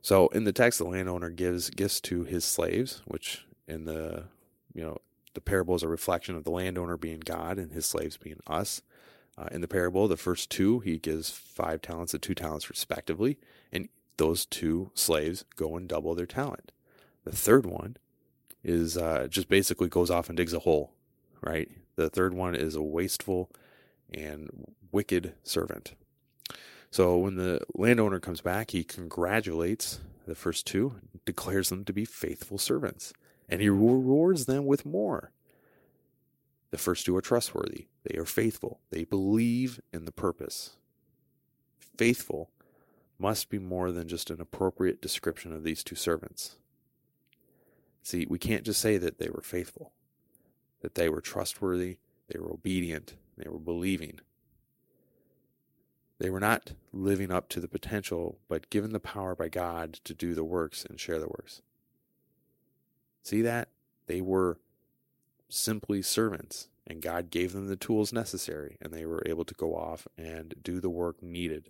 So 0.01 0.27
in 0.29 0.43
the 0.43 0.53
text, 0.53 0.79
the 0.79 0.85
landowner 0.85 1.29
gives 1.29 1.69
gifts 1.69 1.99
to 2.01 2.23
his 2.23 2.45
slaves, 2.45 3.01
which 3.05 3.45
in 3.67 3.85
the 3.85 4.25
you 4.73 4.83
know 4.83 4.97
the 5.33 5.41
parable 5.41 5.75
is 5.75 5.83
a 5.83 5.87
reflection 5.87 6.35
of 6.35 6.43
the 6.43 6.51
landowner 6.51 6.97
being 6.97 7.19
God 7.19 7.57
and 7.57 7.71
his 7.71 7.85
slaves 7.85 8.17
being 8.17 8.39
us. 8.47 8.81
Uh, 9.37 9.47
in 9.51 9.61
the 9.61 9.67
parable, 9.67 10.07
the 10.07 10.17
first 10.17 10.49
two, 10.49 10.79
he 10.79 10.97
gives 10.97 11.29
five 11.29 11.81
talents 11.81 12.13
and 12.13 12.21
two 12.21 12.35
talents 12.35 12.69
respectively, 12.69 13.37
and 13.71 13.87
those 14.17 14.45
two 14.45 14.91
slaves 14.95 15.45
go 15.55 15.77
and 15.77 15.87
double 15.87 16.13
their 16.13 16.25
talent. 16.25 16.73
The 17.23 17.31
third 17.31 17.65
one 17.65 17.95
is 18.63 18.97
uh, 18.97 19.27
just 19.29 19.47
basically 19.47 19.87
goes 19.87 20.09
off 20.09 20.27
and 20.27 20.35
digs 20.35 20.53
a 20.53 20.59
hole, 20.59 20.91
right? 21.41 21.69
The 21.95 22.09
third 22.09 22.33
one 22.33 22.53
is 22.53 22.75
a 22.75 22.81
wasteful 22.81 23.49
and 24.13 24.73
wicked 24.91 25.35
servant. 25.43 25.93
So 26.91 27.17
when 27.17 27.35
the 27.35 27.61
landowner 27.75 28.19
comes 28.19 28.41
back, 28.41 28.71
he 28.71 28.83
congratulates 28.83 29.99
the 30.25 30.35
first 30.35 30.65
two, 30.65 30.95
declares 31.25 31.69
them 31.69 31.85
to 31.85 31.93
be 31.93 32.05
faithful 32.05 32.57
servants, 32.57 33.13
and 33.47 33.61
he 33.61 33.69
rewards 33.69 34.45
them 34.45 34.65
with 34.65 34.85
more. 34.85 35.31
The 36.71 36.77
first 36.77 37.05
two 37.05 37.15
are 37.15 37.21
trustworthy. 37.21 37.87
They 38.03 38.17
are 38.17 38.25
faithful. 38.25 38.79
They 38.91 39.03
believe 39.03 39.81
in 39.91 40.05
the 40.05 40.11
purpose. 40.11 40.71
Faithful 41.97 42.51
must 43.17 43.49
be 43.49 43.59
more 43.59 43.91
than 43.91 44.07
just 44.07 44.29
an 44.29 44.39
appropriate 44.39 45.01
description 45.01 45.51
of 45.51 45.63
these 45.63 45.83
two 45.83 45.95
servants. 45.95 46.55
See, 48.01 48.25
we 48.29 48.39
can't 48.39 48.63
just 48.63 48.79
say 48.79 48.97
that 48.97 49.19
they 49.19 49.29
were 49.29 49.41
faithful, 49.41 49.91
that 50.81 50.95
they 50.95 51.09
were 51.09 51.21
trustworthy, 51.21 51.97
they 52.31 52.39
were 52.39 52.51
obedient, 52.51 53.15
they 53.37 53.49
were 53.49 53.59
believing. 53.59 54.19
They 56.19 56.29
were 56.29 56.39
not 56.39 56.73
living 56.91 57.31
up 57.31 57.47
to 57.49 57.61
the 57.61 57.67
potential, 57.69 58.37
but 58.49 58.69
given 58.69 58.91
the 58.91 58.99
power 58.99 59.35
by 59.35 59.47
God 59.47 59.93
to 60.03 60.13
do 60.13 60.33
the 60.33 60.43
works 60.43 60.85
and 60.85 60.99
share 60.99 61.19
the 61.19 61.29
works. 61.29 61.61
See 63.23 63.41
that? 63.41 63.69
They 64.07 64.19
were 64.19 64.59
simply 65.47 66.01
servants, 66.01 66.67
and 66.85 67.01
God 67.01 67.31
gave 67.31 67.53
them 67.53 67.67
the 67.67 67.77
tools 67.77 68.11
necessary, 68.11 68.77
and 68.81 68.93
they 68.93 69.05
were 69.05 69.23
able 69.25 69.45
to 69.45 69.53
go 69.53 69.75
off 69.75 70.07
and 70.17 70.55
do 70.61 70.81
the 70.81 70.89
work 70.89 71.23
needed. 71.23 71.69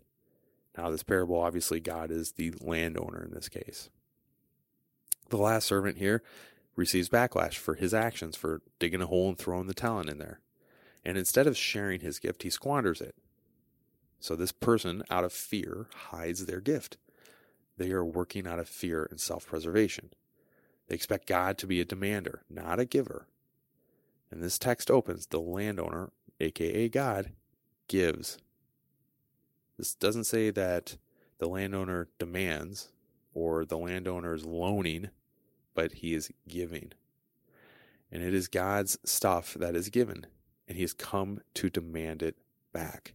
Now, 0.77 0.89
this 0.89 1.03
parable, 1.03 1.39
obviously, 1.39 1.79
God 1.79 2.09
is 2.09 2.31
the 2.31 2.53
landowner 2.59 3.23
in 3.23 3.33
this 3.33 3.49
case. 3.49 3.89
The 5.29 5.37
last 5.37 5.67
servant 5.67 5.97
here 5.97 6.23
receives 6.75 7.09
backlash 7.09 7.55
for 7.55 7.75
his 7.75 7.93
actions, 7.93 8.35
for 8.35 8.61
digging 8.79 9.01
a 9.01 9.07
hole 9.07 9.29
and 9.29 9.37
throwing 9.37 9.67
the 9.67 9.73
talent 9.73 10.09
in 10.09 10.17
there. 10.17 10.39
And 11.05 11.17
instead 11.17 11.45
of 11.45 11.55
sharing 11.55 11.99
his 11.99 12.17
gift, 12.17 12.43
he 12.43 12.49
squanders 12.49 12.99
it. 12.99 13.15
So 14.19 14.35
this 14.35 14.51
person, 14.51 15.03
out 15.09 15.23
of 15.23 15.31
fear, 15.31 15.87
hides 16.09 16.45
their 16.45 16.59
gift. 16.59 16.97
They 17.77 17.91
are 17.91 18.03
working 18.03 18.45
out 18.45 18.59
of 18.59 18.67
fear 18.67 19.07
and 19.09 19.19
self 19.19 19.47
preservation. 19.47 20.11
They 20.87 20.95
expect 20.95 21.27
God 21.27 21.57
to 21.59 21.67
be 21.67 21.79
a 21.79 21.85
demander, 21.85 22.43
not 22.49 22.79
a 22.79 22.85
giver. 22.85 23.27
And 24.31 24.43
this 24.43 24.59
text 24.59 24.91
opens 24.91 25.25
the 25.25 25.39
landowner, 25.39 26.11
aka 26.39 26.89
God, 26.89 27.31
gives. 27.87 28.37
This 29.77 29.95
doesn't 29.95 30.25
say 30.25 30.49
that 30.51 30.97
the 31.37 31.47
landowner 31.47 32.09
demands 32.19 32.89
or 33.33 33.63
the 33.63 33.77
landowner 33.77 34.33
is 34.33 34.45
loaning, 34.45 35.09
but 35.73 35.93
he 35.93 36.13
is 36.13 36.31
giving. 36.47 36.91
And 38.11 38.21
it 38.21 38.33
is 38.33 38.47
God's 38.47 38.99
stuff 39.05 39.53
that 39.53 39.75
is 39.75 39.89
given, 39.89 40.25
and 40.67 40.75
he 40.75 40.83
has 40.83 40.93
come 40.93 41.39
to 41.53 41.69
demand 41.69 42.21
it 42.21 42.35
back. 42.73 43.13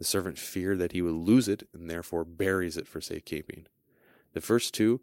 The 0.00 0.06
servant 0.06 0.38
feared 0.38 0.78
that 0.78 0.92
he 0.92 1.02
would 1.02 1.12
lose 1.12 1.46
it 1.46 1.68
and 1.74 1.90
therefore 1.90 2.24
buries 2.24 2.78
it 2.78 2.88
for 2.88 3.02
safekeeping. 3.02 3.66
The 4.32 4.40
first 4.40 4.72
two, 4.72 5.02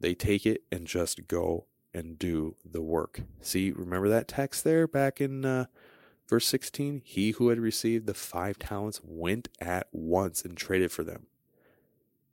they 0.00 0.12
take 0.12 0.44
it 0.44 0.64
and 0.70 0.86
just 0.86 1.26
go 1.28 1.64
and 1.94 2.18
do 2.18 2.56
the 2.62 2.82
work. 2.82 3.22
See, 3.40 3.72
remember 3.72 4.10
that 4.10 4.28
text 4.28 4.64
there 4.64 4.86
back 4.86 5.18
in 5.18 5.46
uh, 5.46 5.64
verse 6.28 6.46
16? 6.46 7.00
He 7.06 7.30
who 7.30 7.48
had 7.48 7.58
received 7.58 8.06
the 8.06 8.12
five 8.12 8.58
talents 8.58 9.00
went 9.02 9.48
at 9.62 9.86
once 9.92 10.44
and 10.44 10.58
traded 10.58 10.92
for 10.92 11.04
them. 11.04 11.28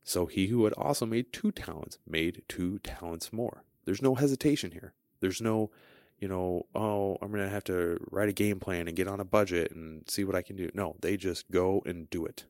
So 0.04 0.26
he 0.26 0.48
who 0.48 0.66
had 0.66 0.74
also 0.74 1.06
made 1.06 1.32
two 1.32 1.54
talents 1.54 1.98
made 2.06 2.42
two 2.50 2.80
talents 2.80 3.32
more. 3.32 3.64
There's 3.86 4.02
no 4.02 4.16
hesitation 4.16 4.72
here. 4.72 4.96
There's 5.22 5.40
no 5.40 5.72
you 6.20 6.28
know, 6.28 6.66
oh, 6.76 7.18
I'm 7.22 7.30
going 7.32 7.44
to 7.44 7.50
have 7.50 7.64
to 7.66 8.00
write 8.12 8.30
a 8.30 8.34
game 8.34 8.60
plan 8.60 8.88
and 8.88 8.98
get 8.98 9.08
on 9.08 9.20
a 9.20 9.26
budget 9.26 9.72
and 9.72 10.10
see 10.10 10.24
what 10.24 10.36
I 10.36 10.42
can 10.42 10.56
do. 10.56 10.70
No, 10.74 10.96
they 11.02 11.18
just 11.18 11.50
go 11.52 11.82
and 11.86 12.10
do 12.10 12.26
it. 12.26 12.46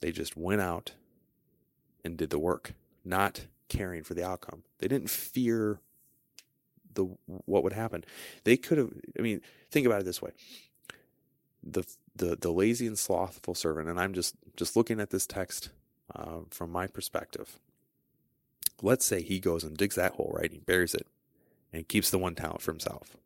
They 0.00 0.12
just 0.12 0.36
went 0.36 0.60
out 0.60 0.92
and 2.04 2.16
did 2.16 2.30
the 2.30 2.38
work, 2.38 2.74
not 3.04 3.46
caring 3.68 4.02
for 4.02 4.14
the 4.14 4.24
outcome. 4.24 4.62
They 4.78 4.88
didn't 4.88 5.10
fear 5.10 5.80
the 6.94 7.04
what 7.26 7.62
would 7.62 7.72
happen. 7.72 8.04
They 8.44 8.56
could 8.56 8.78
have 8.78 8.90
I 9.18 9.22
mean, 9.22 9.40
think 9.70 9.86
about 9.86 10.00
it 10.00 10.04
this 10.04 10.22
way. 10.22 10.32
the 11.62 11.84
the 12.16 12.36
the 12.36 12.52
lazy 12.52 12.86
and 12.86 12.98
slothful 12.98 13.54
servant, 13.54 13.88
and 13.88 14.00
I'm 14.00 14.14
just 14.14 14.34
just 14.56 14.76
looking 14.76 15.00
at 15.00 15.10
this 15.10 15.26
text 15.26 15.70
uh, 16.14 16.40
from 16.50 16.70
my 16.70 16.86
perspective. 16.86 17.58
Let's 18.82 19.04
say 19.04 19.22
he 19.22 19.40
goes 19.40 19.64
and 19.64 19.76
digs 19.76 19.96
that 19.96 20.12
hole, 20.12 20.32
right? 20.34 20.52
He 20.52 20.58
buries 20.58 20.94
it 20.94 21.06
and 21.72 21.88
keeps 21.88 22.10
the 22.10 22.18
one 22.18 22.34
talent 22.34 22.62
for 22.62 22.72
himself 22.72 23.16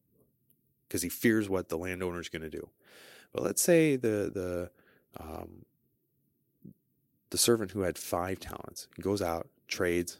because 0.88 1.02
he 1.02 1.08
fears 1.08 1.48
what 1.48 1.68
the 1.68 1.78
landowner 1.78 2.20
is 2.20 2.28
going 2.28 2.42
to 2.42 2.50
do. 2.50 2.68
But 3.32 3.42
let's 3.42 3.62
say 3.62 3.96
the 3.96 4.30
the 4.32 4.70
um, 5.18 5.64
the 7.30 7.38
servant 7.38 7.72
who 7.72 7.80
had 7.80 7.98
five 7.98 8.38
talents 8.38 8.86
goes 9.00 9.20
out, 9.20 9.48
trades, 9.66 10.18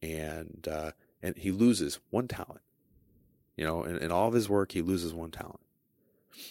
and 0.00 0.66
uh, 0.70 0.92
and 1.22 1.36
he 1.36 1.50
loses 1.50 1.98
one 2.10 2.28
talent. 2.28 2.62
You 3.56 3.64
know, 3.64 3.84
in, 3.84 3.98
in 3.98 4.10
all 4.10 4.28
of 4.28 4.34
his 4.34 4.48
work, 4.48 4.72
he 4.72 4.80
loses 4.80 5.12
one 5.12 5.30
talent. 5.30 5.60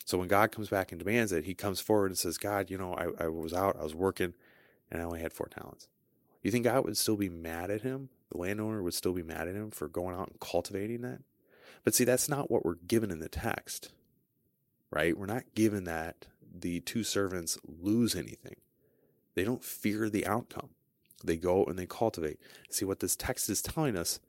So 0.06 0.18
when 0.18 0.28
God 0.28 0.52
comes 0.52 0.70
back 0.70 0.92
and 0.92 1.00
demands 1.00 1.32
it, 1.32 1.46
he 1.46 1.56
comes 1.56 1.80
forward 1.80 2.12
and 2.12 2.18
says, 2.18 2.38
God, 2.38 2.70
you 2.70 2.78
know, 2.78 2.94
I, 2.94 3.24
I 3.24 3.28
was 3.28 3.54
out, 3.54 3.78
I 3.80 3.84
was 3.84 3.96
working, 3.96 4.36
and 4.92 5.02
I 5.02 5.06
only 5.06 5.22
had 5.22 5.34
four 5.34 5.48
talents. 5.48 5.88
You 6.42 6.52
think 6.52 6.66
God 6.66 6.86
would 6.86 6.98
still 6.98 7.18
be 7.18 7.30
mad 7.30 7.70
at 7.70 7.82
him? 7.82 8.10
The 8.32 8.38
landowner 8.38 8.82
would 8.82 8.94
still 8.94 9.14
be 9.14 9.24
mad 9.24 9.48
at 9.48 9.56
him 9.56 9.72
for 9.72 9.88
going 9.88 10.16
out 10.16 10.30
and 10.30 10.40
cultivating 10.40 11.02
that? 11.02 11.20
But 11.84 11.94
see, 11.94 12.04
that's 12.04 12.30
not 12.30 12.50
what 12.50 12.66
we're 12.66 12.76
given 12.76 13.12
in 13.12 13.20
the 13.20 13.30
text, 13.30 13.92
right? 14.90 15.18
We're 15.18 15.26
not 15.26 15.56
given 15.56 15.84
that 15.86 16.28
the 16.54 16.80
two 16.82 17.04
servants 17.04 17.58
lose 17.66 18.16
anything. 18.16 18.56
They 19.36 19.44
don't 19.44 19.64
fear 19.64 20.10
the 20.10 20.26
outcome. 20.26 20.70
They 21.24 21.38
go 21.38 21.66
and 21.66 21.78
they 21.78 21.86
cultivate. 21.86 22.40
See, 22.70 22.86
what 22.86 23.00
this 23.00 23.16
text 23.16 23.50
is 23.50 23.62
telling 23.62 23.96
us 23.96 24.20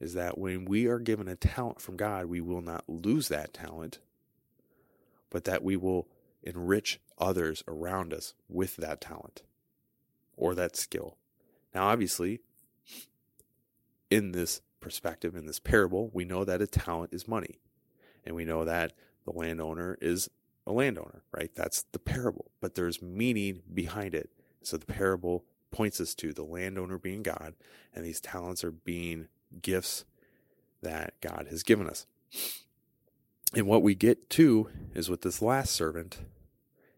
is 0.00 0.14
that 0.14 0.38
when 0.38 0.64
we 0.64 0.86
are 0.86 0.98
given 0.98 1.28
a 1.28 1.36
talent 1.36 1.80
from 1.80 1.96
God, 1.96 2.26
we 2.26 2.40
will 2.40 2.60
not 2.60 2.84
lose 2.88 3.28
that 3.28 3.54
talent, 3.54 3.98
but 5.30 5.44
that 5.44 5.62
we 5.62 5.76
will 5.76 6.08
enrich 6.42 7.00
others 7.18 7.62
around 7.68 8.12
us 8.12 8.34
with 8.48 8.76
that 8.76 9.00
talent 9.00 9.42
or 10.36 10.54
that 10.54 10.76
skill. 10.76 11.16
Now, 11.74 11.88
obviously, 11.88 12.40
in 14.10 14.32
this 14.32 14.60
perspective, 14.80 15.34
in 15.34 15.46
this 15.46 15.60
parable, 15.60 16.10
we 16.12 16.24
know 16.24 16.44
that 16.44 16.60
a 16.60 16.66
talent 16.66 17.12
is 17.12 17.26
money. 17.26 17.60
And 18.24 18.36
we 18.36 18.44
know 18.44 18.64
that 18.64 18.92
the 19.24 19.32
landowner 19.32 19.98
is 20.00 20.28
a 20.66 20.72
landowner, 20.72 21.22
right? 21.32 21.50
That's 21.54 21.84
the 21.92 21.98
parable. 21.98 22.50
But 22.60 22.74
there's 22.74 23.02
meaning 23.02 23.62
behind 23.72 24.14
it. 24.14 24.30
So 24.62 24.76
the 24.76 24.86
parable 24.86 25.44
points 25.70 26.00
us 26.00 26.14
to 26.16 26.32
the 26.32 26.44
landowner 26.44 26.98
being 26.98 27.22
God, 27.22 27.54
and 27.94 28.04
these 28.04 28.20
talents 28.20 28.62
are 28.62 28.70
being 28.70 29.28
gifts 29.60 30.04
that 30.82 31.14
God 31.20 31.46
has 31.50 31.62
given 31.62 31.88
us. 31.88 32.06
And 33.54 33.66
what 33.66 33.82
we 33.82 33.94
get 33.94 34.30
to 34.30 34.68
is 34.94 35.10
with 35.10 35.22
this 35.22 35.42
last 35.42 35.72
servant 35.72 36.20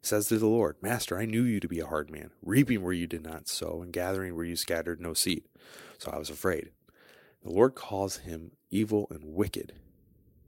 says 0.06 0.28
to 0.28 0.38
the 0.38 0.46
Lord, 0.46 0.76
Master, 0.80 1.18
I 1.18 1.24
knew 1.24 1.42
you 1.42 1.60
to 1.60 1.68
be 1.68 1.80
a 1.80 1.86
hard 1.86 2.10
man, 2.10 2.30
reaping 2.42 2.82
where 2.82 2.92
you 2.92 3.06
did 3.06 3.22
not 3.22 3.48
sow, 3.48 3.80
and 3.82 3.92
gathering 3.92 4.36
where 4.36 4.44
you 4.44 4.56
scattered 4.56 5.00
no 5.00 5.14
seed. 5.14 5.44
So 5.98 6.10
I 6.10 6.18
was 6.18 6.30
afraid. 6.30 6.70
The 7.42 7.50
Lord 7.50 7.74
calls 7.74 8.18
him 8.18 8.52
evil 8.70 9.06
and 9.10 9.34
wicked. 9.34 9.74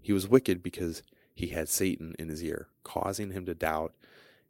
He 0.01 0.13
was 0.13 0.29
wicked 0.29 0.63
because 0.63 1.03
he 1.35 1.49
had 1.49 1.69
Satan 1.69 2.15
in 2.19 2.29
his 2.29 2.43
ear, 2.43 2.69
causing 2.83 3.33
him 3.33 3.45
to 3.47 3.55
doubt 3.55 3.95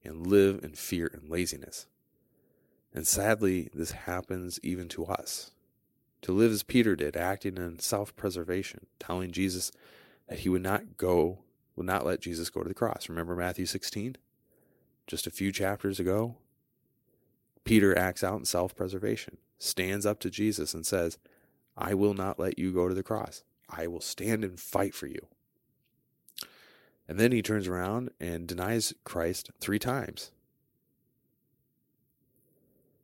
and 0.05 0.27
live 0.27 0.63
in 0.63 0.73
fear 0.73 1.11
and 1.13 1.29
laziness. 1.29 1.87
And 2.95 3.07
sadly, 3.07 3.69
this 3.75 3.91
happens 3.91 4.61
even 4.63 4.89
to 4.91 5.05
us. 5.07 5.51
To 6.23 6.33
live 6.33 6.53
as 6.53 6.63
Peter 6.63 6.97
did, 6.97 7.17
acting 7.17 7.57
in 7.57 7.79
self 7.79 8.15
preservation, 8.17 8.87
telling 8.99 9.33
Jesus 9.33 9.71
that 10.29 10.41
he 10.41 10.49
would 10.49 10.63
not 10.63 10.97
go, 10.97 11.41
would 11.75 11.87
not 11.87 12.07
let 12.07 12.21
Jesus 12.21 12.51
go 12.51 12.63
to 12.63 12.69
the 12.69 12.75
cross. 12.75 13.09
Remember 13.09 13.37
Matthew 13.37 13.67
16? 13.67 14.17
Just 15.07 15.27
a 15.27 15.31
few 15.31 15.53
chapters 15.53 16.01
ago, 16.01 16.37
Peter 17.65 17.97
acts 17.97 18.25
out 18.25 18.39
in 18.39 18.45
self 18.45 18.75
preservation, 18.75 19.39
stands 19.59 20.07
up 20.07 20.21
to 20.21 20.31
Jesus 20.31 20.75
and 20.75 20.87
says, 20.87 21.19
I 21.77 21.95
will 21.95 22.15
not 22.15 22.39
let 22.39 22.59
you 22.59 22.73
go 22.73 22.89
to 22.89 22.95
the 22.95 23.03
cross. 23.03 23.43
I 23.69 23.87
will 23.87 24.01
stand 24.01 24.45
and 24.45 24.59
fight 24.59 24.95
for 24.95 25.07
you. 25.07 25.27
And 27.09 27.21
then 27.21 27.33
he 27.33 27.43
turns 27.43 27.69
around 27.69 28.11
and 28.21 28.47
denies 28.47 28.93
Christ 29.05 29.51
three 29.61 29.79
times. 29.79 30.33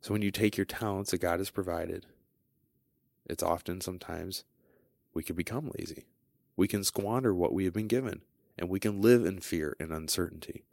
So 0.01 0.11
when 0.11 0.21
you 0.21 0.31
take 0.31 0.57
your 0.57 0.65
talents 0.65 1.11
that 1.11 1.21
God 1.21 1.39
has 1.39 1.49
provided, 1.49 2.05
it's 3.25 3.43
often 3.43 3.79
sometimes 3.79 4.43
we 5.13 5.23
can 5.23 5.35
become 5.35 5.71
lazy. 5.77 6.05
We 6.57 6.67
can 6.67 6.83
squander 6.83 7.33
what 7.33 7.53
we 7.53 7.63
have 7.63 7.73
been 7.73 7.87
given, 7.87 8.21
and 8.57 8.67
we 8.67 8.79
can 8.79 9.01
live 9.01 9.25
in 9.25 9.39
fear 9.39 9.77
and 9.79 9.93
uncertainty. 9.93 10.63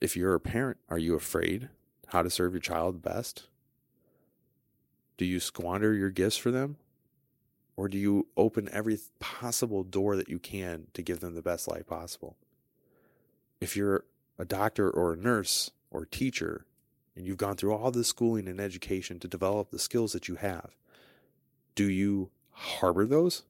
If 0.00 0.16
you're 0.16 0.34
a 0.34 0.40
parent, 0.40 0.78
are 0.88 0.98
you 0.98 1.14
afraid 1.14 1.70
how 2.08 2.22
to 2.22 2.30
serve 2.30 2.52
your 2.52 2.60
child 2.60 3.02
best? 3.02 3.44
Do 5.16 5.24
you 5.24 5.40
squander 5.40 5.94
your 5.94 6.10
gifts 6.10 6.36
for 6.36 6.50
them? 6.50 6.76
Or 7.76 7.88
do 7.88 7.98
you 7.98 8.26
open 8.36 8.68
every 8.72 8.98
possible 9.20 9.84
door 9.84 10.16
that 10.16 10.28
you 10.28 10.38
can 10.38 10.88
to 10.94 11.02
give 11.02 11.20
them 11.20 11.34
the 11.34 11.42
best 11.42 11.66
life 11.68 11.86
possible? 11.86 12.36
If 13.60 13.76
you're 13.76 14.04
a 14.38 14.44
doctor 14.44 14.90
or 14.90 15.14
a 15.14 15.16
nurse 15.16 15.70
or 15.90 16.02
a 16.02 16.08
teacher, 16.08 16.66
and 17.14 17.26
you've 17.26 17.38
gone 17.38 17.56
through 17.56 17.74
all 17.74 17.90
the 17.90 18.04
schooling 18.04 18.46
and 18.46 18.60
education 18.60 19.18
to 19.20 19.28
develop 19.28 19.70
the 19.70 19.78
skills 19.78 20.12
that 20.12 20.28
you 20.28 20.34
have, 20.36 20.76
do 21.74 21.88
you 21.88 22.30
harbor 22.50 23.06
those 23.06 23.44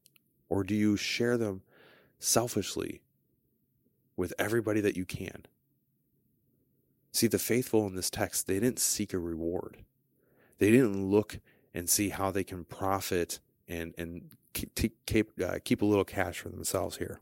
or 0.48 0.62
do 0.62 0.74
you 0.74 0.96
share 0.96 1.36
them 1.36 1.62
selfishly 2.20 3.00
with 4.16 4.32
everybody 4.38 4.80
that 4.80 4.96
you 4.96 5.04
can? 5.04 5.46
See, 7.16 7.28
the 7.28 7.38
faithful 7.38 7.86
in 7.86 7.94
this 7.94 8.10
text, 8.10 8.46
they 8.46 8.60
didn't 8.60 8.78
seek 8.78 9.14
a 9.14 9.18
reward. 9.18 9.78
They 10.58 10.70
didn't 10.70 11.10
look 11.10 11.38
and 11.72 11.88
see 11.88 12.10
how 12.10 12.30
they 12.30 12.44
can 12.44 12.64
profit 12.64 13.40
and, 13.66 13.94
and 13.96 14.32
keep, 14.52 14.94
keep, 15.06 15.30
uh, 15.42 15.58
keep 15.64 15.80
a 15.80 15.86
little 15.86 16.04
cash 16.04 16.40
for 16.40 16.50
themselves 16.50 16.98
here. 16.98 17.20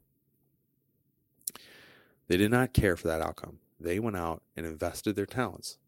They 2.26 2.36
did 2.36 2.50
not 2.50 2.72
care 2.72 2.96
for 2.96 3.06
that 3.06 3.20
outcome. 3.20 3.60
They 3.78 4.00
went 4.00 4.16
out 4.16 4.42
and 4.56 4.66
invested 4.66 5.14
their 5.14 5.26
talents 5.26 5.78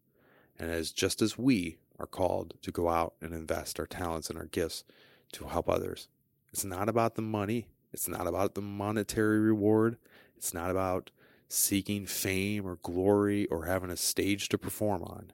and 0.57 0.71
as 0.71 0.91
just 0.91 1.21
as 1.21 1.37
we 1.37 1.77
are 1.99 2.07
called 2.07 2.53
to 2.61 2.71
go 2.71 2.87
out 2.87 3.15
and 3.21 3.33
invest 3.33 3.77
our 3.77 3.85
talents 3.85 4.29
and 4.29 4.39
our 4.39 4.45
gifts 4.45 4.85
to 5.33 5.47
help 5.47 5.67
others, 5.69 6.07
it's 6.53 6.63
not 6.63 6.87
about 6.87 7.15
the 7.15 7.21
money. 7.21 7.67
It's 7.91 8.07
not 8.07 8.25
about 8.25 8.55
the 8.55 8.61
monetary 8.61 9.39
reward. 9.39 9.97
It's 10.37 10.53
not 10.53 10.71
about 10.71 11.11
seeking 11.47 12.05
fame 12.05 12.65
or 12.65 12.77
glory 12.81 13.45
or 13.47 13.65
having 13.65 13.89
a 13.89 13.97
stage 13.97 14.49
to 14.49 14.57
perform 14.57 15.03
on. 15.03 15.31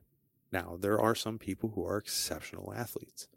Now, 0.51 0.77
there 0.79 0.99
are 0.99 1.15
some 1.15 1.39
people 1.39 1.71
who 1.73 1.85
are 1.85 1.97
exceptional 1.97 2.73
athletes 2.73 3.27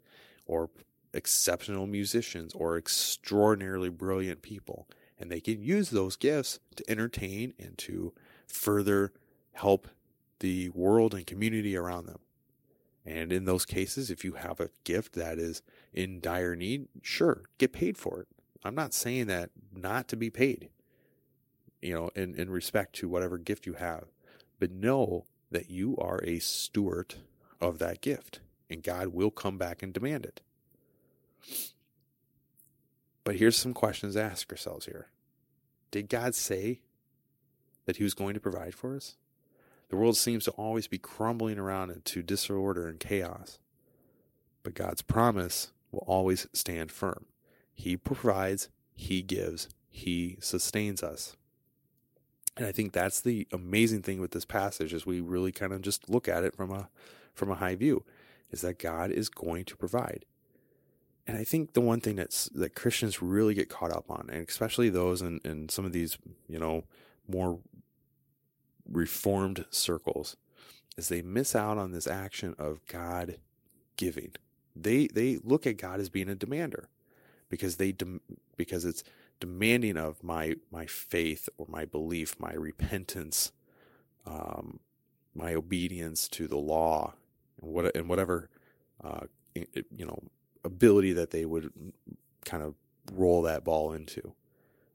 or 0.45 0.69
exceptional 1.13 1.87
musicians 1.87 2.53
or 2.53 2.77
extraordinarily 2.77 3.89
brilliant 3.89 4.41
people, 4.41 4.87
and 5.19 5.31
they 5.31 5.39
can 5.39 5.61
use 5.61 5.89
those 5.89 6.15
gifts 6.15 6.59
to 6.75 6.89
entertain 6.89 7.53
and 7.57 7.77
to 7.79 8.13
further 8.45 9.11
help 9.53 9.87
the 10.39 10.69
world 10.69 11.15
and 11.15 11.25
community 11.25 11.75
around 11.75 12.05
them. 12.05 12.19
And 13.03 13.31
in 13.31 13.45
those 13.45 13.65
cases, 13.65 14.11
if 14.11 14.23
you 14.23 14.33
have 14.33 14.59
a 14.59 14.69
gift 14.83 15.13
that 15.13 15.39
is 15.39 15.61
in 15.93 16.19
dire 16.19 16.55
need, 16.55 16.87
sure, 17.01 17.43
get 17.57 17.73
paid 17.73 17.97
for 17.97 18.21
it. 18.21 18.27
I'm 18.63 18.75
not 18.75 18.93
saying 18.93 19.27
that 19.27 19.49
not 19.73 20.07
to 20.09 20.17
be 20.17 20.29
paid, 20.29 20.69
you 21.81 21.93
know, 21.93 22.09
in, 22.15 22.35
in 22.35 22.49
respect 22.49 22.93
to 22.95 23.09
whatever 23.09 23.37
gift 23.37 23.65
you 23.65 23.73
have, 23.73 24.05
but 24.59 24.71
know 24.71 25.25
that 25.51 25.69
you 25.69 25.95
are 25.97 26.19
a 26.23 26.39
steward 26.39 27.15
of 27.61 27.79
that 27.79 28.01
gift 28.01 28.39
and 28.69 28.83
God 28.83 29.09
will 29.09 29.31
come 29.31 29.57
back 29.57 29.81
and 29.81 29.93
demand 29.93 30.25
it. 30.25 30.41
But 33.23 33.35
here's 33.35 33.57
some 33.57 33.73
questions 33.73 34.15
to 34.15 34.23
ask 34.23 34.49
ourselves 34.51 34.85
here. 34.85 35.07
Did 35.91 36.09
God 36.09 36.35
say 36.35 36.81
that 37.85 37.97
He 37.97 38.03
was 38.03 38.13
going 38.13 38.33
to 38.33 38.39
provide 38.39 38.73
for 38.73 38.95
us? 38.95 39.15
The 39.89 39.95
world 39.95 40.17
seems 40.17 40.43
to 40.45 40.51
always 40.51 40.87
be 40.87 40.97
crumbling 40.97 41.57
around 41.57 41.91
into 41.91 42.21
disorder 42.21 42.87
and 42.87 42.99
chaos. 42.99 43.59
But 44.63 44.73
God's 44.73 45.01
promise 45.01 45.71
will 45.91 46.03
always 46.07 46.47
stand 46.51 46.91
firm. 46.91 47.25
He 47.73 47.95
provides, 47.95 48.69
He 48.95 49.21
gives, 49.21 49.69
He 49.89 50.37
sustains 50.41 51.01
us. 51.03 51.37
And 52.57 52.65
I 52.65 52.71
think 52.71 52.91
that's 52.91 53.21
the 53.21 53.47
amazing 53.53 54.01
thing 54.01 54.19
with 54.19 54.31
this 54.31 54.45
passage 54.45 54.93
as 54.93 55.05
we 55.05 55.21
really 55.21 55.51
kind 55.51 55.71
of 55.71 55.81
just 55.81 56.09
look 56.09 56.27
at 56.27 56.43
it 56.43 56.55
from 56.55 56.71
a 56.71 56.89
from 57.33 57.51
a 57.51 57.55
high 57.55 57.75
view 57.75 58.03
is 58.51 58.61
that 58.61 58.79
God 58.79 59.11
is 59.11 59.29
going 59.29 59.63
to 59.65 59.77
provide. 59.77 60.25
And 61.27 61.37
I 61.37 61.43
think 61.43 61.73
the 61.73 61.81
one 61.81 61.99
thing 62.01 62.15
that's 62.15 62.45
that 62.49 62.73
Christians 62.73 63.21
really 63.21 63.53
get 63.53 63.69
caught 63.69 63.91
up 63.91 64.09
on, 64.09 64.29
and 64.31 64.47
especially 64.47 64.89
those 64.89 65.21
in, 65.21 65.39
in 65.45 65.69
some 65.69 65.85
of 65.85 65.91
these, 65.91 66.17
you 66.47 66.57
know, 66.57 66.85
more 67.27 67.59
reformed 68.89 69.65
circles 69.69 70.35
is 70.97 71.09
they 71.09 71.21
miss 71.21 71.55
out 71.55 71.77
on 71.77 71.91
this 71.91 72.07
action 72.07 72.55
of 72.57 72.79
God 72.87 73.37
giving. 73.97 74.31
They 74.75 75.07
they 75.07 75.37
look 75.43 75.67
at 75.67 75.77
God 75.77 75.99
as 75.99 76.09
being 76.09 76.29
a 76.29 76.35
demander 76.35 76.89
because 77.49 77.75
they 77.75 77.91
dem- 77.91 78.21
because 78.55 78.85
it's 78.85 79.03
demanding 79.39 79.97
of 79.97 80.23
my 80.23 80.55
my 80.71 80.85
faith 80.85 81.49
or 81.57 81.65
my 81.69 81.85
belief, 81.85 82.39
my 82.39 82.53
repentance, 82.53 83.51
um, 84.25 84.79
my 85.33 85.53
obedience 85.53 86.27
to 86.29 86.47
the 86.47 86.57
law, 86.57 87.13
and 87.61 87.71
what 87.71 87.95
and 87.95 88.09
whatever 88.09 88.49
uh, 89.03 89.25
you 89.55 90.05
know 90.05 90.23
ability 90.63 91.13
that 91.13 91.31
they 91.31 91.45
would 91.45 91.71
kind 92.45 92.63
of 92.63 92.75
roll 93.13 93.41
that 93.43 93.63
ball 93.63 93.93
into. 93.93 94.33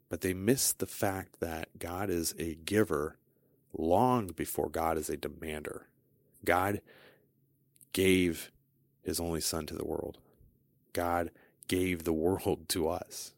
But 0.09 0.21
they 0.21 0.35
miss 0.35 0.73
the 0.73 0.87
fact 0.87 1.41
that 1.41 1.79
God 1.79 2.11
is 2.11 2.35
a 2.39 2.55
giver 2.55 3.17
long 3.77 4.29
before 4.29 4.69
God 4.69 4.99
is 4.99 5.09
a 5.09 5.17
demander. 5.17 5.89
God 6.45 6.81
gave 7.93 8.51
his 9.03 9.19
only 9.21 9.41
son 9.41 9.67
to 9.67 9.75
the 9.75 9.87
world. 9.87 10.19
God 10.93 11.31
gave 11.69 12.05
the 12.05 12.13
world 12.25 12.69
to 12.71 12.89
us. 12.89 13.33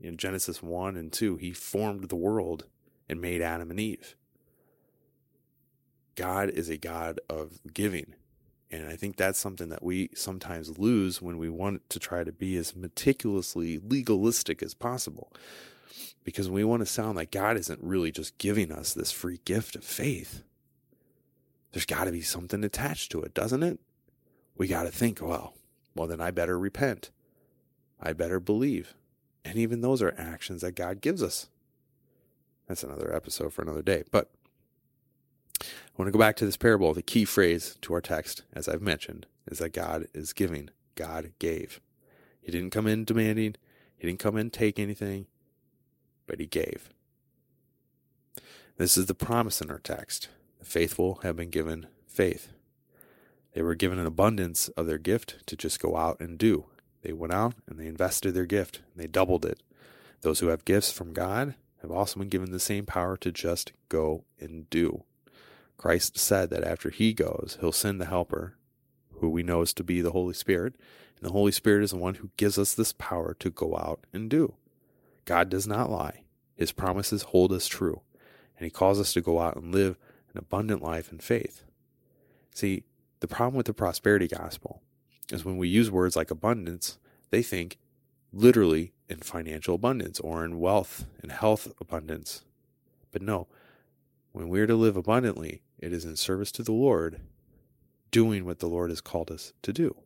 In 0.00 0.16
Genesis 0.16 0.62
1 0.62 0.96
and 0.96 1.12
2, 1.12 1.36
he 1.36 1.52
formed 1.52 2.08
the 2.08 2.16
world 2.16 2.66
and 3.08 3.20
made 3.20 3.42
Adam 3.42 3.70
and 3.70 3.80
Eve. 3.80 4.14
God 6.14 6.50
is 6.50 6.68
a 6.68 6.76
God 6.76 7.20
of 7.28 7.60
giving. 7.72 8.14
And 8.70 8.86
I 8.86 8.96
think 8.96 9.16
that's 9.16 9.38
something 9.38 9.70
that 9.70 9.82
we 9.82 10.10
sometimes 10.14 10.78
lose 10.78 11.22
when 11.22 11.38
we 11.38 11.48
want 11.48 11.88
to 11.90 11.98
try 11.98 12.22
to 12.22 12.32
be 12.32 12.56
as 12.56 12.76
meticulously 12.76 13.78
legalistic 13.78 14.62
as 14.62 14.74
possible. 14.74 15.32
Because 16.22 16.50
we 16.50 16.64
want 16.64 16.80
to 16.80 16.86
sound 16.86 17.16
like 17.16 17.30
God 17.30 17.56
isn't 17.56 17.82
really 17.82 18.12
just 18.12 18.36
giving 18.36 18.70
us 18.70 18.92
this 18.92 19.10
free 19.10 19.40
gift 19.44 19.74
of 19.74 19.84
faith. 19.84 20.42
There's 21.72 21.86
got 21.86 22.04
to 22.04 22.12
be 22.12 22.20
something 22.20 22.62
attached 22.62 23.10
to 23.12 23.22
it, 23.22 23.32
doesn't 23.32 23.62
it? 23.62 23.78
We 24.56 24.66
got 24.66 24.82
to 24.82 24.90
think, 24.90 25.20
well, 25.22 25.54
well, 25.94 26.06
then 26.06 26.20
I 26.20 26.30
better 26.30 26.58
repent. 26.58 27.10
I 28.00 28.12
better 28.12 28.40
believe. 28.40 28.94
And 29.48 29.56
even 29.56 29.80
those 29.80 30.02
are 30.02 30.14
actions 30.18 30.60
that 30.60 30.74
God 30.74 31.00
gives 31.00 31.22
us. 31.22 31.48
That's 32.66 32.84
another 32.84 33.14
episode 33.14 33.54
for 33.54 33.62
another 33.62 33.80
day. 33.80 34.04
But 34.10 34.30
I 35.62 35.64
want 35.96 36.08
to 36.08 36.12
go 36.12 36.18
back 36.18 36.36
to 36.36 36.44
this 36.44 36.58
parable. 36.58 36.92
The 36.92 37.00
key 37.00 37.24
phrase 37.24 37.78
to 37.80 37.94
our 37.94 38.02
text, 38.02 38.42
as 38.52 38.68
I've 38.68 38.82
mentioned, 38.82 39.24
is 39.46 39.58
that 39.58 39.70
God 39.70 40.06
is 40.12 40.34
giving. 40.34 40.68
God 40.96 41.32
gave. 41.38 41.80
He 42.42 42.52
didn't 42.52 42.70
come 42.70 42.86
in 42.86 43.06
demanding, 43.06 43.56
He 43.96 44.06
didn't 44.06 44.20
come 44.20 44.36
in 44.36 44.50
take 44.50 44.78
anything, 44.78 45.26
but 46.26 46.40
He 46.40 46.46
gave. 46.46 46.90
This 48.76 48.98
is 48.98 49.06
the 49.06 49.14
promise 49.14 49.62
in 49.62 49.70
our 49.70 49.78
text. 49.78 50.28
The 50.58 50.66
faithful 50.66 51.20
have 51.22 51.36
been 51.36 51.50
given 51.50 51.86
faith. 52.06 52.52
They 53.54 53.62
were 53.62 53.74
given 53.74 53.98
an 53.98 54.06
abundance 54.06 54.68
of 54.70 54.86
their 54.86 54.98
gift 54.98 55.46
to 55.46 55.56
just 55.56 55.80
go 55.80 55.96
out 55.96 56.20
and 56.20 56.36
do. 56.36 56.66
They 57.02 57.12
went 57.12 57.32
out 57.32 57.54
and 57.66 57.78
they 57.78 57.86
invested 57.86 58.34
their 58.34 58.46
gift 58.46 58.80
and 58.92 59.02
they 59.02 59.06
doubled 59.06 59.44
it. 59.44 59.62
Those 60.22 60.40
who 60.40 60.48
have 60.48 60.64
gifts 60.64 60.90
from 60.90 61.12
God 61.12 61.54
have 61.80 61.90
also 61.90 62.18
been 62.18 62.28
given 62.28 62.50
the 62.50 62.58
same 62.58 62.86
power 62.86 63.16
to 63.18 63.30
just 63.30 63.72
go 63.88 64.24
and 64.40 64.68
do. 64.68 65.04
Christ 65.76 66.18
said 66.18 66.50
that 66.50 66.64
after 66.64 66.90
he 66.90 67.12
goes, 67.12 67.56
he'll 67.60 67.70
send 67.70 68.00
the 68.00 68.06
Helper, 68.06 68.56
who 69.20 69.30
we 69.30 69.44
know 69.44 69.62
is 69.62 69.72
to 69.74 69.84
be 69.84 70.00
the 70.00 70.10
Holy 70.10 70.34
Spirit. 70.34 70.74
And 71.16 71.28
the 71.28 71.32
Holy 71.32 71.52
Spirit 71.52 71.84
is 71.84 71.90
the 71.90 71.98
one 71.98 72.16
who 72.16 72.30
gives 72.36 72.58
us 72.58 72.74
this 72.74 72.92
power 72.92 73.34
to 73.38 73.50
go 73.50 73.76
out 73.76 74.00
and 74.12 74.28
do. 74.28 74.54
God 75.24 75.48
does 75.48 75.66
not 75.66 75.90
lie, 75.90 76.22
his 76.56 76.72
promises 76.72 77.22
hold 77.22 77.52
us 77.52 77.68
true. 77.68 78.02
And 78.58 78.64
he 78.64 78.70
calls 78.70 78.98
us 78.98 79.12
to 79.12 79.20
go 79.20 79.40
out 79.40 79.54
and 79.54 79.72
live 79.72 79.96
an 80.32 80.38
abundant 80.38 80.82
life 80.82 81.12
in 81.12 81.18
faith. 81.18 81.62
See, 82.54 82.82
the 83.20 83.28
problem 83.28 83.54
with 83.54 83.66
the 83.66 83.74
prosperity 83.74 84.26
gospel 84.26 84.82
is 85.30 85.44
when 85.44 85.56
we 85.56 85.68
use 85.68 85.90
words 85.90 86.16
like 86.16 86.30
abundance, 86.30 86.98
they 87.30 87.42
think 87.42 87.78
literally 88.32 88.92
in 89.08 89.18
financial 89.18 89.74
abundance 89.74 90.20
or 90.20 90.44
in 90.44 90.58
wealth 90.58 91.06
and 91.22 91.32
health 91.32 91.72
abundance. 91.80 92.44
But 93.10 93.22
no, 93.22 93.46
when 94.32 94.48
we 94.48 94.60
are 94.60 94.66
to 94.66 94.74
live 94.74 94.96
abundantly, 94.96 95.62
it 95.78 95.92
is 95.92 96.04
in 96.04 96.16
service 96.16 96.52
to 96.52 96.62
the 96.62 96.72
Lord, 96.72 97.20
doing 98.10 98.44
what 98.44 98.58
the 98.58 98.68
Lord 98.68 98.90
has 98.90 99.00
called 99.00 99.30
us 99.30 99.52
to 99.62 99.72
do. 99.72 99.96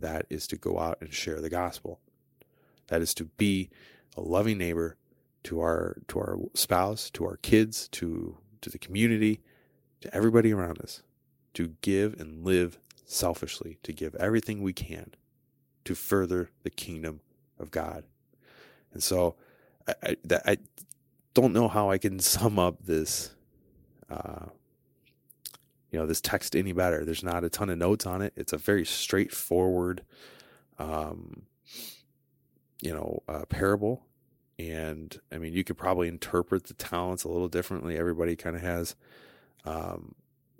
That 0.00 0.26
is 0.28 0.46
to 0.48 0.56
go 0.56 0.78
out 0.78 0.98
and 1.00 1.12
share 1.12 1.40
the 1.40 1.50
gospel. 1.50 2.00
That 2.88 3.02
is 3.02 3.14
to 3.14 3.24
be 3.24 3.70
a 4.16 4.20
loving 4.20 4.58
neighbor 4.58 4.96
to 5.44 5.60
our 5.60 5.96
to 6.08 6.18
our 6.18 6.38
spouse, 6.54 7.10
to 7.10 7.24
our 7.24 7.36
kids, 7.36 7.88
to 7.92 8.36
to 8.60 8.70
the 8.70 8.78
community, 8.78 9.40
to 10.00 10.14
everybody 10.14 10.52
around 10.52 10.80
us. 10.80 11.02
To 11.54 11.74
give 11.82 12.18
and 12.18 12.44
live 12.44 12.78
selfishly, 13.12 13.78
to 13.82 13.92
give 13.92 14.14
everything 14.16 14.62
we 14.62 14.72
can 14.72 15.12
to 15.84 15.94
further 15.94 16.50
the 16.62 16.70
kingdom 16.70 17.20
of 17.58 17.70
God. 17.70 18.04
And 18.92 19.02
so 19.02 19.36
I, 19.86 19.94
I, 20.02 20.16
I 20.46 20.56
don't 21.34 21.52
know 21.52 21.68
how 21.68 21.90
I 21.90 21.98
can 21.98 22.18
sum 22.18 22.58
up 22.58 22.84
this 22.84 23.34
uh, 24.10 24.46
you 25.92 25.98
know 25.98 26.06
this 26.06 26.20
text 26.20 26.56
any 26.56 26.72
better. 26.72 27.04
There's 27.04 27.22
not 27.22 27.44
a 27.44 27.50
ton 27.50 27.70
of 27.70 27.78
notes 27.78 28.06
on 28.06 28.22
it. 28.22 28.32
It's 28.34 28.52
a 28.52 28.58
very 28.58 28.84
straightforward, 28.84 30.02
um, 30.78 31.42
you 32.80 32.92
know, 32.92 33.22
uh, 33.28 33.44
parable. 33.44 34.06
And 34.58 35.18
I 35.30 35.38
mean, 35.38 35.52
you 35.52 35.64
could 35.64 35.76
probably 35.76 36.08
interpret 36.08 36.64
the 36.64 36.74
talents 36.74 37.24
a 37.24 37.28
little 37.28 37.48
differently. 37.48 37.96
Everybody 37.96 38.36
kind 38.36 38.56
of 38.56 38.62
has 38.62 38.96
um, 39.64 40.14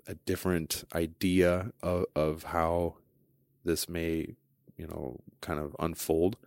a 0.07 0.15
different 0.15 0.83
idea 0.93 1.71
of, 1.81 2.05
of 2.15 2.43
how 2.43 2.95
this 3.63 3.87
may, 3.87 4.35
you 4.77 4.87
know, 4.87 5.19
kind 5.41 5.59
of 5.59 5.75
unfold. 5.79 6.37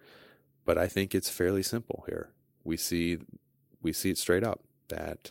But 0.64 0.78
I 0.78 0.88
think 0.88 1.14
it's 1.14 1.30
fairly 1.30 1.62
simple 1.62 2.04
here. 2.07 2.30
We 2.64 2.76
see 2.76 3.18
we 3.82 3.92
see 3.92 4.11
it 4.11 4.18
straight 4.18 4.42
up 4.42 4.61
that 4.88 5.30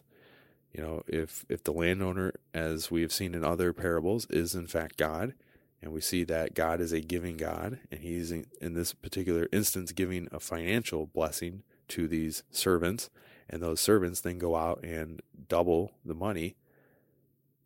you 0.76 0.82
know, 0.82 1.04
if 1.08 1.46
if 1.48 1.64
the 1.64 1.72
landowner, 1.72 2.34
as 2.54 2.92
we 2.92 3.02
have 3.02 3.14
seen 3.14 3.34
in 3.34 3.46
other 3.46 3.72
parables, 3.72 4.28
is 4.30 4.56
in 4.56 4.68
fact 4.68 4.98
God, 4.98 5.34
and 5.82 5.94
we 5.94 6.02
see 6.02 6.26
that 6.26 6.54
God 6.54 6.82
is 6.82 6.92
a 6.92 7.00
giving 7.00 7.38
God, 7.38 7.80
and 7.90 8.02
He's 8.02 8.30
in, 8.30 8.46
in 8.60 8.74
this 8.74 8.94
particular 8.94 9.48
instance 9.54 9.94
giving 9.94 10.28
a 10.34 10.40
financial 10.42 11.06
blessing 11.06 11.64
to 11.90 12.10
these 12.10 12.44
servants, 12.52 13.10
and 13.50 13.62
those 13.62 13.80
servants 13.80 14.20
then 14.20 14.38
go 14.38 14.58
out 14.58 14.84
and 14.84 15.22
double 15.48 15.94
the 16.04 16.14
money. 16.14 16.58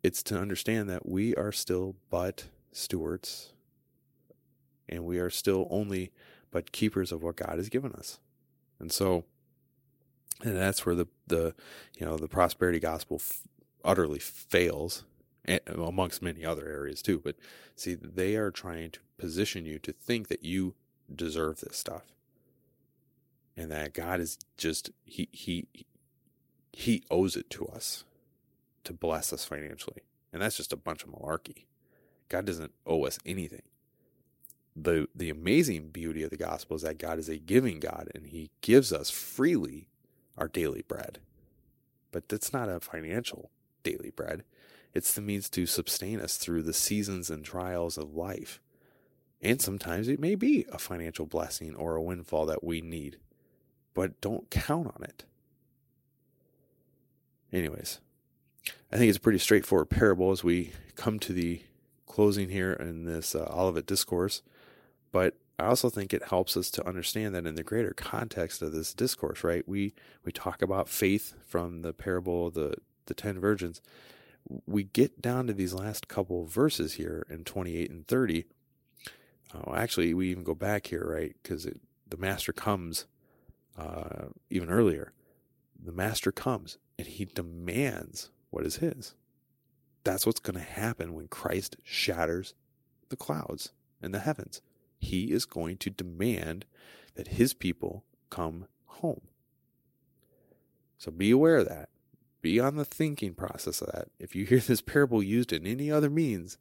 It's 0.02 0.22
to 0.24 0.38
understand 0.38 0.88
that 0.88 1.06
we 1.06 1.34
are 1.34 1.52
still 1.52 1.96
but 2.10 2.46
stewards, 2.72 3.52
and 4.88 5.04
we 5.04 5.18
are 5.18 5.30
still 5.30 5.66
only 5.70 6.12
but 6.50 6.72
keepers 6.72 7.12
of 7.12 7.22
what 7.22 7.36
God 7.36 7.56
has 7.56 7.68
given 7.68 7.92
us. 7.92 8.18
And 8.78 8.90
so 8.90 9.24
and 10.42 10.56
that's 10.56 10.86
where 10.86 10.94
the 10.94 11.06
the 11.26 11.54
you 11.98 12.06
know 12.06 12.16
the 12.16 12.28
prosperity 12.28 12.78
gospel 12.80 13.18
f- 13.20 13.42
utterly 13.84 14.18
fails 14.18 15.04
amongst 15.66 16.22
many 16.22 16.44
other 16.44 16.66
areas 16.66 17.02
too. 17.02 17.20
But 17.22 17.36
see 17.76 17.94
they 17.94 18.36
are 18.36 18.50
trying 18.50 18.90
to 18.92 19.00
position 19.18 19.66
you 19.66 19.78
to 19.80 19.92
think 19.92 20.28
that 20.28 20.44
you 20.44 20.74
deserve 21.14 21.60
this 21.60 21.76
stuff. 21.76 22.04
And 23.56 23.70
that 23.70 23.92
god 23.92 24.20
is 24.20 24.38
just 24.56 24.90
he 25.04 25.28
he 25.32 25.66
he 26.72 27.02
owes 27.10 27.36
it 27.36 27.50
to 27.50 27.66
us 27.66 28.04
to 28.84 28.92
bless 28.92 29.32
us 29.32 29.44
financially 29.44 30.02
and 30.32 30.40
that's 30.42 30.56
just 30.56 30.72
a 30.72 30.76
bunch 30.76 31.02
of 31.02 31.10
malarkey 31.10 31.64
god 32.28 32.44
doesn't 32.44 32.72
owe 32.86 33.04
us 33.04 33.18
anything 33.26 33.62
the 34.76 35.08
the 35.14 35.30
amazing 35.30 35.88
beauty 35.88 36.22
of 36.22 36.30
the 36.30 36.36
gospel 36.36 36.76
is 36.76 36.82
that 36.82 36.98
god 36.98 37.18
is 37.18 37.28
a 37.28 37.38
giving 37.38 37.80
god 37.80 38.08
and 38.14 38.28
he 38.28 38.50
gives 38.60 38.92
us 38.92 39.10
freely 39.10 39.88
our 40.40 40.48
daily 40.48 40.82
bread. 40.82 41.20
But 42.10 42.28
that's 42.28 42.52
not 42.52 42.68
a 42.68 42.80
financial 42.80 43.50
daily 43.84 44.10
bread. 44.10 44.42
It's 44.94 45.14
the 45.14 45.20
means 45.20 45.48
to 45.50 45.66
sustain 45.66 46.20
us 46.20 46.36
through 46.36 46.62
the 46.62 46.72
seasons 46.72 47.30
and 47.30 47.44
trials 47.44 47.96
of 47.96 48.16
life. 48.16 48.60
And 49.40 49.62
sometimes 49.62 50.08
it 50.08 50.18
may 50.18 50.34
be 50.34 50.66
a 50.72 50.78
financial 50.78 51.26
blessing 51.26 51.76
or 51.76 51.94
a 51.94 52.02
windfall 52.02 52.46
that 52.46 52.64
we 52.64 52.80
need, 52.80 53.18
but 53.94 54.20
don't 54.20 54.50
count 54.50 54.88
on 54.88 55.04
it. 55.04 55.24
Anyways, 57.52 58.00
I 58.92 58.96
think 58.96 59.08
it's 59.08 59.18
a 59.18 59.20
pretty 59.20 59.38
straightforward 59.38 59.90
parable 59.90 60.30
as 60.30 60.42
we 60.42 60.72
come 60.96 61.18
to 61.20 61.32
the 61.32 61.62
closing 62.06 62.48
here 62.48 62.72
in 62.72 63.04
this 63.04 63.34
uh, 63.34 63.48
Olivet 63.50 63.86
discourse. 63.86 64.42
But 65.12 65.34
I 65.58 65.66
also 65.66 65.90
think 65.90 66.12
it 66.12 66.28
helps 66.28 66.56
us 66.56 66.70
to 66.72 66.86
understand 66.86 67.34
that 67.34 67.46
in 67.46 67.54
the 67.54 67.62
greater 67.62 67.92
context 67.92 68.62
of 68.62 68.72
this 68.72 68.94
discourse, 68.94 69.44
right? 69.44 69.66
We 69.68 69.94
we 70.24 70.32
talk 70.32 70.62
about 70.62 70.88
faith 70.88 71.34
from 71.46 71.82
the 71.82 71.92
parable 71.92 72.48
of 72.48 72.54
the 72.54 72.74
the 73.06 73.14
ten 73.14 73.38
virgins. 73.38 73.80
We 74.66 74.84
get 74.84 75.20
down 75.20 75.46
to 75.46 75.52
these 75.52 75.74
last 75.74 76.08
couple 76.08 76.46
verses 76.46 76.94
here 76.94 77.26
in 77.28 77.44
28 77.44 77.90
and 77.90 78.06
30. 78.06 78.46
Oh, 79.54 79.74
actually, 79.74 80.14
we 80.14 80.30
even 80.30 80.44
go 80.44 80.54
back 80.54 80.86
here, 80.86 81.06
right? 81.06 81.36
Because 81.42 81.68
the 82.08 82.16
master 82.16 82.52
comes 82.52 83.06
uh, 83.78 84.28
even 84.48 84.70
earlier. 84.70 85.12
The 85.78 85.92
master 85.92 86.32
comes 86.32 86.78
and 86.98 87.06
he 87.06 87.26
demands 87.26 88.30
what 88.50 88.66
is 88.66 88.76
his. 88.76 89.14
That's 90.04 90.26
what's 90.26 90.40
going 90.40 90.56
to 90.56 90.60
happen 90.60 91.14
when 91.14 91.28
Christ 91.28 91.76
shatters 91.84 92.54
the 93.08 93.16
clouds 93.16 93.72
and 94.00 94.14
the 94.14 94.20
heavens 94.20 94.62
he 95.00 95.32
is 95.32 95.46
going 95.46 95.78
to 95.78 95.90
demand 95.90 96.66
that 97.14 97.28
his 97.28 97.54
people 97.54 98.04
come 98.28 98.66
home. 98.84 99.22
So 100.98 101.10
be 101.10 101.30
aware 101.30 101.56
of 101.56 101.68
that. 101.68 101.88
Be 102.42 102.60
on 102.60 102.76
the 102.76 102.84
thinking 102.84 103.34
process 103.34 103.80
of 103.80 103.90
that. 103.92 104.08
If 104.18 104.36
you 104.36 104.44
hear 104.44 104.60
this 104.60 104.82
parable 104.82 105.22
used 105.22 105.52
in 105.52 105.66
any 105.66 105.90
other 105.90 106.10
means 106.10 106.58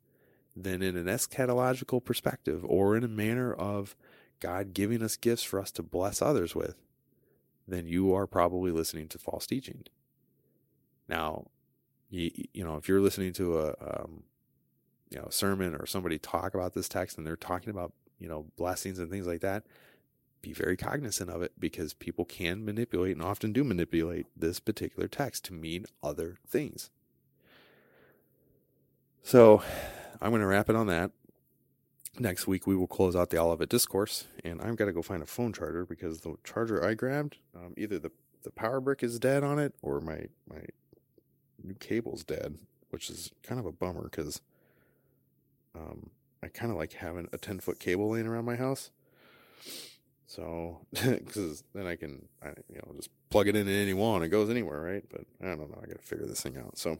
than 0.55 0.81
in 0.81 0.97
an 0.97 1.05
eschatological 1.05 2.03
perspective 2.03 2.65
or 2.65 2.95
in 2.95 3.03
a 3.03 3.09
manner 3.09 3.53
of 3.53 3.95
God 4.39 4.73
giving 4.73 5.03
us 5.03 5.17
gifts 5.17 5.43
for 5.43 5.59
us 5.59 5.71
to 5.71 5.83
bless 5.83 6.21
others 6.21 6.55
with, 6.55 6.75
then 7.67 7.85
you 7.85 8.13
are 8.13 8.25
probably 8.25 8.71
listening 8.71 9.07
to 9.09 9.19
false 9.19 9.45
teaching. 9.45 9.83
Now, 11.07 11.47
you, 12.09 12.31
you 12.53 12.63
know, 12.63 12.75
if 12.77 12.87
you're 12.87 13.01
listening 13.01 13.33
to 13.33 13.59
a, 13.59 13.67
um, 13.81 14.23
you 15.09 15.17
know, 15.17 15.27
sermon 15.29 15.75
or 15.75 15.85
somebody 15.85 16.17
talk 16.17 16.53
about 16.53 16.73
this 16.73 16.89
text 16.89 17.17
and 17.17 17.25
they're 17.25 17.35
talking 17.35 17.69
about, 17.69 17.93
you 18.19 18.27
know, 18.27 18.45
blessings 18.57 18.99
and 18.99 19.09
things 19.09 19.27
like 19.27 19.41
that, 19.41 19.63
be 20.41 20.53
very 20.53 20.77
cognizant 20.77 21.29
of 21.29 21.41
it 21.41 21.51
because 21.59 21.93
people 21.93 22.25
can 22.25 22.63
manipulate 22.63 23.15
and 23.15 23.23
often 23.23 23.51
do 23.51 23.63
manipulate 23.63 24.27
this 24.35 24.59
particular 24.59 25.07
text 25.07 25.45
to 25.45 25.53
mean 25.53 25.85
other 26.01 26.37
things. 26.47 26.89
So 29.21 29.61
I'm 30.21 30.31
going 30.31 30.41
to 30.41 30.47
wrap 30.47 30.69
it 30.69 30.75
on 30.75 30.87
that. 30.87 31.11
Next 32.17 32.47
week, 32.47 32.65
we 32.65 32.75
will 32.75 32.87
close 32.87 33.15
out 33.15 33.29
the 33.29 33.37
Olivet 33.37 33.69
Discourse, 33.69 34.25
and 34.43 34.61
I've 34.61 34.75
got 34.75 34.85
to 34.85 34.91
go 34.91 35.01
find 35.01 35.21
a 35.21 35.27
phone 35.27 35.53
charger 35.53 35.85
because 35.85 36.21
the 36.21 36.35
charger 36.43 36.83
I 36.83 36.93
grabbed, 36.93 37.37
um, 37.55 37.73
either 37.77 37.99
the, 37.99 38.11
the 38.43 38.51
power 38.51 38.81
brick 38.81 39.03
is 39.03 39.19
dead 39.19 39.43
on 39.43 39.59
it 39.59 39.73
or 39.81 40.01
my, 40.01 40.25
my 40.49 40.61
new 41.63 41.75
cable's 41.75 42.23
dead, 42.23 42.57
which 42.89 43.09
is 43.09 43.31
kind 43.43 43.59
of 43.59 43.65
a 43.65 43.71
bummer 43.71 44.03
because 44.03 44.41
um, 45.75 46.09
I 46.43 46.47
kind 46.47 46.71
of 46.71 46.77
like 46.77 46.93
having 46.93 47.27
a 47.31 47.37
10 47.37 47.59
foot 47.59 47.79
cable 47.79 48.09
laying 48.09 48.27
around 48.27 48.45
my 48.45 48.55
house. 48.55 48.91
So, 50.27 50.79
because 50.91 51.63
then 51.73 51.87
I 51.87 51.95
can, 51.95 52.27
I, 52.43 52.49
you 52.69 52.75
know, 52.75 52.93
just 52.95 53.09
plug 53.29 53.47
it 53.47 53.55
in 53.55 53.67
at 53.67 53.73
any 53.73 53.93
wall 53.93 54.15
and 54.15 54.23
it 54.23 54.29
goes 54.29 54.49
anywhere, 54.49 54.81
right? 54.81 55.03
But 55.09 55.21
I 55.41 55.55
don't 55.55 55.71
know. 55.71 55.79
I 55.81 55.87
got 55.87 55.99
to 55.99 56.05
figure 56.05 56.25
this 56.25 56.41
thing 56.41 56.57
out. 56.57 56.77
So, 56.77 56.99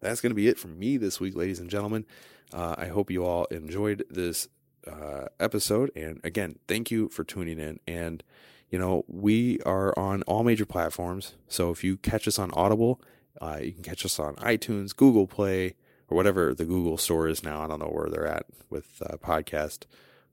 that's 0.00 0.20
going 0.20 0.30
to 0.30 0.36
be 0.36 0.48
it 0.48 0.58
from 0.58 0.78
me 0.78 0.96
this 0.96 1.20
week, 1.20 1.34
ladies 1.34 1.60
and 1.60 1.70
gentlemen. 1.70 2.06
Uh, 2.52 2.74
I 2.78 2.86
hope 2.86 3.10
you 3.10 3.24
all 3.24 3.44
enjoyed 3.46 4.04
this 4.08 4.48
uh, 4.86 5.26
episode. 5.40 5.90
And 5.96 6.20
again, 6.24 6.58
thank 6.66 6.90
you 6.90 7.08
for 7.08 7.24
tuning 7.24 7.58
in. 7.58 7.80
And, 7.86 8.22
you 8.70 8.78
know, 8.78 9.04
we 9.08 9.58
are 9.66 9.98
on 9.98 10.22
all 10.22 10.44
major 10.44 10.66
platforms. 10.66 11.34
So 11.48 11.70
if 11.70 11.82
you 11.82 11.96
catch 11.96 12.28
us 12.28 12.38
on 12.38 12.50
Audible, 12.52 13.00
uh, 13.40 13.58
you 13.62 13.72
can 13.72 13.82
catch 13.82 14.04
us 14.04 14.18
on 14.18 14.36
iTunes, 14.36 14.94
Google 14.94 15.26
Play, 15.26 15.74
or 16.08 16.16
whatever 16.16 16.54
the 16.54 16.64
Google 16.64 16.96
store 16.96 17.28
is 17.28 17.42
now. 17.42 17.62
I 17.62 17.66
don't 17.66 17.80
know 17.80 17.86
where 17.86 18.08
they're 18.08 18.26
at 18.26 18.46
with 18.70 19.02
uh, 19.04 19.16
podcast. 19.16 19.84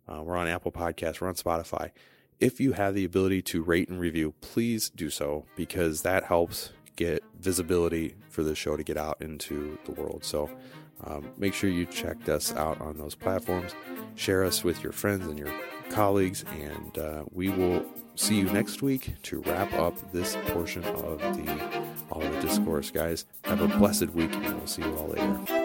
Uh, 0.08 0.22
we're 0.24 0.38
on 0.38 0.48
Apple 0.48 0.72
Podcasts, 0.72 1.20
we're 1.20 1.28
on 1.28 1.36
Spotify. 1.36 1.92
If 2.40 2.60
you 2.60 2.74
have 2.74 2.94
the 2.94 3.06
ability 3.06 3.42
to 3.44 3.64
rate 3.64 3.90
and 3.90 4.00
review, 4.00 4.34
please 4.42 4.90
do 4.90 5.10
so 5.10 5.46
because 5.56 6.02
that 6.02 6.26
helps 6.26 6.72
get 6.96 7.24
visibility 7.40 8.16
for 8.30 8.44
the 8.44 8.56
show 8.56 8.78
to 8.78 8.84
get 8.84 8.98
out 8.98 9.18
into 9.22 9.78
the 9.86 9.92
world. 9.92 10.24
So 10.24 10.50
um, 11.04 11.30
make 11.38 11.54
sure 11.54 11.70
you 11.70 11.86
check 11.86 12.28
us 12.30 12.54
out 12.54 12.80
on 12.82 12.98
those 12.98 13.16
platforms. 13.16 13.74
Share 14.16 14.44
us 14.44 14.64
with 14.64 14.84
your 14.84 14.92
friends 14.92 15.28
and 15.28 15.38
your 15.38 15.54
colleagues, 15.90 16.46
and 16.60 16.98
uh, 16.98 17.24
we 17.32 17.50
will 17.50 17.86
see 18.16 18.36
you 18.36 18.46
next 18.46 18.82
week 18.82 19.14
to 19.24 19.42
wrap 19.42 19.74
up 19.74 20.12
this 20.12 20.38
portion 20.48 20.84
of 20.84 21.20
the 21.20 21.95
Olivet 22.12 22.42
discourse, 22.42 22.92
guys. 22.92 23.26
Have 23.44 23.62
a 23.62 23.68
blessed 23.68 24.10
week, 24.10 24.34
and 24.34 24.58
we'll 24.58 24.68
see 24.68 24.82
you 24.84 24.96
all 24.98 25.08
later. 25.08 25.65